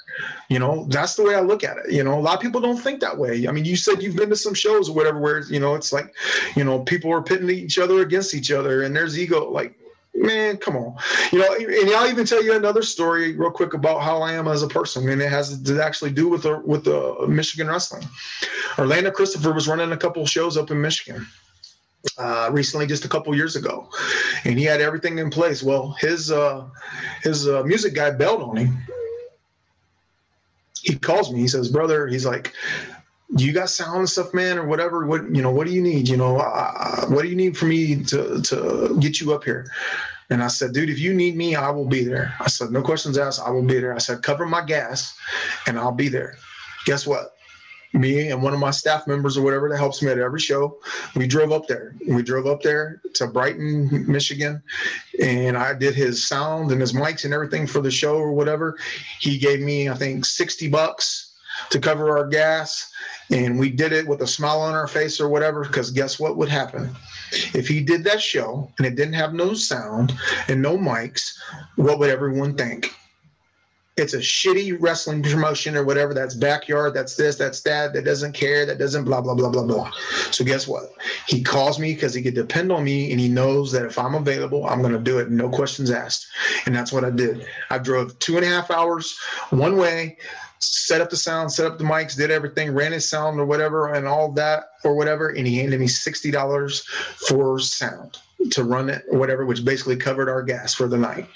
[0.50, 1.92] You know, that's the way I look at it.
[1.92, 3.48] You know, a lot of people don't think that way.
[3.48, 5.94] I mean, you said you've been to some shows or whatever where, you know, it's
[5.94, 6.14] like,
[6.56, 9.50] you know, people are pitting each other against each other and there's ego.
[9.50, 9.80] Like,
[10.20, 10.96] man, come on.
[11.32, 14.48] You know, and I'll even tell you another story real quick about how I am
[14.48, 18.08] as a person, and it has to actually do with the with the Michigan wrestling.
[18.78, 21.26] Orlando Christopher was running a couple shows up in Michigan.
[22.18, 23.90] Uh, recently, just a couple years ago,
[24.46, 25.62] and he had everything in place.
[25.62, 26.66] Well, his uh,
[27.24, 28.78] his uh, music guy bailed on him.
[30.82, 31.40] He calls me.
[31.40, 32.54] He says, "Brother," he's like,
[33.38, 35.06] you got sound stuff, man, or whatever.
[35.06, 35.52] What you know?
[35.52, 36.10] What do you need?
[36.10, 39.70] You know, uh, what do you need for me to to get you up here?
[40.32, 42.34] And I said, dude, if you need me, I will be there.
[42.40, 43.96] I said, no questions asked, I will be there.
[43.96, 45.18] I said, cover my gas,
[45.66, 46.38] and I'll be there.
[46.86, 47.36] Guess what?
[47.94, 50.78] Me and one of my staff members or whatever that helps me at every show,
[51.16, 51.96] we drove up there.
[52.08, 54.62] We drove up there to Brighton, Michigan,
[55.20, 58.78] and I did his sound and his mics and everything for the show or whatever.
[59.20, 61.29] He gave me, I think, 60 bucks
[61.70, 62.92] to cover our gas
[63.32, 66.38] and we did it with a smile on our face or whatever because guess what
[66.38, 66.96] would happen?
[67.54, 70.14] If he did that show and it didn't have no sound
[70.48, 71.38] and no mics
[71.76, 72.94] what would everyone think?
[73.98, 78.32] It's a shitty wrestling promotion or whatever that's backyard that's this that's that that doesn't
[78.32, 79.92] care that doesn't blah blah blah blah blah.
[80.32, 80.94] So guess what?
[81.28, 84.16] He calls me because he could depend on me and he knows that if i'm
[84.16, 86.28] available i'm going to do it no questions asked.
[86.66, 87.46] And that's what i did.
[87.70, 89.20] I drove two and a half hours
[89.50, 90.18] one way
[90.60, 93.94] set up the sound, set up the mics, did everything, ran his sound or whatever,
[93.94, 95.30] and all that or whatever.
[95.30, 96.82] And he handed me sixty dollars
[97.28, 98.18] for sound
[98.52, 101.28] to run it or whatever, which basically covered our gas for the night.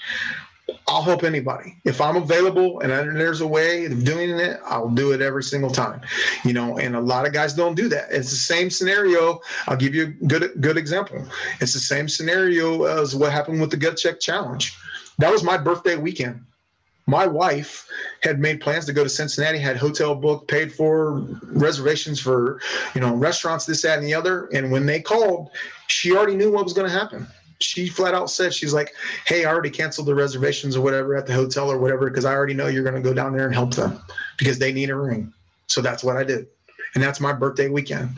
[0.88, 1.76] I'll help anybody.
[1.84, 5.70] If I'm available and there's a way of doing it, I'll do it every single
[5.70, 6.00] time.
[6.42, 8.10] You know, and a lot of guys don't do that.
[8.10, 9.40] It's the same scenario.
[9.66, 11.26] I'll give you a good good example.
[11.60, 14.76] It's the same scenario as what happened with the gut check challenge.
[15.18, 16.44] That was my birthday weekend
[17.06, 17.86] my wife
[18.22, 22.60] had made plans to go to Cincinnati, had hotel booked, paid for reservations for,
[22.94, 24.46] you know, restaurants, this, that, and the other.
[24.46, 25.50] And when they called,
[25.88, 27.26] she already knew what was going to happen.
[27.60, 28.94] She flat out said, she's like,
[29.26, 32.34] Hey, I already canceled the reservations or whatever at the hotel or whatever, because I
[32.34, 34.00] already know you're going to go down there and help them
[34.38, 35.32] because they need a ring.
[35.66, 36.46] So that's what I did
[36.94, 38.10] and that's my birthday weekend.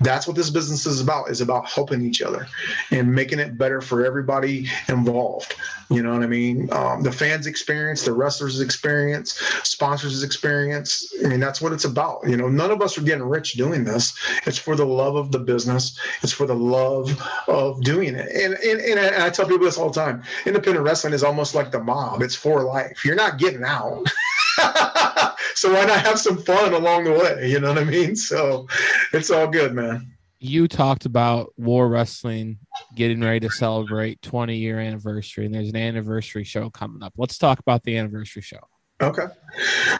[0.00, 1.30] That's what this business is about.
[1.30, 2.46] Is about helping each other
[2.90, 5.54] and making it better for everybody involved.
[5.90, 6.72] You know what i mean?
[6.72, 9.32] Um, the fans experience the wrestlers experience
[9.62, 11.12] sponsors experience.
[11.24, 12.26] I mean that's what it's about.
[12.26, 14.14] You know none of us are getting rich doing this.
[14.46, 15.98] It's for the love of the business.
[16.22, 18.30] It's for the love of doing it.
[18.34, 20.22] And, and, and i tell people this all the time.
[20.46, 22.22] Independent wrestling is almost like the mob.
[22.22, 23.04] It's for life.
[23.04, 24.10] You're not getting out
[25.54, 27.50] so why not have some fun along the way?
[27.50, 28.16] You know what I mean?
[28.16, 28.66] So
[29.12, 30.12] it's all good, man.
[30.38, 32.58] You talked about War Wrestling
[32.96, 37.12] getting ready to celebrate 20 year anniversary, and there's an anniversary show coming up.
[37.16, 38.58] Let's talk about the anniversary show.
[39.02, 39.26] Okay.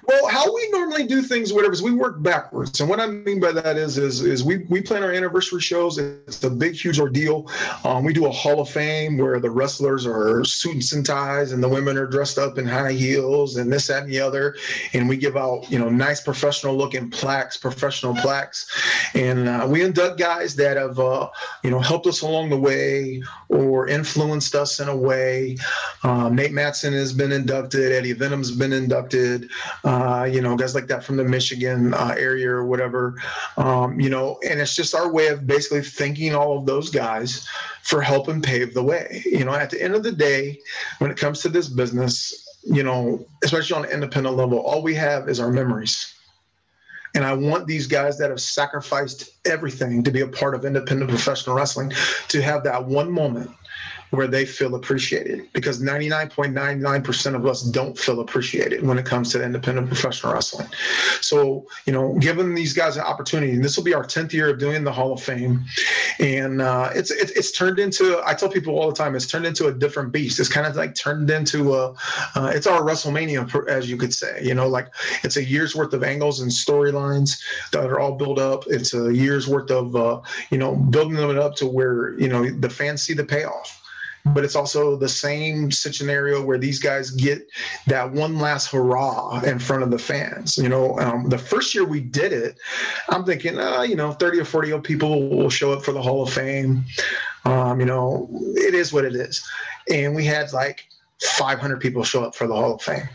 [0.05, 2.81] Well, how we normally do things, whatever, is we work backwards.
[2.81, 5.99] And what I mean by that is, is, is we, we plan our anniversary shows.
[5.99, 7.51] It's a big, huge ordeal.
[7.85, 11.63] Um, we do a Hall of Fame where the wrestlers are suits and ties and
[11.63, 14.57] the women are dressed up in high heels and this, that, and the other.
[14.95, 18.67] And we give out, you know, nice professional looking plaques, professional plaques.
[19.15, 21.29] And uh, we induct guys that have, uh,
[21.63, 25.59] you know, helped us along the way or influenced us in a way.
[26.05, 27.93] Um, Nate Matson has been inducted.
[27.93, 32.51] Eddie Venom's been inducted uh, you know, guys like that from the Michigan uh, area
[32.51, 33.15] or whatever,
[33.57, 37.47] um, you know, and it's just our way of basically thanking all of those guys
[37.83, 39.23] for helping pave the way.
[39.25, 40.61] You know, at the end of the day,
[40.99, 44.95] when it comes to this business, you know, especially on an independent level, all we
[44.95, 46.15] have is our memories.
[47.15, 51.11] And I want these guys that have sacrificed everything to be a part of independent
[51.11, 51.93] professional wrestling
[52.29, 53.51] to have that one moment
[54.13, 59.43] where they feel appreciated because 99.99% of us don't feel appreciated when it comes to
[59.43, 60.69] independent professional wrestling.
[61.23, 64.51] So, you know, giving these guys an opportunity, and this will be our 10th year
[64.51, 65.65] of doing the Hall of Fame.
[66.19, 69.47] And uh, it's, it's, it's turned into, I tell people all the time, it's turned
[69.47, 70.39] into a different beast.
[70.39, 71.95] It's kind of like turned into a,
[72.35, 74.89] uh, it's our WrestleMania, as you could say, you know, like
[75.25, 77.41] it's a year's worth of angles and storylines
[77.73, 78.65] that are all built up.
[78.67, 80.21] It's a year's worth of, uh,
[80.51, 83.79] you know, building them up to where, you know, the fans see the payoff
[84.27, 87.47] but it's also the same scenario where these guys get
[87.87, 90.57] that one last hurrah in front of the fans.
[90.57, 92.59] You know, um, the first year we did it,
[93.09, 96.23] I'm thinking, uh, you know, 30 or 40 people will show up for the Hall
[96.23, 96.85] of Fame.
[97.45, 99.45] Um, you know, it is what it is.
[99.91, 100.87] And we had like
[101.23, 103.09] 500 people show up for the Hall of Fame.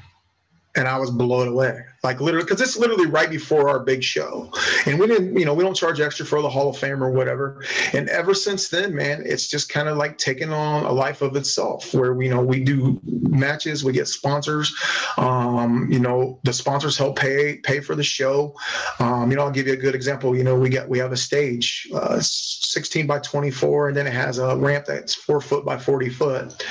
[0.75, 4.49] And I was blown away like literally because it's literally right before our big show.
[4.85, 7.11] And we didn't you know we don't charge extra for the hall of fame or
[7.11, 7.63] whatever.
[7.93, 11.35] And ever since then man it's just kind of like taken on a life of
[11.35, 14.73] itself where we you know we do matches we get sponsors.
[15.17, 18.55] Um, you know the sponsors help pay pay for the show.
[18.99, 20.35] Um, you know i'll give you a good example.
[20.35, 24.13] You know we get we have a stage uh, 16 by 24 and then it
[24.13, 26.65] has a ramp that's four foot by 40 foot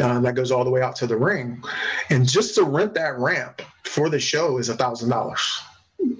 [0.00, 1.62] uh, that goes all the way out to the ring.
[2.10, 5.60] And just to rent that ramp for the show is a thousand dollars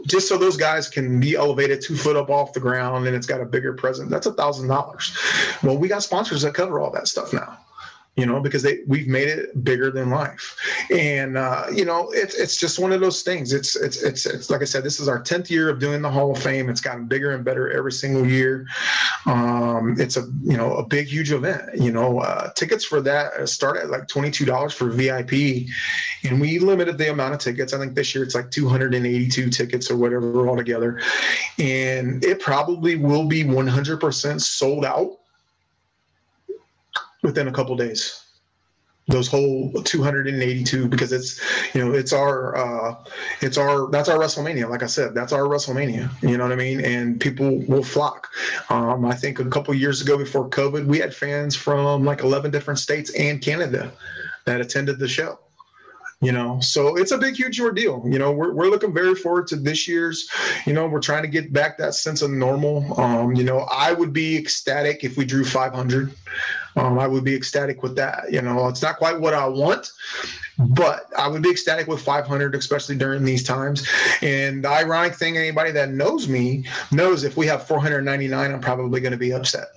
[0.07, 3.27] just so those guys can be elevated two foot up off the ground and it's
[3.27, 5.17] got a bigger presence that's a thousand dollars
[5.63, 7.59] well we got sponsors that cover all that stuff now
[8.17, 10.57] you know, because they we've made it bigger than life,
[10.91, 13.53] and uh, you know, it's it's just one of those things.
[13.53, 16.11] It's it's it's it's like I said, this is our tenth year of doing the
[16.11, 16.71] Hall of Fame.
[16.71, 18.67] It's gotten bigger and better every single year.
[19.25, 21.63] Um, it's a you know a big huge event.
[21.75, 25.67] You know, uh, tickets for that start at like twenty two dollars for VIP,
[26.25, 27.73] and we limited the amount of tickets.
[27.73, 31.01] I think this year it's like two hundred and eighty two tickets or whatever altogether,
[31.59, 35.19] and it probably will be one hundred percent sold out
[37.23, 38.26] within a couple days
[39.09, 41.41] those whole 282 because it's
[41.75, 42.95] you know it's our uh
[43.41, 46.57] it's our that's our wrestlemania like i said that's our wrestlemania you know what i
[46.57, 46.81] mean?
[46.81, 48.29] And people will flock.
[48.69, 52.51] Um i think a couple years ago before covid we had fans from like 11
[52.51, 53.93] different states and canada
[54.45, 55.39] that attended the show
[56.23, 56.59] you know?
[56.61, 58.33] So it's a big huge ordeal you know?
[58.33, 60.29] We're, we're looking very forward to this year's
[60.67, 63.01] you know we're trying to get back that sense of normal.
[63.01, 66.13] Um you know i would be ecstatic if we drew 500
[66.77, 68.31] um, I would be ecstatic with that.
[68.31, 69.93] You know, it's not quite what I want,
[70.59, 73.89] but I would be ecstatic with 500, especially during these times.
[74.23, 79.01] And the ironic thing, anybody that knows me knows if we have 499, I'm probably
[79.01, 79.69] going to be upset.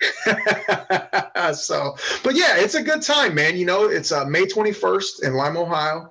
[1.54, 3.56] so, but yeah, it's a good time, man.
[3.56, 6.10] You know, it's uh, May 21st in Lima, Ohio.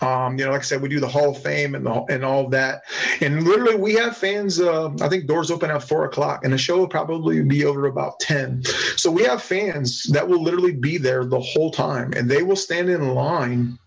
[0.00, 2.24] Um, you know, like I said, we do the Hall of Fame and the, and
[2.24, 2.82] all that.
[3.20, 4.60] And literally, we have fans.
[4.60, 7.86] Uh, I think doors open at four o'clock, and the show will probably be over
[7.86, 8.64] about 10.
[8.96, 12.56] So we have fans that will literally be there the whole time, and they will
[12.56, 13.78] stand in line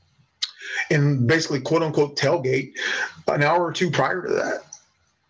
[0.89, 2.73] and basically quote unquote tailgate
[3.27, 4.64] an hour or two prior to that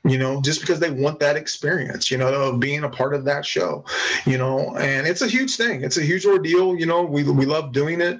[0.06, 3.26] you know, just because they want that experience, you know, of being a part of
[3.26, 3.84] that show,
[4.26, 5.84] you know, and it's a huge thing.
[5.84, 6.78] It's a huge ordeal.
[6.78, 8.20] You know, we, we love doing it.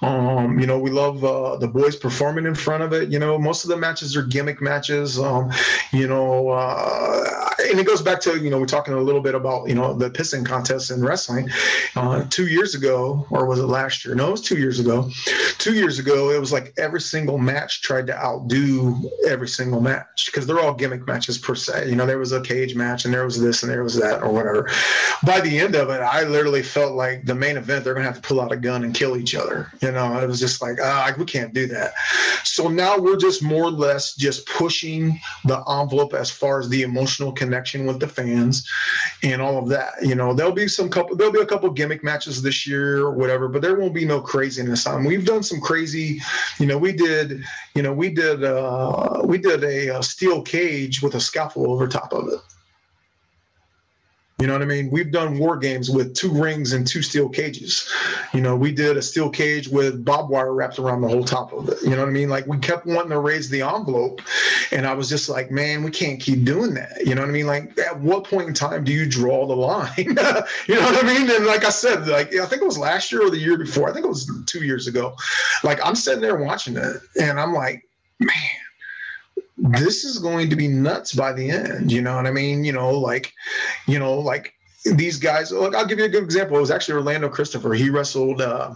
[0.00, 3.10] Um, you know, we love uh, the boys performing in front of it.
[3.10, 5.18] You know, most of the matches are gimmick matches.
[5.18, 5.50] Um,
[5.92, 9.34] you know, uh, and it goes back to, you know, we're talking a little bit
[9.34, 11.50] about, you know, the pissing contest in wrestling.
[11.96, 14.14] Uh, two years ago, or was it last year?
[14.14, 15.10] No, it was two years ago.
[15.58, 20.26] Two years ago, it was like every single match tried to outdo every single match
[20.26, 21.88] because they're all gimmick matches matches per se.
[21.88, 24.22] You know, there was a cage match and there was this and there was that
[24.22, 24.68] or whatever.
[25.24, 28.12] By the end of it, I literally felt like the main event, they're going to
[28.12, 29.72] have to pull out a gun and kill each other.
[29.80, 31.94] You know, it was just like, ah, we can't do that.
[32.44, 36.82] So now we're just more or less just pushing the envelope as far as the
[36.82, 38.68] emotional connection with the fans
[39.22, 39.94] and all of that.
[40.02, 43.12] You know, there'll be some couple, there'll be a couple gimmick matches this year or
[43.12, 45.04] whatever, but there won't be no craziness on.
[45.04, 46.20] We've done some crazy,
[46.58, 47.42] you know, we did,
[47.74, 51.68] you know, we did, uh, we did a, a steel cage with with a scaffold
[51.68, 52.40] over top of it.
[54.40, 54.90] You know what I mean?
[54.90, 57.88] We've done war games with two rings and two steel cages.
[58.34, 61.52] You know, we did a steel cage with barbed wire wrapped around the whole top
[61.52, 61.80] of it.
[61.84, 62.28] You know what I mean?
[62.28, 64.22] Like we kept wanting to raise the envelope.
[64.72, 67.06] And I was just like, man, we can't keep doing that.
[67.06, 67.46] You know what I mean?
[67.46, 69.92] Like at what point in time do you draw the line?
[69.98, 70.42] you know
[70.82, 71.30] what I mean?
[71.30, 73.88] And like I said, like I think it was last year or the year before.
[73.88, 75.14] I think it was two years ago.
[75.62, 77.88] Like I'm sitting there watching it and I'm like,
[78.18, 78.32] man
[79.70, 81.90] this is going to be nuts by the end.
[81.90, 82.64] You know what I mean?
[82.64, 83.32] You know, like,
[83.86, 84.54] you know, like
[84.84, 85.52] these guys.
[85.52, 86.56] Look, I'll give you a good example.
[86.56, 87.72] It was actually Orlando Christopher.
[87.72, 88.42] He wrestled.
[88.42, 88.74] Uh,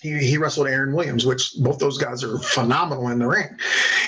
[0.00, 3.48] he, he wrestled Aaron Williams, which both those guys are phenomenal in the ring.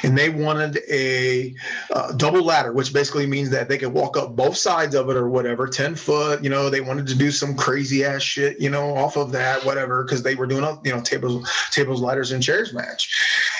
[0.02, 1.54] And they wanted a
[1.92, 5.16] uh, double ladder, which basically means that they could walk up both sides of it
[5.16, 6.42] or whatever, 10 foot.
[6.42, 9.62] You know, they wanted to do some crazy ass shit, you know, off of that,
[9.66, 13.10] whatever, because they were doing a, you know, tables, tables, ladders, and chairs match.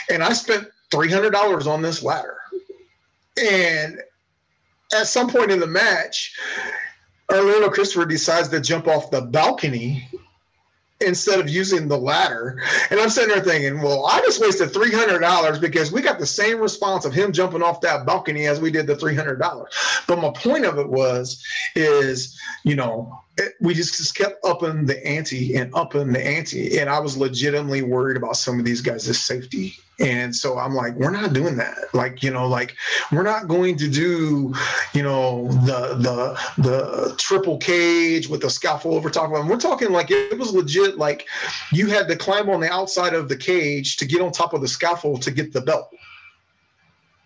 [0.08, 2.41] And I spent $300 on this ladder.
[3.40, 3.98] And
[4.94, 6.36] at some point in the match,
[7.32, 10.08] Orlando Christopher decides to jump off the balcony
[11.00, 12.62] instead of using the ladder.
[12.90, 16.58] And I'm sitting there thinking, well, I just wasted $300 because we got the same
[16.58, 19.38] response of him jumping off that balcony as we did the $300.
[20.06, 21.42] But my point of it was,
[21.74, 26.78] is, you know, it, we just, just kept upping the ante and upping the ante.
[26.78, 30.94] And I was legitimately worried about some of these guys' safety and so I'm like,
[30.94, 31.76] we're not doing that.
[31.94, 32.74] Like, you know, like
[33.12, 34.52] we're not going to do,
[34.94, 39.48] you know, the the the triple cage with the scaffold over top of them.
[39.48, 40.98] We're talking like it was legit.
[40.98, 41.28] Like
[41.72, 44.60] you had to climb on the outside of the cage to get on top of
[44.60, 45.94] the scaffold to get the belt.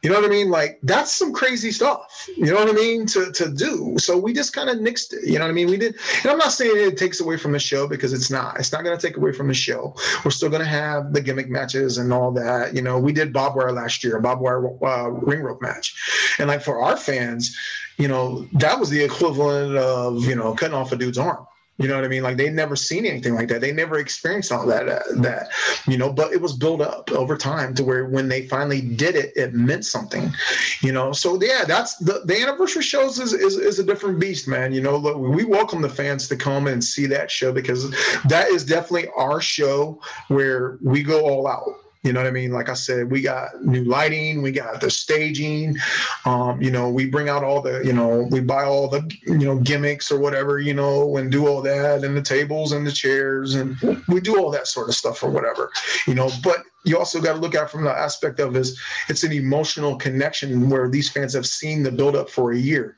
[0.06, 0.50] You know what I mean?
[0.50, 2.28] Like that's some crazy stuff.
[2.36, 3.06] You know what I mean?
[3.06, 3.96] To to do.
[3.98, 5.26] So we just kind of nixed it.
[5.26, 5.68] You know what I mean?
[5.68, 5.96] We did.
[6.22, 8.56] And I'm not saying it takes away from the show because it's not.
[8.60, 9.96] It's not going to take away from the show.
[10.24, 12.72] We're still going to have the gimmick matches and all that.
[12.72, 15.96] You know, we did Bob wire last year, Bob wire uh, ring rope match,
[16.38, 17.58] and like for our fans,
[17.96, 21.44] you know, that was the equivalent of you know cutting off a dude's arm.
[21.78, 22.22] You know what I mean?
[22.22, 23.60] Like they'd never seen anything like that.
[23.60, 24.88] They never experienced all that.
[24.88, 25.48] Uh, that
[25.86, 29.14] you know, but it was built up over time to where when they finally did
[29.14, 30.32] it, it meant something.
[30.80, 34.48] You know, so yeah, that's the the anniversary shows is is, is a different beast,
[34.48, 34.72] man.
[34.72, 37.90] You know, look, we welcome the fans to come and see that show because
[38.24, 42.52] that is definitely our show where we go all out you know what I mean?
[42.52, 45.76] Like I said, we got new lighting, we got the staging.
[46.24, 49.38] Um, you know, we bring out all the, you know, we buy all the, you
[49.38, 52.92] know, gimmicks or whatever, you know, and do all that, and the tables and the
[52.92, 53.76] chairs, and
[54.08, 55.70] we do all that sort of stuff or whatever,
[56.06, 56.30] you know.
[56.44, 59.96] But you also got to look at from the aspect of is it's an emotional
[59.96, 62.96] connection where these fans have seen the build up for a year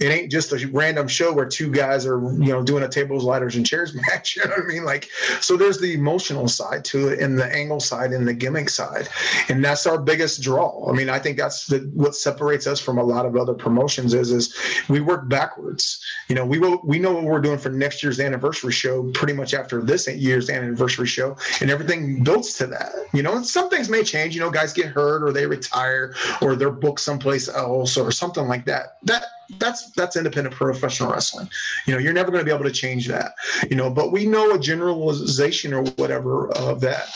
[0.00, 3.24] it ain't just a random show where two guys are you know doing a tables
[3.24, 4.84] ladders and chairs match you know what i mean?
[4.84, 5.10] Like
[5.40, 9.08] so there's the emotional side to it and the angle side and the gimmick side.
[9.48, 10.88] And that's our biggest draw.
[10.88, 14.14] I mean i think that's the, what separates us from a lot of other promotions
[14.14, 14.54] is is
[14.88, 16.00] we work backwards.
[16.28, 19.32] You know we will we know what we're doing for next year's anniversary show pretty
[19.32, 23.36] much after this year's anniversary show and everything builds to that you know?
[23.36, 26.70] And some things may change you know guys get hurt or they retire or they're
[26.70, 28.98] booked someplace else or something like that.
[29.02, 29.24] That
[29.58, 31.48] that's that's independent professional wrestling.
[31.86, 33.32] You know, you're never going to be able to change that.
[33.70, 37.08] You know, but we know a generalization or whatever of that.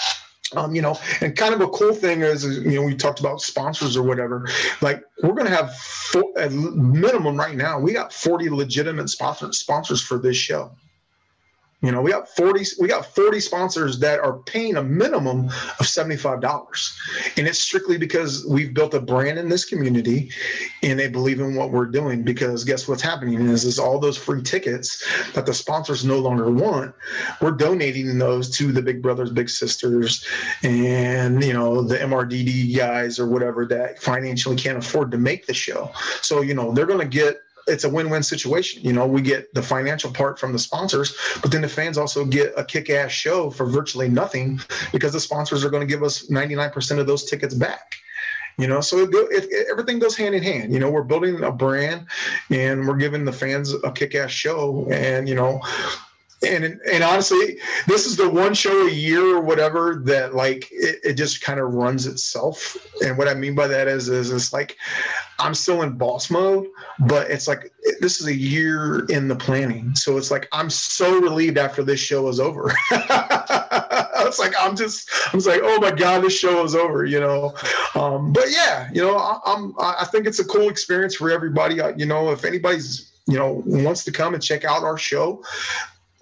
[0.55, 3.41] Um, you know, and kind of a cool thing is, you know, we talked about
[3.41, 4.47] sponsors or whatever.
[4.83, 9.59] Like, we're going to have four, at minimum right now, we got 40 legitimate sponsors
[9.59, 10.71] sponsors for this show.
[11.83, 15.87] You know, we got 40 we got 40 sponsors that are paying a minimum of
[15.87, 17.37] $75.
[17.37, 20.31] And it's strictly because we've built a brand in this community
[20.85, 24.17] and they believe in what we're doing because guess what's happening is is all those
[24.17, 26.95] free tickets that the sponsors no longer want,
[27.41, 30.25] we're donating those to the Big Brothers, Big Sisters
[30.63, 35.55] and, you know, the MRDD guys or whatever that financially can't afford to make the
[35.55, 35.91] show.
[36.21, 38.83] So, you know, they're going to get it's a win-win situation.
[38.83, 42.25] You know, we get the financial part from the sponsors, but then the fans also
[42.25, 44.61] get a kick-ass show for virtually nothing
[44.93, 47.95] because the sponsors are going to give us 99% of those tickets back.
[48.59, 50.73] You know, so it, it, it, everything goes hand in hand.
[50.73, 52.07] You know, we're building a brand,
[52.51, 55.63] and we're giving the fans a kick-ass show, and you know,
[56.45, 60.99] and and honestly, this is the one show a year or whatever that like it,
[61.05, 62.77] it just kind of runs itself.
[63.05, 64.77] And what I mean by that is is it's like
[65.39, 66.67] I'm still in boss mode,
[67.01, 69.95] but it's like this is a year in the planning.
[69.95, 72.73] So it's like I'm so relieved after this show is over.
[72.91, 77.21] it's like I'm just I'm just like oh my god this show is over you
[77.21, 77.55] know
[77.95, 81.81] um, but yeah you know I, I'm I think it's a cool experience for everybody
[81.97, 85.43] you know if anybody's you know wants to come and check out our show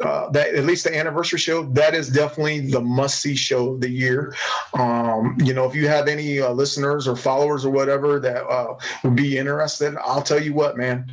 [0.00, 3.80] uh, that at least the anniversary show that is definitely the must see show of
[3.80, 4.34] the year.
[4.74, 8.74] Um, you know if you have any uh, listeners or followers or whatever that uh,
[9.04, 11.10] would be interested i'll tell you what man.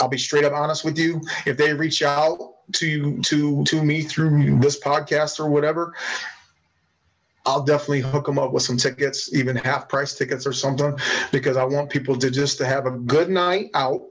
[0.00, 1.20] I'll be straight up honest with you.
[1.44, 2.38] If they reach out
[2.74, 5.94] to to to me through this podcast or whatever
[7.48, 10.94] I'll definitely hook them up with some tickets, even half price tickets or something,
[11.32, 14.02] because I want people to just to have a good night out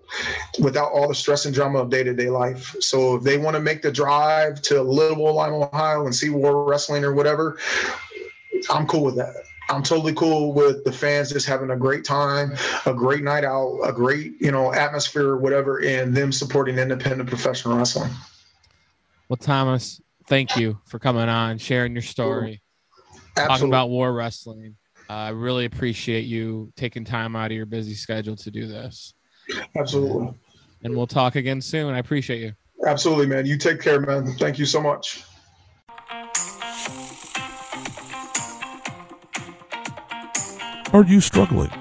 [0.59, 2.76] without all the stress and drama of day to day life.
[2.80, 6.64] So if they want to make the drive to Little Lima, Ohio, and see War
[6.64, 7.59] Wrestling or whatever,
[8.72, 9.35] I'm cool with that.
[9.69, 12.55] I'm totally cool with the fans just having a great time,
[12.88, 17.30] a great night out, a great you know atmosphere, or whatever, and them supporting independent
[17.30, 18.09] professional wrestling.
[19.30, 22.61] Well, Thomas, thank you for coming on, sharing your story,
[23.38, 24.76] talking about war wrestling.
[25.09, 29.14] Uh, I really appreciate you taking time out of your busy schedule to do this.
[29.76, 30.34] Absolutely.
[30.84, 31.93] And we'll talk again soon.
[31.93, 32.53] I appreciate you.
[32.85, 33.45] Absolutely, man.
[33.45, 34.26] You take care, man.
[34.34, 35.23] Thank you so much.
[40.93, 41.72] Are you struggling?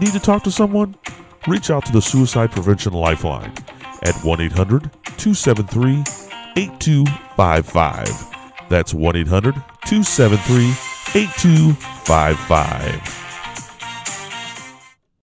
[0.00, 0.96] Need to talk to someone?
[1.46, 3.52] Reach out to the Suicide Prevention Lifeline
[4.02, 6.02] at 1 800 273
[6.56, 8.68] 8255.
[8.68, 13.17] That's 1 800 273 8255.